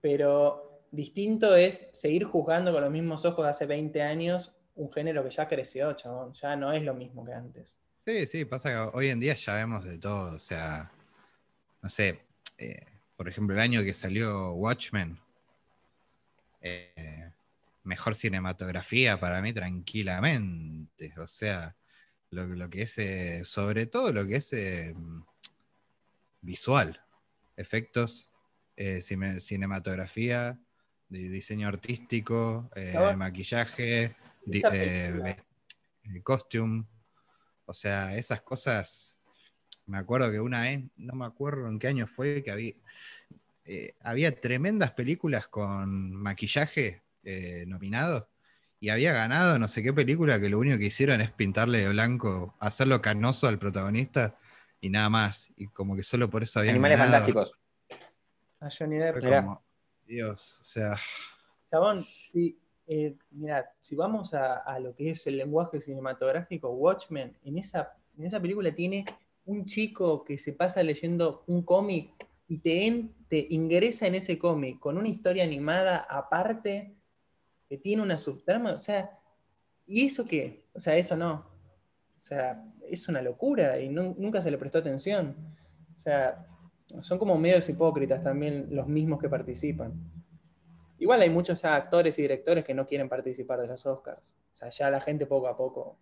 Pero 0.00 0.82
distinto 0.90 1.56
es 1.56 1.88
seguir 1.92 2.24
juzgando 2.24 2.72
con 2.72 2.82
los 2.82 2.90
mismos 2.90 3.24
ojos 3.24 3.44
de 3.44 3.50
hace 3.50 3.66
20 3.66 4.02
años 4.02 4.56
un 4.74 4.92
género 4.92 5.24
que 5.24 5.30
ya 5.30 5.48
creció, 5.48 5.92
chabón, 5.94 6.34
ya 6.34 6.54
no 6.54 6.72
es 6.72 6.82
lo 6.82 6.92
mismo 6.94 7.24
que 7.24 7.32
antes. 7.32 7.80
Sí, 7.96 8.26
sí, 8.26 8.44
pasa 8.44 8.70
que 8.70 8.96
hoy 8.98 9.08
en 9.08 9.18
día 9.18 9.34
ya 9.34 9.54
vemos 9.54 9.84
de 9.84 9.98
todo. 9.98 10.36
O 10.36 10.38
sea, 10.38 10.92
no 11.82 11.88
sé, 11.88 12.20
eh, 12.58 12.84
por 13.16 13.26
ejemplo, 13.26 13.56
el 13.56 13.60
año 13.62 13.82
que 13.82 13.94
salió 13.94 14.52
Watchmen, 14.52 15.18
eh, 16.60 17.32
mejor 17.86 18.14
cinematografía 18.16 19.18
para 19.18 19.40
mí 19.40 19.52
tranquilamente. 19.52 21.14
O 21.18 21.26
sea, 21.26 21.76
lo, 22.30 22.46
lo 22.46 22.68
que 22.68 22.82
es, 22.82 22.98
eh, 22.98 23.44
sobre 23.44 23.86
todo 23.86 24.12
lo 24.12 24.26
que 24.26 24.36
es 24.36 24.52
eh, 24.52 24.94
visual, 26.40 27.00
efectos, 27.56 28.28
eh, 28.76 29.00
cine- 29.00 29.40
cinematografía, 29.40 30.58
di- 31.08 31.28
diseño 31.28 31.68
artístico, 31.68 32.68
maquillaje, 33.16 34.16
di- 34.44 34.60
costume. 36.22 36.84
O 37.66 37.72
sea, 37.74 38.16
esas 38.16 38.42
cosas. 38.42 39.16
Me 39.86 39.98
acuerdo 39.98 40.30
que 40.32 40.40
una 40.40 40.62
vez, 40.62 40.82
no 40.96 41.14
me 41.14 41.24
acuerdo 41.26 41.68
en 41.68 41.78
qué 41.78 41.86
año 41.86 42.08
fue, 42.08 42.42
que 42.42 42.50
había, 42.50 42.72
había 44.00 44.34
tremendas 44.34 44.90
películas 44.92 45.46
con 45.46 46.12
maquillaje 46.12 47.02
eh, 47.26 47.64
nominados 47.66 48.24
y 48.80 48.88
había 48.90 49.12
ganado 49.12 49.58
no 49.58 49.68
sé 49.68 49.82
qué 49.82 49.92
película 49.92 50.38
que 50.40 50.48
lo 50.48 50.58
único 50.58 50.78
que 50.78 50.86
hicieron 50.86 51.20
es 51.20 51.30
pintarle 51.32 51.80
de 51.80 51.88
blanco, 51.88 52.54
hacerlo 52.60 53.02
canoso 53.02 53.48
al 53.48 53.58
protagonista 53.58 54.38
y 54.80 54.90
nada 54.90 55.08
más. 55.10 55.50
Y 55.56 55.66
como 55.68 55.96
que 55.96 56.02
solo 56.02 56.30
por 56.30 56.42
eso 56.42 56.60
habían 56.60 56.74
Animales 56.76 56.98
ganado. 56.98 57.12
fantásticos. 57.26 57.52
A 58.60 58.68
Johnny 58.70 58.96
Depp. 58.98 59.22
Como, 59.22 59.62
Dios, 60.06 60.58
o 60.60 60.64
sea, 60.64 60.96
Chabón, 61.70 62.04
si, 62.30 62.58
eh, 62.86 63.16
mirá, 63.30 63.68
si 63.80 63.96
vamos 63.96 64.34
a, 64.34 64.58
a 64.58 64.78
lo 64.78 64.94
que 64.94 65.10
es 65.10 65.26
el 65.26 65.36
lenguaje 65.36 65.80
cinematográfico, 65.80 66.70
Watchmen, 66.70 67.36
en 67.44 67.58
esa, 67.58 67.96
en 68.16 68.24
esa 68.24 68.40
película 68.40 68.74
tiene 68.74 69.04
un 69.44 69.64
chico 69.66 70.24
que 70.24 70.38
se 70.38 70.52
pasa 70.52 70.82
leyendo 70.82 71.44
un 71.46 71.62
cómic 71.62 72.10
y 72.48 72.58
te, 72.58 72.86
en- 72.86 73.14
te 73.28 73.46
ingresa 73.50 74.06
en 74.06 74.14
ese 74.16 74.38
cómic 74.38 74.78
con 74.78 74.96
una 74.98 75.08
historia 75.08 75.44
animada 75.44 76.06
aparte 76.08 76.95
que 77.68 77.78
tiene 77.78 78.02
una 78.02 78.18
subtrama, 78.18 78.72
o 78.72 78.78
sea, 78.78 79.18
¿y 79.86 80.06
eso 80.06 80.26
qué? 80.26 80.64
O 80.72 80.80
sea, 80.80 80.96
eso 80.96 81.16
no. 81.16 81.46
O 82.16 82.20
sea, 82.20 82.64
es 82.88 83.08
una 83.08 83.20
locura 83.22 83.78
y 83.78 83.88
nu- 83.88 84.14
nunca 84.18 84.40
se 84.40 84.50
le 84.50 84.58
prestó 84.58 84.78
atención. 84.78 85.36
O 85.94 85.98
sea, 85.98 86.46
son 87.00 87.18
como 87.18 87.36
medios 87.38 87.68
hipócritas 87.68 88.22
también 88.22 88.68
los 88.70 88.86
mismos 88.86 89.20
que 89.20 89.28
participan. 89.28 89.92
Igual 90.98 91.20
hay 91.20 91.30
muchos 91.30 91.64
actores 91.64 92.18
y 92.18 92.22
directores 92.22 92.64
que 92.64 92.72
no 92.72 92.86
quieren 92.86 93.08
participar 93.08 93.60
de 93.60 93.66
los 93.66 93.84
Oscars. 93.84 94.34
O 94.50 94.54
sea, 94.54 94.70
ya 94.70 94.90
la 94.90 95.00
gente 95.00 95.26
poco 95.26 95.46
a 95.48 95.56
poco 95.56 95.98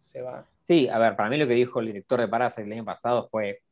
se 0.00 0.22
va. 0.22 0.46
Sí, 0.62 0.88
a 0.88 0.98
ver, 0.98 1.16
para 1.16 1.28
mí 1.28 1.36
lo 1.38 1.46
que 1.48 1.54
dijo 1.54 1.80
el 1.80 1.86
director 1.86 2.20
de 2.20 2.28
Parasite 2.28 2.62
el 2.62 2.72
año 2.72 2.84
pasado 2.84 3.28
fue 3.28 3.62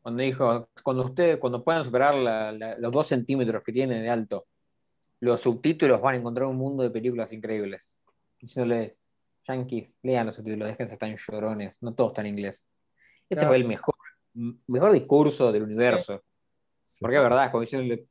cuando 0.00 0.22
dijo, 0.22 0.68
cuando 0.82 1.04
ustedes, 1.04 1.38
cuando 1.38 1.64
puedan 1.64 1.82
superar 1.84 2.14
los 2.78 2.92
dos 2.92 3.06
centímetros 3.06 3.62
que 3.62 3.72
tiene 3.72 4.00
de 4.00 4.10
alto, 4.10 4.46
los 5.24 5.40
subtítulos 5.40 6.00
van 6.00 6.14
a 6.14 6.18
encontrar 6.18 6.46
un 6.46 6.56
mundo 6.56 6.82
de 6.82 6.90
películas 6.90 7.32
increíbles. 7.32 7.96
Diciéndole, 8.40 8.96
yankees, 9.48 9.94
lean 10.02 10.26
los 10.26 10.34
subtítulos, 10.36 10.68
déjense 10.68 10.94
estar 10.94 11.08
en 11.08 11.16
llorones, 11.16 11.82
no 11.82 11.94
todo 11.94 12.08
está 12.08 12.20
en 12.20 12.28
inglés. 12.28 12.68
Este 13.22 13.36
Claro. 13.36 13.48
fue 13.48 13.56
el 13.56 13.64
mejor, 13.64 13.94
mejor 14.66 14.92
discurso 14.92 15.50
del 15.52 15.62
universo. 15.62 16.22
sí. 16.84 16.98
Porque 17.00 17.16
es 17.16 17.22
verdad, 17.22 17.50
como 17.50 17.62
diciéndole, 17.62 18.06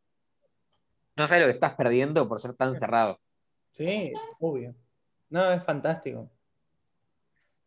no 1.15 1.27
sabes 1.27 1.41
lo 1.43 1.47
que 1.47 1.53
estás 1.53 1.75
perdiendo 1.75 2.27
por 2.27 2.39
ser 2.41 2.55
tan 2.55 2.75
cerrado. 2.75 3.19
Sí, 3.71 4.11
obvio. 4.39 4.73
No, 5.29 5.51
es 5.51 5.63
fantástico. 5.63 6.29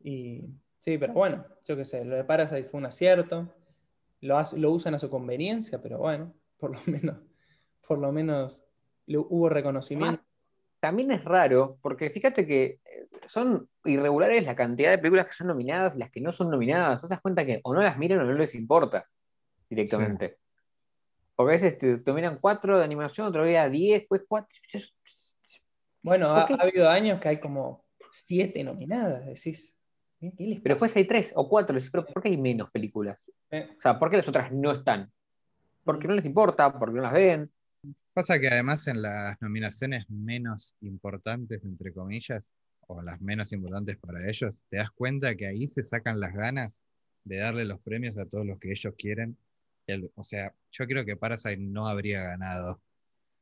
Y 0.02 0.44
sí, 0.80 0.98
pero 0.98 1.12
bueno, 1.14 1.44
yo 1.64 1.76
qué 1.76 1.84
sé, 1.84 2.04
lo 2.04 2.16
de 2.16 2.24
Parasite 2.24 2.64
fue 2.64 2.78
un 2.78 2.86
acierto. 2.86 3.48
Lo, 4.20 4.38
hace- 4.38 4.58
lo 4.58 4.70
usan 4.72 4.94
a 4.94 4.98
su 4.98 5.08
conveniencia, 5.10 5.80
pero 5.80 5.98
bueno, 5.98 6.32
por 6.58 6.70
lo 6.72 6.80
menos, 6.86 7.18
por 7.86 7.98
lo 7.98 8.10
menos 8.12 8.64
hubo 9.06 9.48
reconocimiento. 9.48 10.22
También 10.80 11.10
es 11.10 11.24
raro, 11.24 11.78
porque 11.80 12.10
fíjate 12.10 12.46
que 12.46 12.80
eh, 12.84 13.08
son 13.26 13.68
irregulares 13.84 14.46
la 14.46 14.54
cantidad 14.54 14.90
de 14.90 14.98
películas 14.98 15.26
que 15.26 15.32
son 15.32 15.46
nominadas 15.46 15.96
y 15.96 15.98
las 15.98 16.10
que 16.10 16.20
no 16.20 16.32
son 16.32 16.50
nominadas. 16.50 17.02
¿Te 17.02 17.08
das 17.08 17.20
cuenta 17.20 17.44
que 17.46 17.60
o 17.64 17.74
no 17.74 17.82
las 17.82 17.98
miran 17.98 18.20
o 18.20 18.24
no 18.24 18.32
les 18.34 18.54
importa 18.54 19.08
directamente? 19.68 20.38
Porque 21.34 21.52
a 21.52 21.56
veces 21.56 21.78
te, 21.78 21.98
te 21.98 22.12
miran 22.12 22.38
cuatro 22.40 22.78
de 22.78 22.84
animación, 22.84 23.26
otro 23.26 23.44
día 23.44 23.68
diez, 23.68 24.06
pues 24.08 24.22
cuatro. 24.26 24.56
Bueno, 26.02 26.46
¿Por 26.46 26.60
ha, 26.60 26.62
habido 26.62 26.88
años 26.88 27.20
que 27.20 27.28
hay 27.28 27.40
como 27.40 27.84
siete 28.12 28.62
nominadas, 28.62 29.26
decís. 29.26 29.76
¿Qué 30.18 30.32
les 30.38 30.60
Pero 30.60 30.74
después 30.74 30.96
hay 30.96 31.04
tres 31.04 31.32
o 31.36 31.48
cuatro. 31.48 31.74
decís, 31.74 31.90
¿Pero 31.90 32.06
por 32.06 32.22
qué 32.22 32.30
hay 32.30 32.38
menos 32.38 32.70
películas? 32.70 33.24
Eh, 33.50 33.70
O 33.76 33.80
sea, 33.80 33.98
¿por 33.98 34.08
qué 34.08 34.16
las 34.16 34.28
otras 34.28 34.50
no 34.52 34.72
están? 34.72 35.12
Porque 35.84 36.08
no 36.08 36.14
les 36.14 36.24
importa, 36.24 36.72
porque 36.78 36.96
no 36.96 37.02
las 37.02 37.12
ven. 37.12 37.50
Pasa 38.16 38.40
que 38.40 38.48
además 38.48 38.86
en 38.88 39.02
las 39.02 39.36
nominaciones 39.42 40.08
menos 40.08 40.74
importantes, 40.80 41.62
entre 41.64 41.92
comillas, 41.92 42.54
o 42.86 43.02
las 43.02 43.20
menos 43.20 43.52
importantes 43.52 43.98
para 43.98 44.26
ellos, 44.26 44.64
te 44.70 44.78
das 44.78 44.90
cuenta 44.90 45.34
que 45.36 45.46
ahí 45.46 45.68
se 45.68 45.82
sacan 45.82 46.18
las 46.18 46.32
ganas 46.32 46.82
de 47.24 47.36
darle 47.36 47.66
los 47.66 47.78
premios 47.82 48.16
a 48.16 48.24
todos 48.24 48.46
los 48.46 48.58
que 48.58 48.70
ellos 48.70 48.94
quieren. 48.96 49.36
El- 49.86 50.10
o 50.14 50.22
sea, 50.22 50.54
yo 50.72 50.86
creo 50.86 51.04
que 51.04 51.18
Parasite 51.18 51.58
no 51.58 51.88
habría 51.88 52.22
ganado 52.22 52.80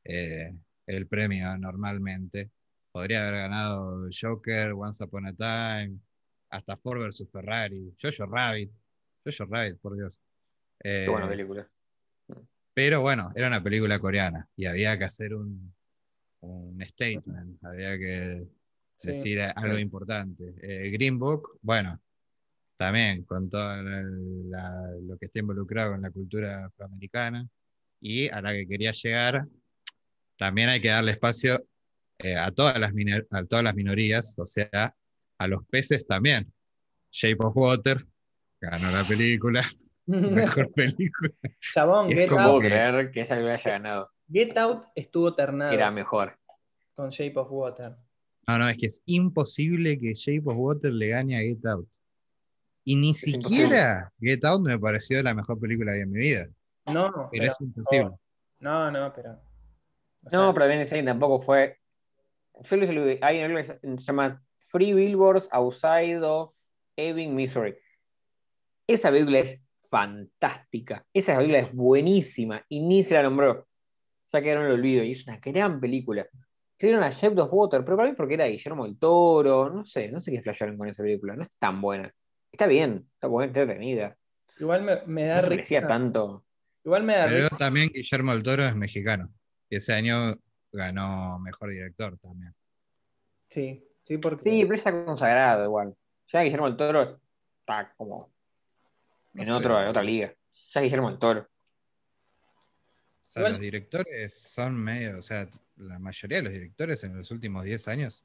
eh, 0.03 0.53
el 0.87 1.07
premio 1.07 1.57
normalmente. 1.57 2.51
Podría 2.91 3.21
haber 3.29 3.39
ganado 3.43 4.09
Joker, 4.11 4.73
Once 4.73 5.01
Upon 5.01 5.27
a 5.27 5.33
Time, 5.33 5.99
hasta 6.49 6.75
Ford 6.75 6.99
vs 6.99 7.29
Ferrari, 7.31 7.95
Jojo 8.01 8.25
Rabbit, 8.25 8.71
Jojo 9.23 9.45
Rabbit, 9.45 9.77
por 9.79 9.95
Dios. 9.95 10.19
Qué 10.81 11.09
buena 11.09 11.27
Eh, 11.27 11.29
película. 11.29 11.69
Pero 12.75 13.01
bueno, 13.01 13.31
era 13.35 13.47
una 13.47 13.63
película 13.63 13.97
coreana 13.97 14.47
y 14.55 14.65
había 14.65 14.95
que 14.99 15.05
hacer 15.05 15.33
un, 15.33 15.73
un 16.41 16.85
statement, 16.85 17.57
había 17.63 17.97
que 17.97 18.45
Sí, 18.97 19.07
decir 19.09 19.41
algo 19.41 19.75
sí. 19.75 19.81
importante. 19.81 20.53
Eh, 20.61 20.89
Green 20.91 21.17
Book, 21.17 21.57
bueno, 21.61 21.99
también 22.77 23.23
con 23.23 23.49
todo 23.49 23.81
la- 23.81 24.03
la- 24.03 24.91
lo 25.01 25.17
que 25.17 25.25
está 25.25 25.39
involucrado 25.39 25.93
con 25.93 26.01
la 26.01 26.11
cultura 26.11 26.65
afroamericana 26.65 27.47
y 28.01 28.29
a 28.29 28.41
la 28.41 28.53
que 28.53 28.67
quería 28.67 28.91
llegar, 28.91 29.47
también 30.37 30.69
hay 30.69 30.81
que 30.81 30.89
darle 30.89 31.11
espacio 31.11 31.65
eh, 32.19 32.35
a, 32.35 32.51
todas 32.51 32.79
las 32.79 32.91
a 33.31 33.43
todas 33.45 33.63
las 33.63 33.75
minorías, 33.75 34.33
o 34.37 34.45
sea, 34.45 34.95
a 35.37 35.47
los 35.47 35.65
peces 35.67 36.05
también. 36.05 36.51
Shape 37.11 37.37
of 37.39 37.55
Water, 37.55 38.05
ganó 38.59 38.91
la 38.91 39.05
película. 39.05 39.69
Mejor 40.07 40.71
película. 40.73 41.31
Chabón, 41.73 42.09
Es 42.11 42.15
Get 42.15 42.29
como 42.29 42.41
No 42.41 42.47
puedo 42.47 42.55
Out, 42.57 42.63
creer 42.65 43.11
que 43.11 43.21
esa 43.21 43.35
película 43.35 43.53
haya 43.55 43.71
ganado. 43.71 44.11
Get 44.31 44.57
Out 44.57 44.85
estuvo 44.95 45.33
ternado 45.35 45.71
Era 45.73 45.91
mejor. 45.91 46.37
con 46.95 47.09
Shape 47.09 47.37
of 47.39 47.47
Water. 47.51 47.95
No, 48.47 48.57
no, 48.59 48.69
es 48.69 48.77
que 48.77 48.85
es 48.85 49.01
imposible 49.05 49.99
que 49.99 50.13
Shape 50.13 50.43
of 50.45 50.55
Water 50.57 50.91
le 50.91 51.09
gane 51.09 51.35
a 51.35 51.39
Get 51.41 51.65
Out. 51.65 51.87
Y 52.83 52.95
ni 52.95 53.13
siquiera 53.15 54.13
Get 54.19 54.45
Out 54.45 54.61
me 54.61 54.77
pareció 54.77 55.21
la 55.23 55.33
mejor 55.33 55.59
película 55.59 55.91
de 55.93 56.05
mi 56.05 56.19
vida. 56.19 56.47
No, 56.93 57.05
Pero 57.11 57.29
pero- 57.31 57.43
es 57.45 57.61
imposible. 57.61 58.11
no, 58.59 58.91
no, 58.91 59.11
pero. 59.13 59.31
o 59.31 59.39
No, 60.23 60.29
sea, 60.29 60.53
pero 60.53 60.67
Ben 60.67 61.05
tampoco 61.05 61.39
fue. 61.39 61.79
Yo 62.63 62.77
lo 62.77 62.83
hay 63.21 63.43
una 63.43 63.47
película 63.55 63.79
que 63.81 63.97
se 63.97 64.05
llama 64.05 64.41
Free 64.59 64.93
Billboards 64.93 65.49
Outside 65.51 66.21
of 66.23 66.53
Ebbing, 66.95 67.35
Missouri. 67.35 67.75
Esa 68.87 69.09
película 69.09 69.39
es 69.39 69.59
fantástica. 69.95 71.05
Esa 71.13 71.37
película 71.37 71.59
es 71.59 71.73
buenísima 71.73 72.61
y 72.67 72.81
ni 72.81 73.01
se 73.01 73.13
la 73.13 73.23
nombró. 73.23 73.65
Ya 74.33 74.41
quedaron 74.41 74.63
en 74.65 74.71
el 74.71 74.75
olvido 74.79 75.03
y 75.05 75.11
es 75.13 75.25
una 75.25 75.37
gran 75.37 75.79
película. 75.79 76.27
Se 76.77 76.87
dieron 76.87 77.01
a 77.01 77.09
Shape 77.11 77.39
of 77.39 77.49
Water, 77.53 77.85
pero 77.85 77.95
para 77.95 78.09
mí 78.09 78.15
porque 78.15 78.33
era 78.33 78.45
Guillermo 78.47 78.83
del 78.85 78.97
Toro, 78.99 79.69
no 79.69 79.85
sé, 79.85 80.11
no 80.11 80.19
sé 80.19 80.31
qué 80.33 80.41
flashearon 80.41 80.77
con 80.77 80.89
esa 80.89 81.01
película. 81.01 81.37
No 81.37 81.43
es 81.43 81.57
tan 81.57 81.79
buena. 81.79 82.13
Está 82.51 82.67
bien, 82.67 83.07
está 83.13 83.27
buena, 83.27 83.47
entretenida. 83.47 84.17
igual 84.59 84.83
me, 84.83 85.01
me 85.05 85.27
da 85.27 85.35
No 85.35 85.41
se 85.43 85.49
merecía 85.49 85.79
risa. 85.79 85.87
tanto. 85.87 86.43
Igual 86.83 87.03
me 87.03 87.15
da 87.15 87.25
Pero 87.27 87.37
risa. 87.45 87.57
también 87.57 87.89
Guillermo 87.93 88.33
del 88.33 88.43
Toro 88.43 88.65
es 88.65 88.75
mexicano. 88.75 89.31
Y 89.69 89.77
ese 89.77 89.93
año 89.93 90.35
ganó 90.73 91.39
mejor 91.39 91.69
director 91.69 92.17
también. 92.19 92.53
Sí, 93.47 93.81
sí, 94.03 94.17
porque. 94.17 94.43
Sí, 94.43 94.63
pero 94.63 94.75
está 94.75 95.05
consagrado 95.05 95.63
igual. 95.63 95.95
Ya 96.33 96.41
Guillermo 96.43 96.67
del 96.67 96.75
Toro 96.75 97.21
está 97.61 97.93
como 97.95 98.34
No 99.35 99.41
en, 99.41 99.47
sé. 99.47 99.53
otro, 99.53 99.81
en 99.81 99.87
otra 99.87 100.03
liga. 100.03 100.33
Ya 100.73 100.81
Guillermo 100.81 101.09
del 101.09 101.19
Toro. 101.19 101.41
O 101.41 101.47
sea, 103.21 103.41
Igual- 103.41 103.53
los 103.53 103.61
directores 103.61 104.33
son 104.33 104.75
medio, 104.75 105.17
o 105.17 105.21
sea, 105.21 105.49
la 105.77 105.99
mayoría 105.99 106.37
de 106.37 106.43
los 106.43 106.53
directores 106.53 107.03
en 107.03 107.17
los 107.17 107.31
últimos 107.31 107.63
10 107.63 107.87
años, 107.87 108.23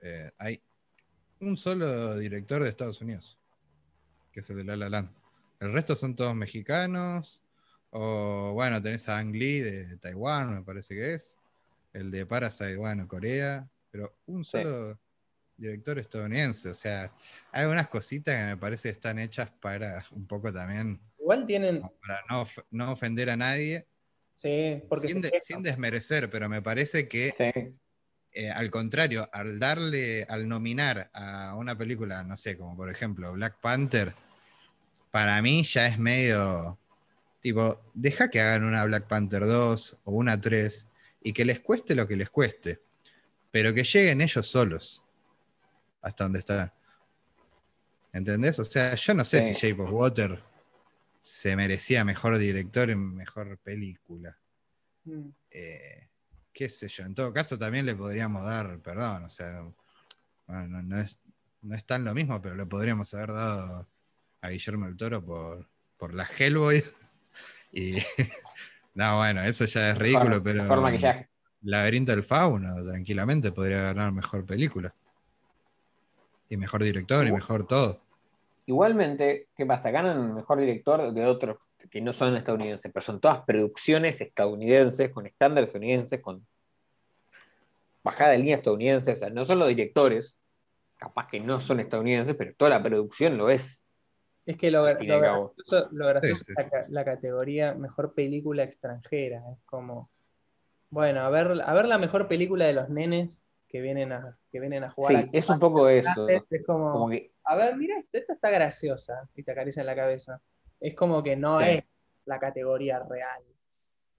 eh, 0.00 0.30
hay 0.38 0.62
un 1.40 1.56
solo 1.56 2.16
director 2.18 2.62
de 2.62 2.68
Estados 2.68 3.00
Unidos, 3.00 3.38
que 4.32 4.40
es 4.40 4.50
el 4.50 4.56
de 4.58 4.64
La 4.64 4.76
La 4.76 4.88
Land. 4.88 5.10
El 5.60 5.72
resto 5.72 5.96
son 5.96 6.14
todos 6.14 6.34
mexicanos, 6.34 7.42
o 7.90 8.52
bueno, 8.52 8.80
tenés 8.82 9.08
a 9.08 9.18
Ang 9.18 9.32
Lee 9.34 9.60
de 9.60 9.96
Taiwán, 9.96 10.54
me 10.54 10.62
parece 10.62 10.94
que 10.94 11.14
es, 11.14 11.36
el 11.92 12.10
de 12.10 12.26
Parasite, 12.26 12.76
bueno, 12.76 13.08
Corea, 13.08 13.68
pero 13.90 14.14
un 14.26 14.44
Sí. 14.44 14.58
Director 15.58 15.98
estadounidense, 15.98 16.70
o 16.70 16.74
sea, 16.74 17.12
hay 17.52 17.66
unas 17.66 17.88
cositas 17.88 18.34
que 18.34 18.44
me 18.46 18.56
parece 18.56 18.88
que 18.88 18.92
están 18.92 19.18
hechas 19.18 19.50
para 19.60 20.04
un 20.12 20.26
poco 20.26 20.52
también, 20.52 21.00
Igual 21.18 21.46
tienen. 21.46 21.82
para 22.00 22.22
no, 22.30 22.46
no 22.70 22.92
ofender 22.92 23.28
a 23.28 23.36
nadie, 23.36 23.86
Sí, 24.36 24.80
porque 24.88 25.12
de- 25.12 25.40
sin 25.40 25.62
desmerecer, 25.62 26.30
pero 26.30 26.48
me 26.48 26.62
parece 26.62 27.08
que 27.08 27.32
Sí. 27.36 27.74
eh, 28.34 28.50
al 28.50 28.70
contrario, 28.70 29.28
al 29.32 29.58
darle, 29.58 30.24
al 30.28 30.46
nominar 30.48 31.10
a 31.12 31.56
una 31.56 31.76
película, 31.76 32.22
no 32.22 32.36
sé, 32.36 32.56
como 32.56 32.76
por 32.76 32.88
ejemplo 32.88 33.32
Black 33.32 33.56
Panther, 33.60 34.14
para 35.10 35.42
mí 35.42 35.64
ya 35.64 35.88
es 35.88 35.98
medio 35.98 36.78
tipo, 37.40 37.80
deja 37.94 38.28
que 38.28 38.40
hagan 38.40 38.62
una 38.64 38.84
Black 38.84 39.08
Panther 39.08 39.44
2 39.44 39.96
o 40.04 40.12
una 40.12 40.40
3 40.40 40.86
y 41.20 41.32
que 41.32 41.44
les 41.44 41.58
cueste 41.60 41.96
lo 41.96 42.06
que 42.06 42.14
les 42.16 42.30
cueste, 42.30 42.80
pero 43.50 43.74
que 43.74 43.82
lleguen 43.82 44.20
ellos 44.20 44.46
solos 44.46 45.02
hasta 46.02 46.24
donde 46.24 46.38
están. 46.40 46.72
¿Entendés? 48.12 48.58
O 48.58 48.64
sea, 48.64 48.94
yo 48.94 49.14
no 49.14 49.24
sé 49.24 49.42
Sí. 49.42 49.54
si 49.54 49.68
Shape 49.68 49.82
of 49.82 49.90
Water 49.92 50.42
se 51.20 51.56
merecía 51.56 52.04
mejor 52.04 52.38
director 52.38 52.88
y 52.90 52.96
mejor 52.96 53.58
película 53.58 54.36
Mm. 55.04 55.28
eh, 55.50 56.08
qué 56.52 56.68
sé 56.68 56.88
yo, 56.88 57.04
en 57.04 57.14
todo 57.14 57.32
caso 57.32 57.56
también 57.58 57.86
le 57.86 57.94
podríamos 57.94 58.44
dar 58.44 58.78
perdón, 58.80 59.24
o 59.24 59.28
sea, 59.30 59.62
bueno, 60.46 60.66
no, 60.68 60.82
no 60.82 60.98
es, 60.98 61.18
no 61.62 61.74
es 61.76 61.84
tan 61.84 62.04
lo 62.04 62.14
mismo, 62.14 62.40
pero 62.42 62.54
le 62.56 62.66
podríamos 62.66 63.12
haber 63.14 63.28
dado 63.32 63.88
a 64.40 64.48
Guillermo 64.50 64.86
del 64.86 64.96
Toro 64.96 65.24
por, 65.24 65.68
por 65.96 66.14
la 66.14 66.24
Hellboy. 66.24 66.82
Y 67.70 67.98
no, 68.94 69.18
bueno, 69.18 69.42
eso 69.42 69.66
ya 69.66 69.90
es 69.90 69.98
ridículo, 69.98 70.30
Mejor- 70.40 70.42
pero 70.42 70.62
mejor 70.62 70.80
maquillaje. 70.80 71.28
Laberinto 71.62 72.12
del 72.12 72.24
Fauno 72.24 72.82
tranquilamente 72.82 73.52
podría 73.52 73.82
ganar 73.82 74.10
mejor 74.12 74.46
película. 74.46 74.94
Y 76.48 76.56
mejor 76.56 76.82
director 76.82 77.26
y 77.26 77.32
mejor 77.32 77.66
todo. 77.66 78.00
Igualmente, 78.66 79.48
¿qué 79.56 79.66
pasa? 79.66 79.90
Ganan 79.90 80.34
mejor 80.34 80.60
director 80.60 81.12
de 81.12 81.24
otros 81.24 81.58
que 81.90 82.00
no 82.00 82.12
son 82.12 82.36
estadounidenses, 82.36 82.90
pero 82.92 83.04
son 83.04 83.20
todas 83.20 83.40
producciones 83.42 84.20
estadounidenses, 84.20 85.10
con 85.10 85.26
estándares 85.26 85.68
estadounidenses, 85.68 86.20
con 86.20 86.46
bajada 88.02 88.32
de 88.32 88.38
línea 88.38 88.56
estadounidense. 88.56 89.12
O 89.12 89.16
sea, 89.16 89.30
no 89.30 89.44
son 89.44 89.58
los 89.58 89.68
directores, 89.68 90.36
capaz 90.96 91.28
que 91.28 91.40
no 91.40 91.60
son 91.60 91.80
estadounidenses, 91.80 92.36
pero 92.36 92.52
toda 92.54 92.70
la 92.70 92.82
producción 92.82 93.38
lo 93.38 93.48
es. 93.50 93.84
Es 94.44 94.56
que 94.56 94.70
lo, 94.70 94.80
lo 94.80 94.84
gracioso, 95.20 95.88
lo 95.92 96.06
gracioso 96.06 96.44
Sí, 96.44 96.52
sí. 96.54 96.62
es 96.62 96.72
la, 96.72 96.84
la 96.88 97.04
categoría 97.04 97.74
mejor 97.74 98.14
película 98.14 98.64
extranjera. 98.64 99.42
Es 99.52 99.58
como, 99.66 100.10
bueno, 100.90 101.20
a 101.20 101.30
ver, 101.30 101.60
a 101.64 101.74
ver 101.74 101.84
la 101.86 101.98
mejor 101.98 102.28
película 102.28 102.64
de 102.64 102.72
los 102.72 102.88
nenes 102.88 103.44
que 103.68 103.80
vienen 103.80 104.12
a, 104.12 104.36
que 104.50 104.60
vienen 104.60 104.84
a 104.84 104.90
jugar. 104.90 105.22
Sí, 105.22 105.28
a- 105.32 105.38
es 105.38 105.48
un 105.48 105.58
poco 105.58 105.88
eso. 105.88 106.26
Es 106.28 106.42
como, 106.66 106.92
Como 106.92 107.10
que 107.10 107.32
a 107.44 107.56
ver, 107.56 107.76
mira, 107.76 107.98
esta, 107.98 108.18
esta 108.18 108.32
está 108.34 108.50
graciosa 108.50 109.28
y 109.34 109.42
te 109.42 109.52
acaricia 109.52 109.80
en 109.80 109.86
la 109.86 109.94
cabeza. 109.96 110.40
Es 110.80 110.94
como 110.94 111.22
que 111.22 111.36
no 111.36 111.58
Sí. 111.60 111.64
es 111.68 111.84
la 112.26 112.38
categoría 112.38 112.98
real. 113.00 113.42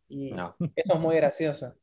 Y 0.08 0.32
no. 0.32 0.56
eso 0.76 0.94
es 0.94 1.00
muy 1.00 1.16
gracioso. 1.16 1.76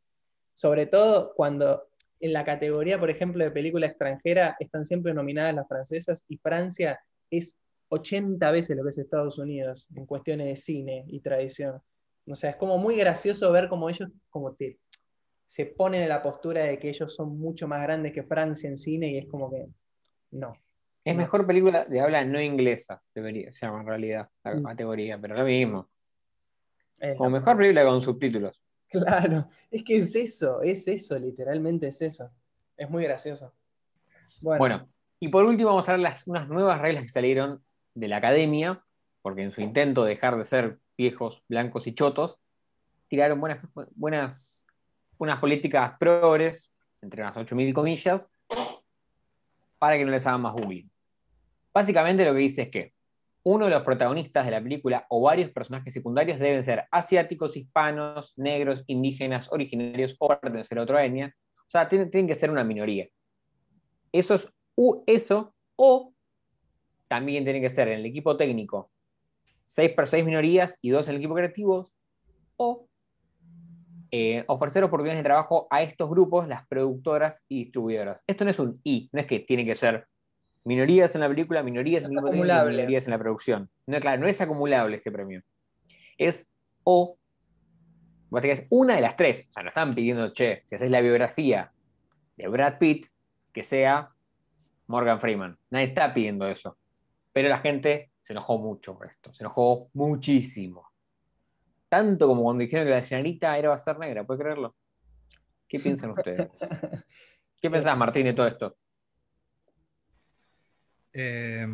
Sobre 0.55 0.87
todo 0.87 1.35
cuando 1.35 1.89
en 2.21 2.33
la 2.33 2.45
categoría, 2.45 2.99
por 2.99 3.11
ejemplo, 3.11 3.45
de 3.45 3.51
película 3.51 3.87
extranjera 3.87 4.57
están 4.59 4.85
siempre 4.85 5.13
nominadas 5.15 5.55
las 5.55 5.69
francesas 5.69 6.25
y 6.29 6.39
Francia 6.39 6.99
es 7.31 7.57
80 7.89 8.51
veces 8.51 8.77
lo 8.77 8.83
que 8.83 8.91
es 8.91 8.99
Estados 8.99 9.39
Unidos 9.39 9.87
en 9.95 10.07
cuestiones 10.07 10.47
de 10.47 10.57
cine 10.57 11.05
y 11.09 11.21
tradición. 11.21 11.81
O 12.29 12.35
sea, 12.35 12.51
es 12.51 12.57
como 12.57 12.79
muy 12.79 12.97
gracioso 12.97 13.53
ver 13.53 13.69
cómo 13.69 13.89
ellos 13.89 14.09
como 14.31 14.55
te, 14.55 14.79
se 15.47 15.67
ponen 15.67 16.03
en 16.03 16.09
la 16.09 16.23
postura 16.23 16.65
de 16.65 16.79
que 16.79 16.89
ellos 16.89 17.15
son 17.15 17.39
mucho 17.39 17.69
más 17.69 17.83
grandes 17.83 18.13
que 18.13 18.23
Francia 18.23 18.69
en 18.69 18.79
cine 18.79 19.09
y 19.11 19.19
es 19.19 19.27
como 19.27 19.51
que 19.51 19.67
no. 20.33 20.55
Es 21.05 21.15
mejor 21.15 21.47
película 21.47 21.85
de 21.85 22.01
habla 22.01 22.25
no 22.25 22.41
inglesa, 22.41 23.01
debería 23.15 23.53
se 23.53 23.65
llama 23.65 23.81
en 23.81 23.87
realidad 23.87 24.29
la 24.43 24.55
Mm. 24.57 24.65
categoría, 24.65 25.19
pero 25.21 25.37
lo 25.37 25.45
mismo. 25.45 25.89
Es 26.99 27.17
Como 27.17 27.31
mejor 27.31 27.57
película 27.57 27.85
con 27.85 28.01
subtítulos. 28.01 28.61
Claro, 28.89 29.49
es 29.71 29.83
que 29.85 29.99
es 29.99 30.15
eso, 30.15 30.63
es 30.63 30.87
eso, 30.89 31.19
literalmente 31.19 31.89
es 31.89 32.03
eso. 32.03 32.31
Es 32.77 32.89
muy 32.91 33.05
gracioso. 33.05 33.53
Bueno, 34.41 34.59
Bueno, 34.59 34.85
y 35.21 35.29
por 35.29 35.45
último 35.45 35.71
vamos 35.71 35.89
a 35.89 35.93
ver 35.93 36.01
las, 36.01 36.27
unas 36.27 36.49
nuevas 36.49 36.81
reglas 36.81 37.05
que 37.05 37.09
salieron 37.09 37.65
de 37.95 38.09
la 38.09 38.19
academia, 38.19 38.85
porque 39.23 39.43
en 39.43 39.53
su 39.53 39.61
intento 39.61 40.05
de 40.05 40.11
dejar 40.11 40.37
de 40.37 40.45
ser 40.45 40.79
viejos, 40.97 41.43
blancos 41.49 41.87
y 41.87 41.95
chotos, 41.95 42.39
tiraron 43.09 43.41
buenas, 43.41 43.65
buenas 43.95 44.65
unas 45.19 45.39
políticas 45.39 45.93
progres, 45.99 46.71
entre 47.03 47.23
unas 47.23 47.37
8.000 47.37 47.73
comillas, 47.73 48.29
para 49.79 49.97
que 49.97 50.05
no 50.05 50.11
les 50.11 50.27
hagan 50.27 50.43
más 50.43 50.55
bullying. 50.55 50.89
Básicamente 51.73 52.25
lo 52.25 52.33
que 52.33 52.39
dice 52.39 52.63
es 52.63 52.69
que 52.71 52.93
uno 53.43 53.67
de 53.67 53.71
los 53.71 53.83
protagonistas 53.83 54.45
de 54.45 54.51
la 54.51 54.61
película 54.63 55.07
o 55.09 55.21
varios 55.23 55.51
personajes 55.51 55.93
secundarios 55.93 56.39
deben 56.39 56.65
ser 56.65 56.87
asiáticos, 56.91 57.57
hispanos, 57.57 58.33
negros, 58.37 58.83
indígenas, 58.87 59.53
originarios 59.53 60.17
o 60.19 60.29
pertenecer 60.29 60.79
a 60.79 60.83
otra 60.83 61.05
etnia. 61.05 61.35
O 61.59 61.69
sea, 61.69 61.89
tienen, 61.89 62.11
tienen 62.11 62.27
que 62.27 62.35
ser 62.35 62.51
una 62.51 62.65
minoría. 62.65 63.07
Eso 64.11 64.35
es 64.35 64.49
u- 64.75 65.05
eso, 65.07 65.55
o 65.77 66.13
también 67.07 67.45
tienen 67.45 67.63
que 67.63 67.71
ser 67.71 67.89
en 67.89 68.01
el 68.01 68.07
equipo 68.07 68.37
técnico 68.37 68.91
seis, 69.65 69.91
per- 69.93 70.07
seis 70.09 70.25
minorías 70.25 70.79
y 70.81 70.91
dos 70.91 71.07
en 71.09 71.15
el 71.15 71.21
equipo 71.21 71.35
creativo, 71.35 71.87
o 72.57 72.89
eh, 74.19 74.45
ofrecer 74.47 74.83
oportunidades 74.83 75.19
de 75.19 75.29
trabajo 75.29 75.67
a 75.69 75.83
estos 75.83 76.09
grupos, 76.09 76.49
las 76.49 76.67
productoras 76.67 77.45
y 77.49 77.65
distribuidoras. 77.65 78.23
Esto 78.27 78.45
no 78.45 78.51
es 78.51 78.59
un 78.59 78.81
y, 78.83 79.11
no 79.13 79.21
es 79.21 79.27
que 79.27 79.41
tiene 79.41 79.67
que 79.67 79.75
ser 79.75 80.07
minorías 80.65 81.15
en 81.15 81.21
la 81.21 81.29
película, 81.29 81.63
minorías 81.63 82.05
en 82.05 82.13
No 82.13 82.21
acumulable. 82.21 82.75
minorías 82.79 83.05
en 83.05 83.11
la 83.11 83.19
producción. 83.19 83.71
No, 83.87 84.01
claro, 84.01 84.23
no 84.23 84.27
es 84.27 84.41
acumulable 84.41 84.97
este 84.97 85.13
premio. 85.13 85.43
Es 86.17 86.51
o, 86.83 87.19
básicamente 88.31 88.63
es 88.63 88.69
una 88.71 88.95
de 88.95 89.03
las 89.03 89.17
tres. 89.17 89.49
O 89.51 89.53
sea, 89.53 89.63
no 89.63 89.69
están 89.69 89.95
pidiendo, 89.95 90.33
che, 90.33 90.63
si 90.65 90.77
haces 90.77 90.91
la 90.91 91.03
biografía 91.03 91.75
de 92.39 92.49
Brad 92.49 92.79
Pitt, 92.79 93.09
que 93.53 93.63
sea 93.63 94.15
Morgan 94.87 95.21
Freeman. 95.21 95.59
Nadie 95.69 95.89
está 95.89 96.15
pidiendo 96.15 96.49
eso. 96.49 96.79
Pero 97.35 97.51
la 97.51 97.59
gente 97.59 98.13
se 98.23 98.33
enojó 98.33 98.57
mucho 98.57 98.97
por 98.97 99.09
esto. 99.09 99.31
Se 99.35 99.43
enojó 99.43 99.91
muchísimo. 99.93 100.91
Tanto 101.89 102.27
como 102.27 102.43
cuando 102.43 102.63
dijeron 102.63 102.87
que 102.87 102.91
la 102.91 103.03
señorita 103.03 103.57
era 103.57 103.69
va 103.69 103.75
a 103.77 103.79
ser 103.79 103.99
negra, 103.99 104.25
¿puede 104.25 104.41
creerlo? 104.41 104.75
¿Qué 105.69 105.79
piensan 105.79 106.11
ustedes? 106.11 106.49
¿Qué 107.61 107.71
pensás, 107.71 107.97
Martín, 107.97 108.25
de 108.25 108.33
todo 108.33 108.47
esto? 108.47 108.77
Eh, 111.13 111.67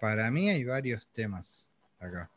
para 0.00 0.30
mí 0.30 0.50
hay 0.50 0.64
varios 0.64 1.06
temas 1.08 1.70
acá. 1.98 2.30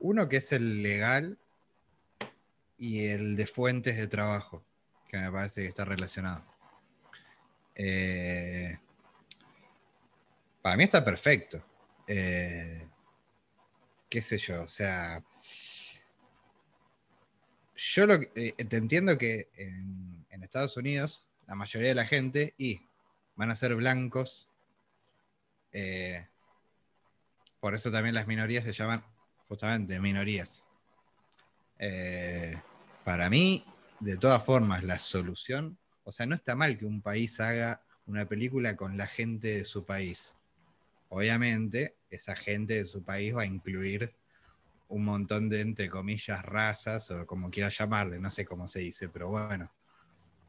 Uno 0.00 0.28
que 0.28 0.36
es 0.36 0.52
el 0.52 0.82
legal 0.82 1.38
y 2.78 3.06
el 3.06 3.36
de 3.36 3.46
fuentes 3.46 3.96
de 3.96 4.06
trabajo, 4.08 4.64
que 5.08 5.16
me 5.16 5.30
parece 5.30 5.62
que 5.62 5.68
está 5.68 5.84
relacionado. 5.84 6.44
Eh, 7.74 8.78
para 10.60 10.76
mí 10.76 10.84
está 10.84 11.04
perfecto. 11.04 11.62
Eh, 12.06 12.88
qué 14.12 14.20
sé 14.20 14.36
yo, 14.36 14.62
o 14.62 14.68
sea, 14.68 15.24
yo 17.74 18.06
lo, 18.06 18.14
eh, 18.14 18.52
te 18.52 18.76
entiendo 18.76 19.16
que 19.16 19.48
en, 19.56 20.26
en, 20.28 20.42
Estados 20.42 20.76
Unidos 20.76 21.26
la 21.46 21.54
mayoría 21.54 21.88
de 21.88 21.94
la 21.94 22.04
gente 22.04 22.54
y 22.58 22.82
van 23.36 23.50
a 23.50 23.54
ser 23.54 23.74
blancos. 23.74 24.48
por 27.58 27.74
eso 27.74 27.90
también 27.90 28.14
las 28.14 28.26
minorías 28.26 28.64
se 28.64 28.74
llaman 28.74 29.02
justamente 29.48 29.98
minorías. 29.98 30.66
para 33.04 33.30
mí, 33.30 33.64
de 34.00 34.18
todas 34.18 34.44
formas, 34.44 34.84
la 34.84 34.98
solución 34.98 35.78
o 36.04 36.12
sea, 36.12 36.26
no 36.26 36.34
está 36.34 36.54
mal 36.56 36.78
que 36.78 36.84
un 36.84 37.00
país 37.00 37.38
haga 37.40 37.82
una 38.06 38.26
película 38.26 38.76
con 38.76 38.96
la 38.96 39.06
gente 39.06 39.58
de 39.58 39.64
su 39.64 39.84
país. 39.84 40.34
Obviamente, 41.14 41.98
esa 42.08 42.34
gente 42.34 42.72
de 42.72 42.86
su 42.86 43.04
país 43.04 43.36
va 43.36 43.42
a 43.42 43.46
incluir 43.46 44.14
un 44.88 45.04
montón 45.04 45.50
de, 45.50 45.60
entre 45.60 45.90
comillas, 45.90 46.42
razas 46.42 47.10
o 47.10 47.26
como 47.26 47.50
quiera 47.50 47.68
llamarle, 47.68 48.18
no 48.18 48.30
sé 48.30 48.46
cómo 48.46 48.66
se 48.66 48.80
dice, 48.80 49.10
pero 49.10 49.28
bueno. 49.28 49.70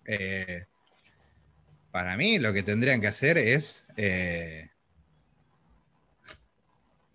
Eh, 0.06 0.66
para 1.92 2.16
mí 2.16 2.40
lo 2.40 2.54
que 2.54 2.64
tendrían 2.64 3.02
que 3.02 3.08
hacer 3.08 3.38
es, 3.38 3.86
eh, 3.98 4.70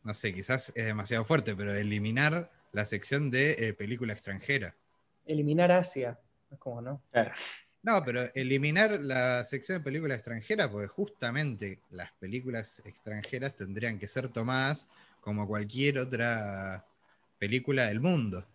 no 0.05 0.13
sé, 0.13 0.35
quizás 0.35 0.71
es 0.75 0.85
demasiado 0.85 1.25
fuerte, 1.25 1.57
pero 1.57 1.75
eliminar 1.75 2.53
la 2.73 2.85
sección 2.85 3.31
de 3.31 3.53
eh, 3.53 3.73
película 3.73 4.13
extranjera. 4.13 4.77
Eliminar 5.25 5.73
Asia, 5.73 6.21
es 6.51 6.59
como 6.59 6.83
no. 6.83 7.03
Claro. 7.11 7.33
No, 7.89 8.05
pero 8.05 8.31
eliminar 8.35 9.01
la 9.01 9.43
sección 9.45 9.79
de 9.79 9.85
películas 9.85 10.19
extranjeras, 10.19 10.69
porque 10.69 10.89
justamente 10.89 11.81
las 11.89 12.13
películas 12.13 12.83
extranjeras 12.85 13.57
tendrían 13.57 13.99
que 13.99 14.07
ser 14.07 14.29
tomadas 14.29 14.87
como 15.23 15.49
cualquier 15.49 15.99
otra 15.99 16.85
película 17.39 17.87
del 17.87 18.01
mundo. 18.01 18.47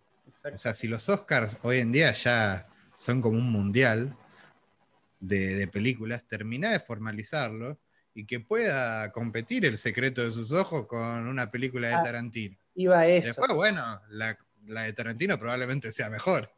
O 0.54 0.58
sea, 0.60 0.76
si 0.76 0.88
los 0.88 1.10
Oscars 1.10 1.58
hoy 1.64 1.80
en 1.80 1.92
día 1.92 2.14
ya 2.14 2.68
son 2.96 3.24
como 3.24 3.40
un 3.40 3.52
mundial 3.52 4.16
de, 5.20 5.68
películas, 5.68 6.28
termina 6.28 6.72
de 6.72 6.80
formalizarlo 6.80 7.80
y 8.14 8.28
que 8.28 8.40
pueda 8.40 9.12
competir 9.12 9.66
El 9.66 9.80
secreto 9.80 10.24
de 10.24 10.32
sus 10.32 10.52
ojos 10.52 10.86
con 10.86 11.28
una 11.28 11.50
película 11.50 11.88
de 11.88 11.96
ah, 11.96 12.04
Tarantino. 12.04 12.56
Iba 12.76 13.00
a 13.00 13.08
eso. 13.08 13.30
Después, 13.30 13.52
bueno, 13.56 14.00
la 14.12 14.84
de 14.84 14.94
Tarantino 14.94 15.40
probablemente 15.40 15.92
sea 15.92 16.12
mejor. 16.12 16.54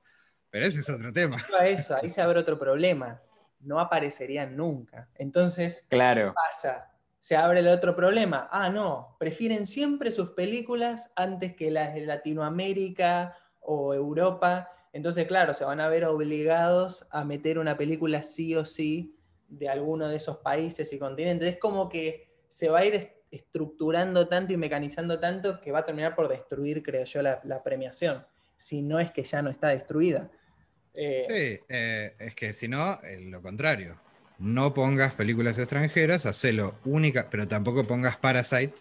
Pero 0.56 0.68
ese 0.68 0.80
es 0.80 0.90
otro 0.90 1.12
tema. 1.12 1.36
Eso, 1.66 1.98
ahí 1.98 2.08
se 2.08 2.22
abre 2.22 2.40
otro 2.40 2.58
problema. 2.58 3.22
No 3.60 3.78
aparecerían 3.78 4.56
nunca. 4.56 5.10
Entonces, 5.16 5.86
claro. 5.90 6.28
¿qué 6.28 6.34
pasa? 6.34 6.94
Se 7.20 7.36
abre 7.36 7.60
el 7.60 7.68
otro 7.68 7.94
problema. 7.94 8.48
Ah, 8.50 8.70
no, 8.70 9.18
prefieren 9.20 9.66
siempre 9.66 10.14
sus 10.14 10.30
películas 10.30 11.12
antes 11.18 11.58
que 11.58 11.72
las 11.72 11.94
de 11.94 12.06
Latinoamérica 12.06 13.36
o 13.60 13.94
Europa. 13.94 14.72
Entonces, 14.94 15.28
claro, 15.28 15.54
se 15.54 15.66
van 15.66 15.82
a 15.82 15.90
ver 15.90 16.06
obligados 16.06 17.06
a 17.12 17.26
meter 17.26 17.60
una 17.60 17.76
película 17.76 18.24
sí 18.24 18.56
o 18.56 18.64
sí 18.64 19.14
de 19.50 19.68
alguno 19.68 20.08
de 20.08 20.16
esos 20.16 20.38
países 20.38 20.94
y 20.94 20.98
continentes. 20.98 21.50
Es 21.50 21.60
como 21.60 21.90
que 21.90 22.34
se 22.48 22.70
va 22.70 22.80
a 22.80 22.86
ir 22.86 23.12
estructurando 23.30 24.30
tanto 24.30 24.54
y 24.54 24.58
mecanizando 24.58 25.20
tanto 25.20 25.60
que 25.60 25.74
va 25.74 25.80
a 25.80 25.86
terminar 25.86 26.16
por 26.16 26.30
destruir, 26.30 26.82
creo 26.82 27.04
yo, 27.04 27.22
la, 27.22 27.42
la 27.44 27.62
premiación, 27.62 28.26
si 28.56 28.82
no 28.82 29.02
es 29.02 29.12
que 29.12 29.24
ya 29.24 29.42
no 29.42 29.50
está 29.50 29.68
destruida. 29.68 30.32
Eh, 30.96 31.26
sí, 31.28 31.66
eh, 31.68 32.16
es 32.20 32.36
que 32.36 32.54
si 32.54 32.68
no, 32.68 33.00
lo 33.22 33.42
contrario. 33.42 34.00
No 34.38 34.74
pongas 34.74 35.14
películas 35.14 35.58
extranjeras, 35.58 36.26
hacelo 36.26 36.80
única, 36.84 37.30
pero 37.30 37.48
tampoco 37.48 37.86
pongas 37.86 38.18
Parasite 38.18 38.74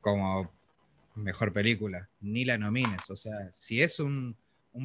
como 0.00 0.50
mejor 1.14 1.52
película, 1.52 2.08
ni 2.20 2.44
la 2.44 2.58
nomines. 2.58 3.08
O 3.10 3.16
sea, 3.16 3.52
si 3.52 3.82
es 3.82 4.00
un, 4.00 4.36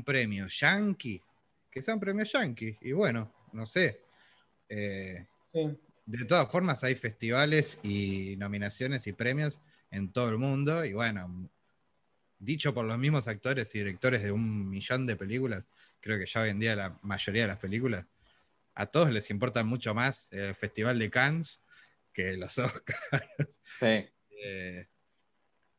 premio 0.05 0.47
yankee, 0.47 1.21
que 1.69 1.81
sea 1.81 1.93
un 1.93 1.99
premio 1.99 2.25
yankee. 2.25 2.77
Y 2.81 2.91
bueno, 2.91 3.31
no 3.53 3.65
sé. 3.65 4.01
Eh, 4.69 5.25
de 6.05 6.25
todas 6.25 6.49
formas, 6.51 6.83
hay 6.83 6.95
festivales 6.95 7.79
y 7.83 8.35
nominaciones 8.37 9.07
y 9.07 9.13
premios 9.13 9.59
en 9.91 10.11
todo 10.11 10.29
el 10.29 10.37
mundo. 10.37 10.85
Y 10.85 10.93
bueno, 10.93 11.49
dicho 12.39 12.73
por 12.73 12.85
los 12.85 12.97
mismos 12.97 13.27
actores 13.27 13.73
y 13.75 13.79
directores 13.79 14.23
de 14.23 14.31
un 14.31 14.69
millón 14.69 15.05
de 15.05 15.15
películas, 15.15 15.65
creo 16.05 16.19
que 16.19 16.27
ya 16.27 16.41
hoy 16.41 16.49
en 16.49 16.59
día 16.59 16.75
la 16.75 16.99
mayoría 17.01 17.41
de 17.41 17.47
las 17.47 17.57
películas, 17.57 18.05
a 18.75 18.85
todos 18.85 19.09
les 19.09 19.31
importa 19.31 19.63
mucho 19.63 19.95
más 19.95 20.31
el 20.31 20.53
Festival 20.53 20.99
de 20.99 21.09
Cannes 21.09 21.63
que 22.13 22.37
los 22.37 22.55
Oscars. 22.59 23.27
Sí. 23.75 24.07
Eh, 24.43 24.87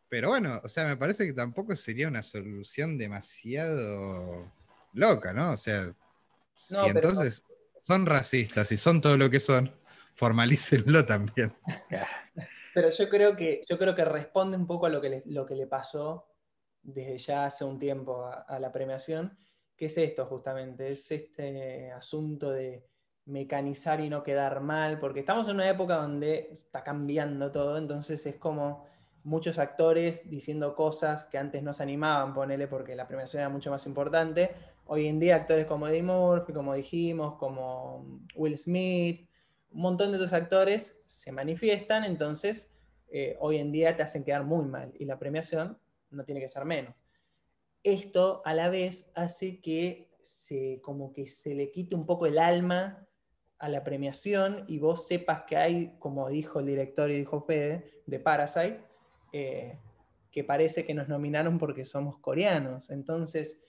pero 0.08 0.30
bueno, 0.30 0.60
o 0.64 0.68
sea, 0.68 0.84
me 0.86 0.96
parece 0.96 1.26
que 1.26 1.32
tampoco 1.32 1.76
sería 1.76 2.08
una 2.08 2.22
solución 2.22 2.98
demasiado 2.98 4.52
loca, 4.94 5.32
¿no? 5.32 5.52
O 5.52 5.56
sea, 5.56 5.94
si 6.56 6.74
entonces 6.86 7.44
son 7.78 8.04
racistas 8.04 8.72
y 8.72 8.76
son 8.76 9.00
todo 9.00 9.16
lo 9.16 9.30
que 9.30 9.38
son, 9.38 9.72
formalícenlo 10.16 11.06
también. 11.06 11.54
Pero 12.74 12.90
yo 12.90 13.08
creo 13.08 13.36
que, 13.36 13.64
yo 13.68 13.78
creo 13.78 13.94
que 13.94 14.04
responde 14.04 14.56
un 14.56 14.66
poco 14.66 14.86
a 14.86 14.88
lo 14.88 15.00
que 15.00 15.08
le, 15.08 15.22
lo 15.26 15.46
que 15.46 15.54
le 15.54 15.68
pasó 15.68 16.26
desde 16.82 17.16
ya 17.16 17.46
hace 17.46 17.64
un 17.64 17.78
tiempo 17.78 18.26
a 18.26 18.58
la 18.58 18.70
premiación, 18.70 19.36
¿Qué 19.76 19.86
es 19.86 19.98
esto 19.98 20.24
justamente? 20.24 20.90
Es 20.90 21.10
este 21.10 21.92
asunto 21.92 22.50
de 22.50 22.86
mecanizar 23.26 24.00
y 24.00 24.08
no 24.08 24.22
quedar 24.22 24.60
mal, 24.60 24.98
porque 24.98 25.20
estamos 25.20 25.46
en 25.48 25.56
una 25.56 25.68
época 25.68 25.96
donde 25.96 26.48
está 26.50 26.82
cambiando 26.82 27.50
todo, 27.52 27.76
entonces 27.76 28.24
es 28.24 28.36
como 28.36 28.86
muchos 29.24 29.58
actores 29.58 30.30
diciendo 30.30 30.74
cosas 30.76 31.26
que 31.26 31.36
antes 31.36 31.62
no 31.62 31.72
se 31.72 31.82
animaban, 31.82 32.32
ponele, 32.32 32.68
porque 32.68 32.94
la 32.94 33.06
premiación 33.08 33.40
era 33.40 33.48
mucho 33.50 33.70
más 33.70 33.84
importante. 33.86 34.54
Hoy 34.86 35.08
en 35.08 35.18
día 35.18 35.34
actores 35.36 35.66
como 35.66 35.88
Eddie 35.88 36.04
Murphy, 36.04 36.52
como 36.52 36.74
dijimos, 36.74 37.34
como 37.34 38.22
Will 38.36 38.56
Smith, 38.56 39.28
un 39.70 39.82
montón 39.82 40.10
de 40.12 40.16
otros 40.16 40.32
actores 40.32 41.02
se 41.04 41.32
manifiestan, 41.32 42.04
entonces 42.04 42.70
eh, 43.08 43.36
hoy 43.40 43.58
en 43.58 43.72
día 43.72 43.96
te 43.96 44.04
hacen 44.04 44.24
quedar 44.24 44.44
muy 44.44 44.64
mal 44.64 44.92
y 44.98 45.04
la 45.04 45.18
premiación 45.18 45.76
no 46.10 46.24
tiene 46.24 46.40
que 46.40 46.48
ser 46.48 46.64
menos 46.64 46.94
esto 47.86 48.42
a 48.44 48.52
la 48.52 48.68
vez 48.68 49.10
hace 49.14 49.60
que 49.60 50.08
se, 50.22 50.80
como 50.82 51.12
que 51.12 51.26
se 51.26 51.54
le 51.54 51.70
quite 51.70 51.94
un 51.94 52.04
poco 52.04 52.26
el 52.26 52.38
alma 52.38 53.06
a 53.58 53.68
la 53.68 53.84
premiación 53.84 54.64
y 54.66 54.78
vos 54.78 55.06
sepas 55.06 55.44
que 55.44 55.56
hay, 55.56 55.96
como 56.00 56.28
dijo 56.28 56.58
el 56.58 56.66
director 56.66 57.10
y 57.10 57.18
dijo 57.18 57.40
Fede, 57.40 58.02
de 58.06 58.18
Parasite, 58.18 58.80
eh, 59.32 59.78
que 60.32 60.42
parece 60.42 60.84
que 60.84 60.94
nos 60.94 61.08
nominaron 61.08 61.58
porque 61.58 61.84
somos 61.84 62.18
coreanos. 62.18 62.90
Entonces, 62.90 63.62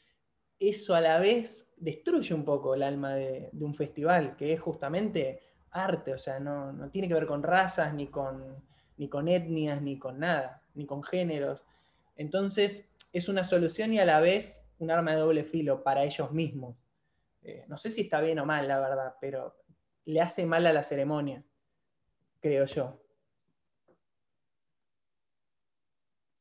eso 0.60 0.96
a 0.96 1.02
la 1.02 1.20
vez 1.20 1.72
destruye 1.78 2.34
un 2.34 2.44
poco 2.44 2.74
el 2.74 2.82
alma 2.82 3.14
de, 3.14 3.52
un 3.54 3.76
festival, 3.76 4.36
que 4.36 4.52
es 4.52 4.60
justamente 4.60 5.42
arte, 5.72 6.14
o 6.14 6.18
sea, 6.18 6.40
no, 6.40 6.74
no, 6.74 6.90
tiene 6.90 7.08
que 7.08 7.14
ver 7.14 7.28
con 7.28 7.44
razas, 7.44 7.94
ni 7.94 8.08
con, 8.08 8.66
ni 8.98 9.08
con 9.10 9.28
etnias, 9.28 9.80
ni 9.82 10.00
con 10.00 10.20
nada, 10.20 10.64
ni 10.74 10.88
con 10.88 11.04
géneros. 11.04 11.66
Entonces, 12.16 12.90
es 13.12 13.30
una 13.30 13.44
solución 13.44 13.94
y 13.94 14.00
a 14.00 14.06
la 14.06 14.20
vez 14.20 14.68
un 14.80 14.92
arma 14.92 15.12
de 15.12 15.18
doble 15.18 15.44
filo 15.44 15.84
para 15.84 16.04
ellos 16.04 16.32
mismos. 16.32 16.78
Eh, 17.42 17.66
no 17.68 17.78
sé 17.78 17.90
si 17.90 18.02
está 18.02 18.22
bien 18.22 18.40
o 18.40 18.46
mal, 18.46 18.68
la 18.68 18.80
verdad, 18.80 19.16
pero 19.22 19.56
le 20.06 20.22
hace 20.22 20.46
mal 20.46 20.66
a 20.68 20.74
la 20.74 20.84
ceremonia, 20.84 21.44
creo 22.40 22.66
yo. 22.66 23.02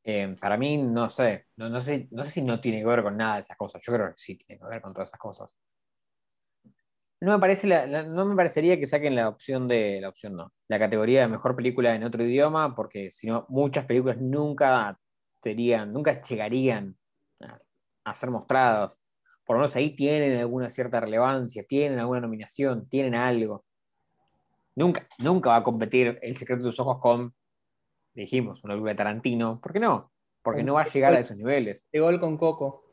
Eh, 0.09 0.37
para 0.41 0.57
mí, 0.57 0.79
no 0.79 1.11
sé. 1.11 1.47
No, 1.57 1.81
sé. 1.81 2.07
no 2.13 2.25
sé 2.25 2.31
si 2.31 2.43
no 2.43 2.61
tiene 2.61 2.79
que 2.79 2.87
ver 2.87 3.03
con 3.03 3.17
nada 3.17 3.35
de 3.37 3.41
esas 3.41 3.57
cosas. 3.57 3.83
Yo 3.85 3.93
creo 3.93 4.09
que 4.11 4.15
sí 4.17 4.37
tiene 4.37 4.61
que 4.61 4.67
ver 4.69 4.81
con 4.81 4.93
todas 4.93 5.09
esas 5.09 5.19
cosas. 5.19 5.57
No 7.21 7.33
me, 7.33 7.41
parece 7.41 7.67
no 8.07 8.25
me 8.27 8.37
parecería 8.37 8.79
que 8.79 8.87
saquen 8.87 9.17
la 9.17 9.29
opción 9.29 9.67
de. 9.67 10.01
La 10.01 10.09
opción 10.11 10.37
no. 10.37 10.53
La 10.69 10.79
categoría 10.79 11.23
de 11.23 11.29
mejor 11.29 11.57
película 11.57 11.95
en 11.95 12.05
otro 12.05 12.23
idioma, 12.23 12.75
porque 12.77 13.11
si 13.11 13.27
no, 13.27 13.47
muchas 13.49 13.85
películas 13.87 14.19
nunca 14.21 14.97
serían, 15.43 15.93
nunca 15.93 16.21
llegarían 16.21 16.97
a, 18.05 18.15
ser 18.15 18.31
mostrados. 18.31 19.01
Por 19.45 19.57
lo 19.57 19.63
menos 19.63 19.77
ahí 19.77 19.95
tienen 19.95 20.39
alguna 20.39 20.69
cierta 20.69 21.01
relevancia, 21.01 21.65
tienen 21.65 21.99
alguna 21.99 22.21
nominación, 22.21 22.89
tienen 22.89 23.15
algo. 23.15 23.65
Nunca, 24.75 25.07
nunca 25.19 25.51
va 25.51 25.57
a 25.57 25.63
competir 25.63 26.19
El 26.21 26.37
secreto 26.37 26.63
de 26.63 26.69
tus 26.69 26.81
ojos 26.81 26.99
con, 27.01 27.35
dijimos, 28.15 28.63
una 28.65 28.75
película 28.75 28.93
de 28.93 28.97
Tarantino. 28.97 29.61
¿Por 29.61 29.73
qué 29.73 29.81
no? 29.81 30.13
Porque 30.43 30.63
no 30.63 30.75
va 30.75 30.83
a 30.83 30.89
llegar 30.89 31.15
a 31.15 31.21
esos 31.21 31.37
niveles. 31.37 31.85
De 31.93 32.01
gol 32.01 32.21
con 32.21 32.37
Coco. 32.37 32.85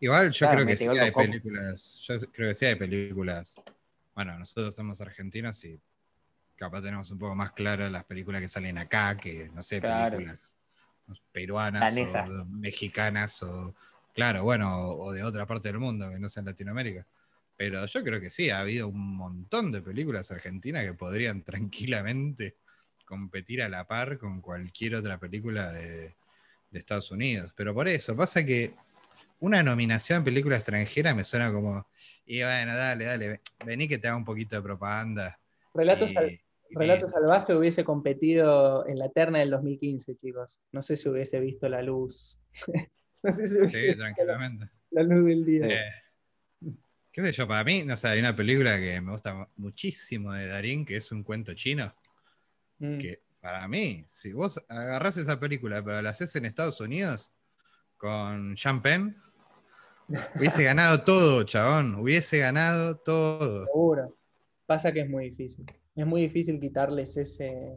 Igual 0.00 0.30
yo 0.30 0.48
creo 0.48 0.66
que 0.66 0.76
sí 0.76 0.86
hay 0.86 1.10
películas, 1.10 1.98
yo 2.02 2.18
creo 2.30 2.50
que 2.50 2.54
sí 2.54 2.66
hay 2.66 2.76
películas. 2.76 3.64
Bueno, 4.14 4.38
nosotros 4.38 4.74
somos 4.74 5.00
argentinos 5.00 5.64
y 5.64 5.80
capaz 6.54 6.82
tenemos 6.82 7.10
un 7.10 7.18
poco 7.18 7.34
más 7.34 7.52
claro 7.52 7.88
las 7.88 8.04
películas 8.04 8.40
que 8.40 8.48
salen 8.48 8.78
acá, 8.78 9.16
que 9.16 9.48
no 9.48 9.62
sé, 9.62 9.80
Claro. 9.80 10.16
películas 10.16 10.58
peruanas 11.32 11.94
Danesas. 11.94 12.30
o 12.30 12.44
mexicanas 12.46 13.42
o, 13.42 13.74
claro, 14.14 14.42
bueno, 14.42 14.76
o, 14.80 15.06
o 15.06 15.12
de 15.12 15.22
otra 15.22 15.46
parte 15.46 15.68
del 15.68 15.78
mundo, 15.78 16.10
que 16.10 16.18
no 16.18 16.28
sea 16.28 16.40
en 16.40 16.46
Latinoamérica. 16.46 17.06
Pero 17.56 17.84
yo 17.86 18.04
creo 18.04 18.20
que 18.20 18.30
sí, 18.30 18.50
ha 18.50 18.60
habido 18.60 18.88
un 18.88 19.16
montón 19.16 19.72
de 19.72 19.82
películas 19.82 20.30
argentinas 20.30 20.84
que 20.84 20.94
podrían 20.94 21.42
tranquilamente 21.42 22.56
competir 23.04 23.62
a 23.62 23.68
la 23.68 23.86
par 23.86 24.18
con 24.18 24.40
cualquier 24.40 24.94
otra 24.96 25.18
película 25.18 25.72
de, 25.72 26.14
de 26.70 26.78
Estados 26.78 27.10
Unidos. 27.10 27.52
Pero 27.56 27.74
por 27.74 27.88
eso, 27.88 28.14
pasa 28.14 28.44
que 28.44 28.74
una 29.40 29.62
nominación 29.62 30.18
en 30.18 30.24
película 30.24 30.56
extranjera 30.56 31.14
me 31.14 31.24
suena 31.24 31.50
como, 31.52 31.88
y 32.26 32.42
bueno, 32.42 32.76
dale, 32.76 33.04
dale, 33.06 33.28
ve- 33.28 33.40
vení 33.64 33.88
que 33.88 33.98
te 33.98 34.08
haga 34.08 34.16
un 34.16 34.24
poquito 34.24 34.56
de 34.56 34.62
propaganda. 34.62 35.40
Relato, 35.74 36.04
y- 36.04 36.14
Sal- 36.14 36.30
y 36.30 36.40
Relato. 36.70 37.08
Salvaje 37.08 37.54
hubiese 37.54 37.84
competido 37.84 38.86
en 38.86 38.98
la 38.98 39.08
terna 39.10 39.38
del 39.38 39.50
2015, 39.50 40.16
chicos. 40.16 40.60
No 40.72 40.82
sé 40.82 40.96
si 40.96 41.08
hubiese 41.08 41.40
visto 41.40 41.68
la 41.68 41.82
luz. 41.82 42.38
no 43.22 43.32
sé 43.32 43.46
si 43.46 43.58
hubiese 43.58 43.76
Sí, 43.80 43.86
visto 43.86 44.00
tranquilamente. 44.00 44.68
la 44.90 45.02
luz 45.02 45.24
del 45.26 45.44
día. 45.44 45.66
Eh, 45.66 45.92
qué 47.10 47.22
sé 47.22 47.32
yo, 47.32 47.48
para 47.48 47.64
mí, 47.64 47.82
no 47.84 47.96
sé, 47.96 48.08
hay 48.08 48.20
una 48.20 48.36
película 48.36 48.78
que 48.78 49.00
me 49.00 49.12
gusta 49.12 49.34
mu- 49.34 49.46
muchísimo 49.56 50.32
de 50.32 50.46
Darín, 50.46 50.84
que 50.84 50.96
es 50.98 51.10
un 51.12 51.22
cuento 51.22 51.54
chino, 51.54 51.94
Mm. 52.80 52.98
que 52.98 53.22
para 53.40 53.66
mí, 53.66 54.04
si 54.08 54.32
vos 54.32 54.62
agarrás 54.68 55.16
esa 55.16 55.40
película, 55.40 55.82
pero 55.84 56.00
la 56.02 56.10
haces 56.10 56.34
en 56.36 56.44
Estados 56.44 56.80
Unidos, 56.80 57.32
con 57.96 58.56
Sean 58.56 58.82
Penn, 58.82 59.16
hubiese 60.36 60.62
ganado 60.64 61.02
todo, 61.02 61.42
chabón, 61.44 61.96
hubiese 61.96 62.38
ganado 62.38 62.96
todo. 62.98 63.64
Seguro. 63.66 64.16
Pasa 64.66 64.92
que 64.92 65.00
es 65.00 65.08
muy 65.10 65.30
difícil. 65.30 65.64
Es 65.98 66.06
muy 66.06 66.22
difícil 66.22 66.60
quitarles 66.60 67.16
ese, 67.18 67.76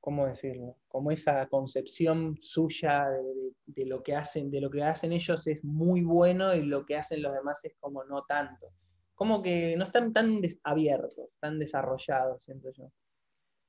¿cómo 0.00 0.26
decirlo? 0.26 0.76
Como 0.88 1.10
esa 1.10 1.46
concepción 1.48 2.38
suya 2.40 3.10
de, 3.10 3.52
de- 3.66 3.86
lo 3.86 4.02
que 4.02 4.14
hacen, 4.16 4.50
de 4.50 4.60
lo 4.60 4.70
que 4.70 4.82
hacen 4.82 5.12
ellos 5.12 5.46
es 5.46 5.62
muy 5.64 6.02
bueno 6.02 6.54
y 6.54 6.62
lo 6.64 6.86
que 6.86 6.96
hacen 6.96 7.22
los 7.22 7.34
demás 7.34 7.64
es 7.64 7.74
como 7.80 8.04
no 8.04 8.24
tanto. 8.24 8.68
Como 9.14 9.42
que 9.42 9.76
no 9.76 9.84
están 9.84 10.12
tan 10.12 10.40
abiertos, 10.64 11.28
tan 11.40 11.58
desarrollados, 11.58 12.44
siento 12.44 12.70
yo. 12.72 12.90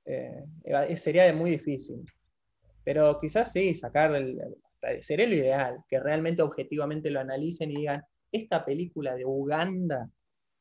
Eh, 0.06 0.46
sería 0.98 1.34
muy 1.34 1.52
difícil. 1.52 2.04
Pero 2.84 3.18
quizás 3.20 3.52
sí, 3.52 3.76
sacar 3.76 4.16
el, 4.16 4.40
sería 5.02 5.28
lo 5.28 5.36
ideal, 5.36 5.78
que 5.88 6.00
realmente 6.00 6.42
objetivamente 6.42 7.10
lo 7.10 7.20
analicen 7.20 7.72
y 7.72 7.78
digan, 7.78 8.04
esta 8.32 8.66
película 8.66 9.16
de 9.16 9.26
Uganda 9.26 10.10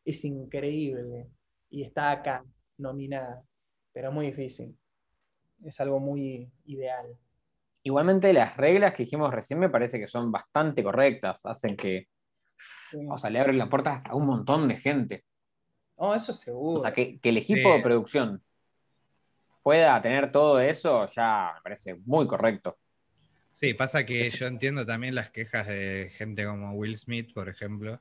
es 0.04 0.24
increíble 0.24 1.28
y 1.70 1.84
está 1.84 2.10
acá, 2.12 2.44
nominada, 2.78 3.42
pero 3.92 4.10
muy 4.12 4.26
difícil. 4.26 4.76
Es 5.64 5.80
algo 5.80 5.98
muy 6.00 6.50
ideal. 6.66 7.16
Igualmente 7.82 8.32
las 8.32 8.56
reglas 8.56 8.94
que 8.94 9.04
dijimos 9.04 9.32
recién 9.32 9.58
me 9.58 9.70
parece 9.70 9.98
que 9.98 10.06
son 10.06 10.30
bastante 10.32 10.82
correctas, 10.82 11.44
hacen 11.46 11.76
que, 11.76 12.08
o 13.08 13.18
sea, 13.18 13.30
le 13.30 13.40
abren 13.40 13.58
las 13.58 13.68
puertas 13.68 14.02
a 14.04 14.14
un 14.14 14.26
montón 14.26 14.68
de 14.68 14.76
gente. 14.76 15.24
No, 15.96 16.14
eso 16.14 16.32
seguro. 16.32 16.80
O 16.80 16.82
sea, 16.82 16.92
que, 16.92 17.18
que 17.20 17.28
el 17.30 17.38
equipo 17.38 17.68
Sí. 17.70 17.76
de 17.76 17.82
producción 17.82 18.42
pueda 19.62 20.00
tener 20.00 20.30
todo 20.32 20.60
eso 20.60 21.06
ya 21.06 21.52
me 21.56 21.60
parece 21.62 21.94
muy 22.06 22.26
correcto. 22.26 22.78
Sí, 23.50 23.74
pasa 23.74 24.06
que 24.06 24.22
Es- 24.22 24.38
yo 24.38 24.46
entiendo 24.46 24.86
también 24.86 25.14
las 25.14 25.30
quejas 25.30 25.66
de 25.66 26.10
gente 26.12 26.44
como 26.44 26.72
Will 26.74 26.96
Smith, 26.96 27.32
por 27.34 27.48
ejemplo, 27.48 28.00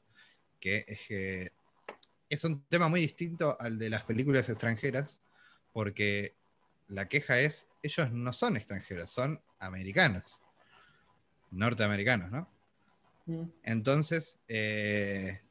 que 0.60 0.84
es 0.88 1.08
que 1.08 1.52
es 2.30 2.44
un 2.44 2.62
tema 2.64 2.88
muy 2.88 3.02
distinto 3.02 3.58
al 3.60 3.78
de 3.78 3.90
las 3.90 4.04
películas 4.04 4.50
extranjeras, 4.50 5.22
porque 5.74 6.36
la 6.88 7.08
queja 7.08 7.40
es, 7.40 7.68
ellos 7.84 8.12
no 8.12 8.34
son 8.34 8.58
extranjeros, 8.58 9.10
son 9.10 9.42
americanos, 9.60 10.42
norteamericanos, 11.52 12.32
¿no? 12.32 12.50
Mm. 13.26 13.44
Entonces, 13.64 14.40
eh, 14.48 15.42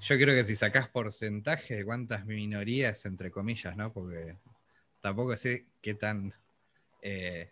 yo 0.00 0.16
creo 0.16 0.34
que 0.34 0.44
si 0.44 0.56
sacás 0.56 0.88
porcentaje 0.88 1.76
de 1.76 1.84
cuántas 1.84 2.26
minorías, 2.26 3.04
entre 3.06 3.30
comillas, 3.30 3.76
¿no? 3.76 3.92
Porque 3.92 4.36
tampoco 5.00 5.36
sé 5.36 5.66
qué 5.80 5.94
tan 5.94 6.34
eh, 7.02 7.50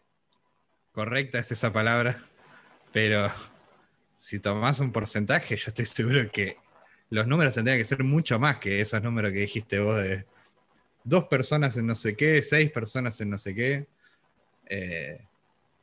correcta 0.93 1.39
es 1.39 1.53
esa 1.53 1.73
palabra, 1.73 2.25
pero 2.93 3.31
si 4.17 4.41
tomás 4.41 4.81
un 4.81 4.93
porcentaje, 4.93 5.57
yo 5.57 5.65
estoy 5.69 5.87
seguro 5.87 6.31
que 6.31 6.57
los 7.11 7.27
números 7.27 7.55
tendrían 7.55 7.79
que 7.79 7.85
ser 7.85 8.03
mucho 8.05 8.39
más 8.39 8.59
que 8.59 8.81
esos 8.81 9.03
números 9.03 9.33
que 9.33 9.41
dijiste 9.41 9.79
vos 9.81 10.01
de 10.01 10.27
dos 11.05 11.25
personas 11.25 11.77
en 11.77 11.87
no 11.87 11.95
sé 11.95 12.17
qué, 12.17 12.43
seis 12.43 12.71
personas 12.71 13.21
en 13.21 13.31
no 13.31 13.39
sé 13.39 13.55
qué, 13.55 13.89
eh, 14.67 15.27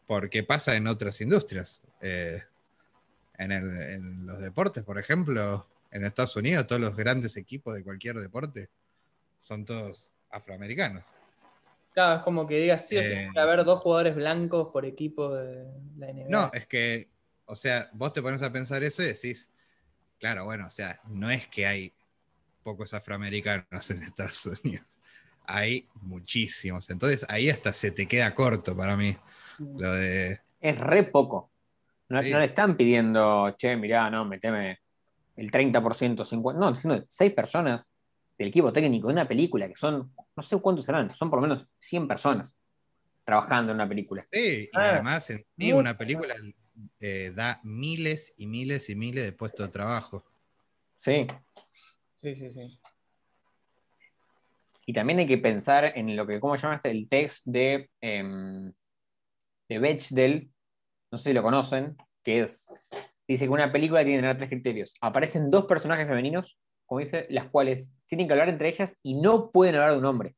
porque 0.05 0.43
pasa 0.43 0.75
en 0.75 0.88
otras 0.88 1.19
industrias. 1.21 1.82
Eh, 2.01 2.41
en, 3.38 3.51
el- 3.51 3.82
en 3.82 4.25
los 4.25 4.39
deportes, 4.39 4.84
por 4.84 4.97
ejemplo, 4.97 5.67
en 5.91 6.05
Estados 6.05 6.36
Unidos, 6.36 6.65
todos 6.67 6.82
los 6.82 6.95
grandes 6.95 7.38
equipos 7.38 7.75
de 7.75 7.84
cualquier 7.84 8.15
deporte 8.17 8.69
son 9.38 9.65
todos 9.65 10.13
afroamericanos. 10.32 11.03
Claro, 11.93 12.17
es 12.17 12.23
como 12.23 12.45
que 12.47 12.55
digas, 12.59 12.88
sí 12.88 12.97
o 12.97 13.03
sí, 13.03 13.11
Eh. 13.13 13.30
puede 13.34 13.45
haber 13.45 13.65
dos 13.65 13.82
jugadores 13.82 14.15
blancos 14.15 14.69
por 14.71 14.86
equipo 14.86 15.34
de 15.36 15.65
la 15.97 16.09
NBA. 16.09 16.30
No, 16.30 16.51
es 16.53 16.67
que, 16.67 17.09
o 17.45 17.55
sea, 17.55 17.89
vos 17.93 18.13
te 18.13 18.21
pones 18.21 18.41
a 18.43 18.51
pensar 18.51 18.84
eso 18.84 19.01
y 19.03 19.07
decís, 19.07 19.51
claro, 20.20 20.45
bueno, 20.45 20.68
o 20.68 20.70
sea, 20.70 20.99
no 21.07 21.30
es 21.30 21.47
que 21.47 21.65
hay 21.68 21.93
pocos 22.63 22.93
afroamericanos 22.93 23.89
en 23.91 24.03
Estados 24.03 24.45
Unidos, 24.45 24.86
hay 25.45 25.88
muchísimos. 26.01 26.89
Entonces 26.89 27.26
ahí 27.30 27.49
hasta 27.49 27.72
se 27.74 27.91
te 27.91 28.07
queda 28.07 28.34
corto 28.36 28.76
para 28.76 28.95
mí 28.97 29.15
Mm. 29.59 29.80
lo 29.80 29.91
de... 29.93 30.39
Es 30.61 30.78
re 30.80 31.03
poco. 31.03 31.51
No, 32.09 32.22
Sí. 32.22 32.30
no 32.30 32.38
le 32.39 32.45
están 32.45 32.78
pidiendo, 32.78 33.55
che, 33.57 33.76
mirá, 33.76 34.07
no, 34.09 34.24
meteme 34.24 34.80
el 35.36 35.49
30%, 35.49 36.24
50%. 36.24 36.59
No, 36.59 36.72
diciendo 36.72 37.03
seis 37.09 37.34
personas 37.34 37.91
del 38.38 38.49
equipo 38.49 38.72
técnico 38.72 39.07
de 39.07 39.13
una 39.13 39.28
película, 39.28 39.68
que 39.68 39.76
son, 39.76 40.13
no 40.36 40.43
sé 40.43 40.57
cuántos 40.59 40.86
serán, 40.86 41.09
son 41.09 41.30
por 41.32 41.38
lo 41.39 41.43
menos 41.43 41.68
100 41.80 42.07
personas 42.07 42.55
trabajando 43.26 43.72
en 43.72 43.78
una 43.78 43.89
película. 43.89 44.28
Sí, 44.32 44.70
y 44.72 44.78
Ah, 44.78 44.91
además 44.93 45.30
en 45.32 45.45
una 45.76 45.97
película 45.97 46.36
eh, 46.99 47.32
da 47.36 47.59
miles 47.63 48.34
y 48.38 48.47
miles 48.47 48.89
y 48.89 48.95
miles 48.95 49.23
de 49.23 49.32
puestos 49.32 49.67
de 49.67 49.71
trabajo. 49.71 50.25
Sí. 51.01 51.28
Sí, 52.15 52.34
sí, 52.34 52.49
sí. 52.49 52.80
Y 54.86 54.93
también 54.93 55.19
hay 55.19 55.28
que 55.28 55.38
pensar 55.38 55.91
en 55.95 56.15
lo 56.15 56.25
que, 56.25 56.39
¿cómo 56.39 56.55
llamaste? 56.55 56.89
El 56.89 57.09
test 57.09 57.45
de, 57.45 57.89
em, 58.01 58.73
de 59.67 59.80
Bechdel, 59.80 60.49
no 61.11 61.17
sé 61.17 61.30
si 61.30 61.34
lo 61.34 61.43
conocen, 61.43 61.97
que 62.23 62.41
es, 62.41 62.67
dice 63.28 63.45
que 63.45 63.51
una 63.51 63.71
película 63.71 64.03
tiene 64.03 64.17
que 64.17 64.21
tener 64.21 64.38
tres 64.38 64.49
criterios. 64.49 64.95
Aparecen 65.01 65.51
dos 65.51 65.65
personajes 65.65 66.07
femeninos, 66.07 66.57
como 66.86 66.99
dice, 66.99 67.28
las 67.30 67.49
cuales 67.49 67.93
tienen 68.07 68.28
que 68.28 68.34
hablar 68.34 68.49
entre 68.49 68.69
ellas 68.69 68.97
y 69.03 69.19
no 69.19 69.51
pueden 69.51 69.75
hablar 69.75 69.91
de 69.91 69.97
un 69.97 70.05
hombre. 70.05 70.36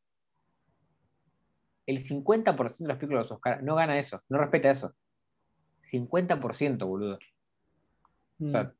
El 1.86 2.00
50% 2.00 2.80
de 2.80 2.88
las 2.88 2.98
películas 2.98 3.26
de 3.26 3.30
los 3.30 3.32
Oscar 3.32 3.64
no 3.64 3.76
gana 3.76 4.00
eso, 4.00 4.22
no 4.30 4.40
respeta 4.40 4.72
eso. 4.72 4.96
50%, 5.84 6.86
boludo. 6.86 7.20
Mm. 8.40 8.48
O 8.48 8.50
sea, 8.52 8.74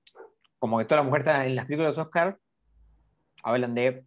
como 0.60 0.78
que 0.80 0.86
todas 0.86 1.00
las 1.04 1.06
mujeres 1.06 1.28
están 1.28 1.46
en 1.46 1.56
las 1.56 1.66
películas 1.66 1.96
de 1.96 2.02
Oscar 2.02 2.40
hablan 3.44 3.74
de 3.76 4.04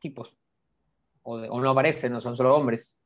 tipos. 0.00 0.36
O, 1.22 1.38
de- 1.38 1.48
o 1.48 1.60
no 1.60 1.70
aparecen, 1.70 2.12
no 2.12 2.20
son 2.20 2.34
solo 2.36 2.54
hombres. 2.56 2.98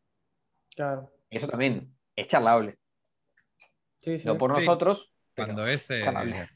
claro. 0.74 1.10
Eso 1.30 1.48
también 1.48 1.92
es 2.14 2.28
charlable. 2.28 2.78
Sí, 4.00 4.18
sí. 4.18 4.26
No 4.26 4.38
por 4.38 4.50
Sí. 4.52 4.58
nosotros. 4.58 5.10
pero 5.34 5.46
Cuando 5.48 5.64
ves 5.64 5.90
eh, 5.90 6.02
charlable. 6.04 6.48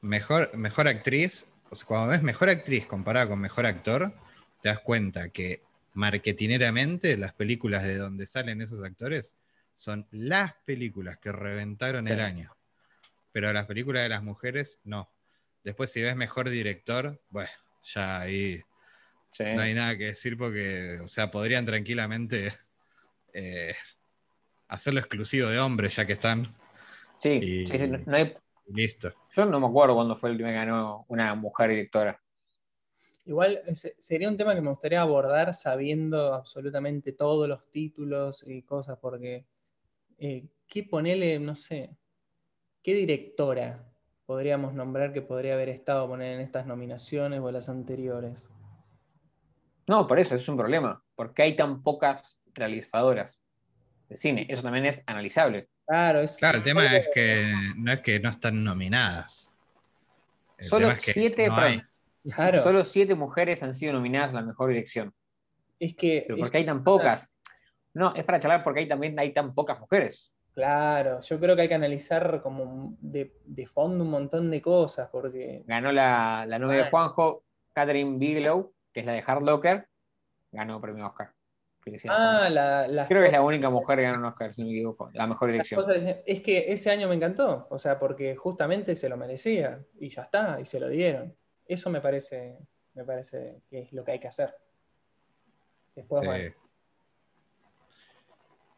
mejor, 0.00 0.56
mejor 0.56 0.86
actriz, 0.86 1.48
o 1.70 1.74
sea, 1.74 1.86
cuando 1.88 2.08
ves 2.12 2.22
mejor 2.22 2.48
actriz 2.48 2.86
comparada 2.86 3.28
con 3.28 3.40
mejor 3.40 3.66
actor, 3.66 4.12
te 4.60 4.68
das 4.68 4.78
cuenta 4.78 5.30
que 5.30 5.60
marketineramente 5.94 7.16
las 7.16 7.32
películas 7.32 7.82
de 7.82 7.96
donde 7.96 8.26
salen 8.26 8.60
esos 8.62 8.84
actores 8.84 9.34
son 9.74 10.06
las 10.10 10.54
películas 10.64 11.18
que 11.18 11.32
reventaron 11.32 12.04
Sí. 12.04 12.12
el 12.12 12.20
año. 12.20 12.56
Pero 13.32 13.52
las 13.52 13.66
películas 13.66 14.02
de 14.02 14.08
las 14.10 14.22
mujeres, 14.22 14.80
no. 14.84 15.10
Después, 15.64 15.90
si 15.92 16.02
ves 16.02 16.16
mejor 16.16 16.50
director, 16.50 17.20
bueno, 17.30 17.50
ya 17.84 18.20
ahí 18.20 18.62
Sí. 19.32 19.44
no 19.54 19.62
hay 19.62 19.74
nada 19.74 19.96
que 19.96 20.06
decir 20.06 20.36
porque, 20.36 20.98
o 21.02 21.08
sea, 21.08 21.30
podrían 21.30 21.64
tranquilamente 21.64 22.52
eh, 23.34 23.74
hacerlo 24.68 25.00
exclusivo 25.00 25.48
de 25.48 25.58
hombres 25.58 25.96
ya 25.96 26.04
que 26.06 26.12
están 26.12 26.54
Sí, 27.18 27.30
y- 27.42 27.66
sí, 27.66 27.78
sí, 27.78 27.86
no- 27.88 28.14
hay- 28.14 28.36
y 28.66 28.74
listo. 28.74 29.14
yo 29.30 29.46
no 29.46 29.58
me 29.58 29.66
acuerdo 29.66 29.94
cuándo 29.94 30.14
fue 30.16 30.28
el 30.28 30.32
último 30.34 30.48
que 30.50 30.54
ganó 30.54 31.06
una 31.08 31.34
mujer 31.34 31.70
directora. 31.70 32.20
Igual 33.24 33.62
sería 33.72 34.28
un 34.28 34.36
tema 34.36 34.54
que 34.54 34.60
me 34.60 34.68
gustaría 34.70 35.00
abordar 35.00 35.54
sabiendo 35.54 36.34
absolutamente 36.34 37.12
todos 37.12 37.48
los 37.48 37.70
títulos 37.70 38.44
y 38.46 38.62
cosas, 38.62 38.98
porque 39.00 39.46
eh, 40.22 40.46
¿qué 40.68 40.84
ponele, 40.84 41.38
no 41.40 41.54
sé, 41.56 41.96
qué 42.82 42.94
directora 42.94 43.92
podríamos 44.24 44.72
nombrar 44.72 45.12
que 45.12 45.20
podría 45.20 45.54
haber 45.54 45.68
estado 45.68 46.06
poner 46.08 46.34
en 46.34 46.40
estas 46.40 46.64
nominaciones 46.64 47.40
o 47.40 47.48
en 47.48 47.54
las 47.54 47.68
anteriores? 47.68 48.48
No, 49.88 50.06
por 50.06 50.20
eso, 50.20 50.34
eso 50.36 50.42
es 50.42 50.48
un 50.48 50.56
problema. 50.56 51.02
¿Por 51.16 51.34
qué 51.34 51.42
hay 51.42 51.56
tan 51.56 51.82
pocas 51.82 52.40
realizadoras 52.54 53.42
de 54.08 54.16
cine? 54.16 54.46
Eso 54.48 54.62
también 54.62 54.86
es 54.86 55.02
analizable. 55.06 55.68
Claro, 55.86 56.20
es, 56.20 56.36
Claro, 56.38 56.58
el 56.58 56.62
tema 56.64 56.96
es 56.96 57.08
que 57.12 57.52
no 57.76 57.92
es 57.92 58.00
que 58.00 58.20
no 58.20 58.30
están 58.30 58.62
nominadas. 58.62 59.52
El 60.56 60.68
Solo 60.68 60.86
tema 60.86 60.98
es 60.98 61.04
que 61.04 61.12
siete, 61.12 61.48
no 61.48 61.56
perdón, 61.56 61.88
hay. 62.24 62.32
claro, 62.32 62.62
solo 62.62 62.84
siete 62.84 63.16
mujeres 63.16 63.62
han 63.64 63.74
sido 63.74 63.92
nominadas 63.94 64.30
a 64.30 64.34
la 64.34 64.42
mejor 64.42 64.68
dirección. 64.68 65.12
es 65.80 65.96
que 65.96 66.22
Pero 66.22 66.36
es- 66.36 66.40
¿por 66.40 66.50
qué 66.52 66.58
hay 66.58 66.66
tan 66.66 66.84
pocas? 66.84 67.31
No, 67.94 68.14
es 68.14 68.24
para 68.24 68.40
charlar 68.40 68.64
porque 68.64 68.80
hay 68.80 68.88
también 68.88 69.18
hay 69.18 69.32
tan 69.32 69.54
pocas 69.54 69.78
mujeres. 69.80 70.32
claro, 70.54 71.20
yo 71.20 71.38
creo 71.40 71.54
que 71.56 71.62
hay 71.62 71.68
que 71.68 71.74
analizar 71.74 72.40
como 72.42 72.96
de, 73.00 73.32
de 73.44 73.66
fondo 73.66 74.04
un 74.04 74.10
montón 74.10 74.50
de 74.50 74.60
cosas, 74.62 75.08
porque 75.10 75.62
Ganó 75.66 75.92
la, 75.92 76.44
la 76.46 76.58
novia 76.58 76.84
de. 76.84 76.90
Juanjo, 76.90 77.44
Catherine 77.72 78.18
Bigelow, 78.18 78.72
que 78.92 79.00
es 79.00 79.06
la 79.06 79.12
de 79.12 79.24
Hard 79.26 79.42
Locker, 79.42 79.88
ganó 80.50 80.80
premio 80.80 81.06
Oscar. 81.06 81.32
ah, 82.08 82.48
la, 82.50 82.86
las 82.86 83.08
Creo 83.08 83.20
que 83.22 83.26
es 83.28 83.32
la 83.32 83.42
única 83.42 83.68
mujer 83.70 83.98
que 83.98 84.02
ganó 84.04 84.18
un 84.18 84.24
Oscar, 84.26 84.54
si 84.54 84.60
no 84.62 84.68
me 84.68 84.74
equivoco. 84.74 85.10
La 85.14 85.26
mejor 85.26 85.50
dirección. 85.50 85.82
es 86.26 86.40
que 86.40 86.72
ese 86.72 86.90
año 86.90 87.08
me 87.08 87.14
encantó, 87.14 87.66
o 87.70 87.78
sea, 87.78 87.98
porque 87.98 88.36
justamente 88.36 88.94
se 88.96 89.08
lo 89.08 89.16
merecía 89.16 89.82
y 89.98 90.08
ya 90.10 90.22
está, 90.22 90.58
y 90.60 90.64
se 90.64 90.78
lo 90.80 90.88
dieron. 90.88 91.34
Eso 91.66 91.88
me 91.90 92.00
parece, 92.00 92.58
me 92.94 93.04
parece 93.04 93.62
que 93.68 93.80
es 93.80 93.92
lo 93.92 94.04
que 94.04 94.12
hay 94.12 94.18
que 94.20 94.28
hacer. 94.28 94.54
Después, 95.94 96.20
Sí. 96.22 96.26
bueno, 96.26 96.54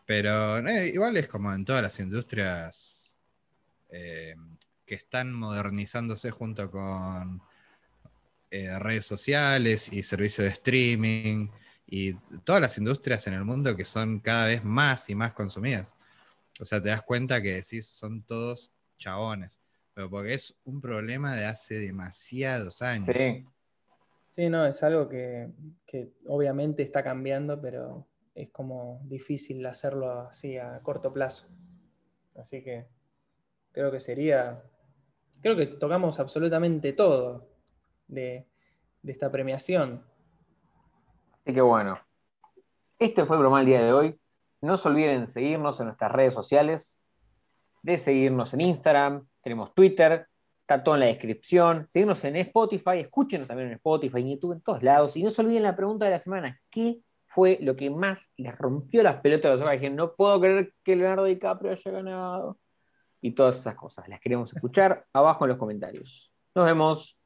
Pero 0.07 0.59
eh, 0.59 0.89
igual 0.89 1.17
es 1.17 1.29
como 1.29 1.53
en 1.53 1.65
todas 1.65 1.83
las 1.83 1.99
industrias 2.01 3.19
eh, 3.91 4.35
que 4.85 4.95
están 4.95 5.33
modernizándose 5.33 6.31
junto 6.31 6.71
con 6.71 7.41
eh, 8.51 8.79
redes 8.79 9.07
sociales 9.07 9.93
y 9.93 10.03
servicios 10.03 10.45
de 10.45 10.53
streaming 10.53 11.49
y 11.87 12.15
todas 12.45 12.61
las 12.61 12.79
industrias 12.79 13.27
en 13.27 13.35
el 13.35 13.45
mundo 13.45 13.77
que 13.77 13.85
son 13.85 14.21
cada 14.21 14.47
vez 14.47 14.63
más 14.63 15.09
y 15.09 15.15
más 15.15 15.33
consumidas. 15.33 15.95
O 16.61 16.65
sea, 16.65 16.81
te 16.81 16.91
das 16.91 17.03
cuenta 17.03 17.41
que 17.43 17.55
decís, 17.55 17.87
son 17.87 18.23
todos 18.23 18.73
chabones, 18.99 19.61
pero 19.93 20.09
porque 20.11 20.35
es 20.35 20.55
un 20.65 20.81
problema 20.81 21.35
de 21.35 21.47
hace 21.47 21.79
demasiados 21.79 22.83
años. 22.83 23.07
Sí. 23.07 23.45
Sí, 24.31 24.49
no, 24.49 24.67
es 24.67 24.83
algo 24.83 25.09
que, 25.09 25.49
que 25.87 26.11
obviamente 26.27 26.83
está 26.83 27.05
cambiando, 27.05 27.61
pero 27.61 28.05
es 28.35 28.51
como 28.51 29.01
difícil 29.05 29.65
hacerlo 29.67 30.29
así 30.29 30.59
a 30.59 30.81
corto 30.83 31.13
plazo. 31.13 31.47
Así 32.37 32.63
que 32.63 32.87
creo 33.73 33.91
que 33.91 34.01
sería, 34.01 34.63
creo 35.41 35.57
que 35.57 35.67
tocamos 35.67 36.19
absolutamente 36.19 36.93
todo 36.93 37.49
de, 38.09 38.47
de 39.03 39.13
esta 39.13 39.31
premiación. 39.31 40.05
Así 41.45 41.55
que 41.55 41.61
bueno, 41.61 41.99
este 42.99 43.25
fue 43.25 43.39
broma 43.39 43.61
el 43.61 43.67
día 43.67 43.85
de 43.85 43.93
hoy. 43.93 44.21
No 44.61 44.77
se 44.77 44.89
olviden 44.89 45.27
seguirnos 45.27 45.79
en 45.81 45.87
nuestras 45.87 46.11
redes 46.11 46.35
sociales, 46.35 47.03
de 47.83 47.99
seguirnos 47.99 48.55
en 48.55 48.63
Instagram, 48.63 49.29
tenemos 49.43 49.75
Twitter, 49.75 50.27
está 50.63 50.83
todo 50.83 50.95
en 50.95 51.01
la 51.01 51.07
descripción. 51.07 51.87
Seguirnos 51.87 52.25
en 52.25 52.37
Spotify, 52.37 53.01
escúchenos 53.01 53.47
también 53.47 53.69
en 53.69 53.75
Spotify, 53.75 54.21
en 54.21 54.31
YouTube, 54.31 54.53
en 54.53 54.63
todos 54.63 54.83
lados. 54.83 55.17
Y 55.17 55.23
no 55.23 55.31
se 55.31 55.43
olviden 55.43 55.63
la 55.63 55.77
pregunta 55.77 56.07
de 56.07 56.13
la 56.13 56.19
semana: 56.19 56.61
¿qué 56.71 57.03
fue 57.35 57.59
lo 57.61 57.75
que 57.75 57.91
más 57.91 58.31
les 58.37 58.57
rompió 58.57 59.03
las 59.03 59.21
pelotas 59.21 59.51
a 59.51 59.55
los 59.55 59.63
ojos? 59.63 59.73
Dijeron, 59.73 59.97
no 59.97 60.15
puedo 60.15 60.41
creer 60.41 60.73
que 60.85 60.95
Leonardo 60.95 61.25
DiCaprio 61.25 61.73
haya 61.73 61.91
ganado. 61.91 62.61
Y 63.21 63.33
todas 63.33 63.59
esas 63.59 63.75
cosas. 63.75 64.09
Las 64.09 64.21
queremos 64.21 64.55
escuchar 64.55 65.05
abajo 65.13 65.45
en 65.45 65.49
los 65.49 65.59
comentarios. 65.59 66.33
Nos 66.55 66.65
vemos. 66.65 67.19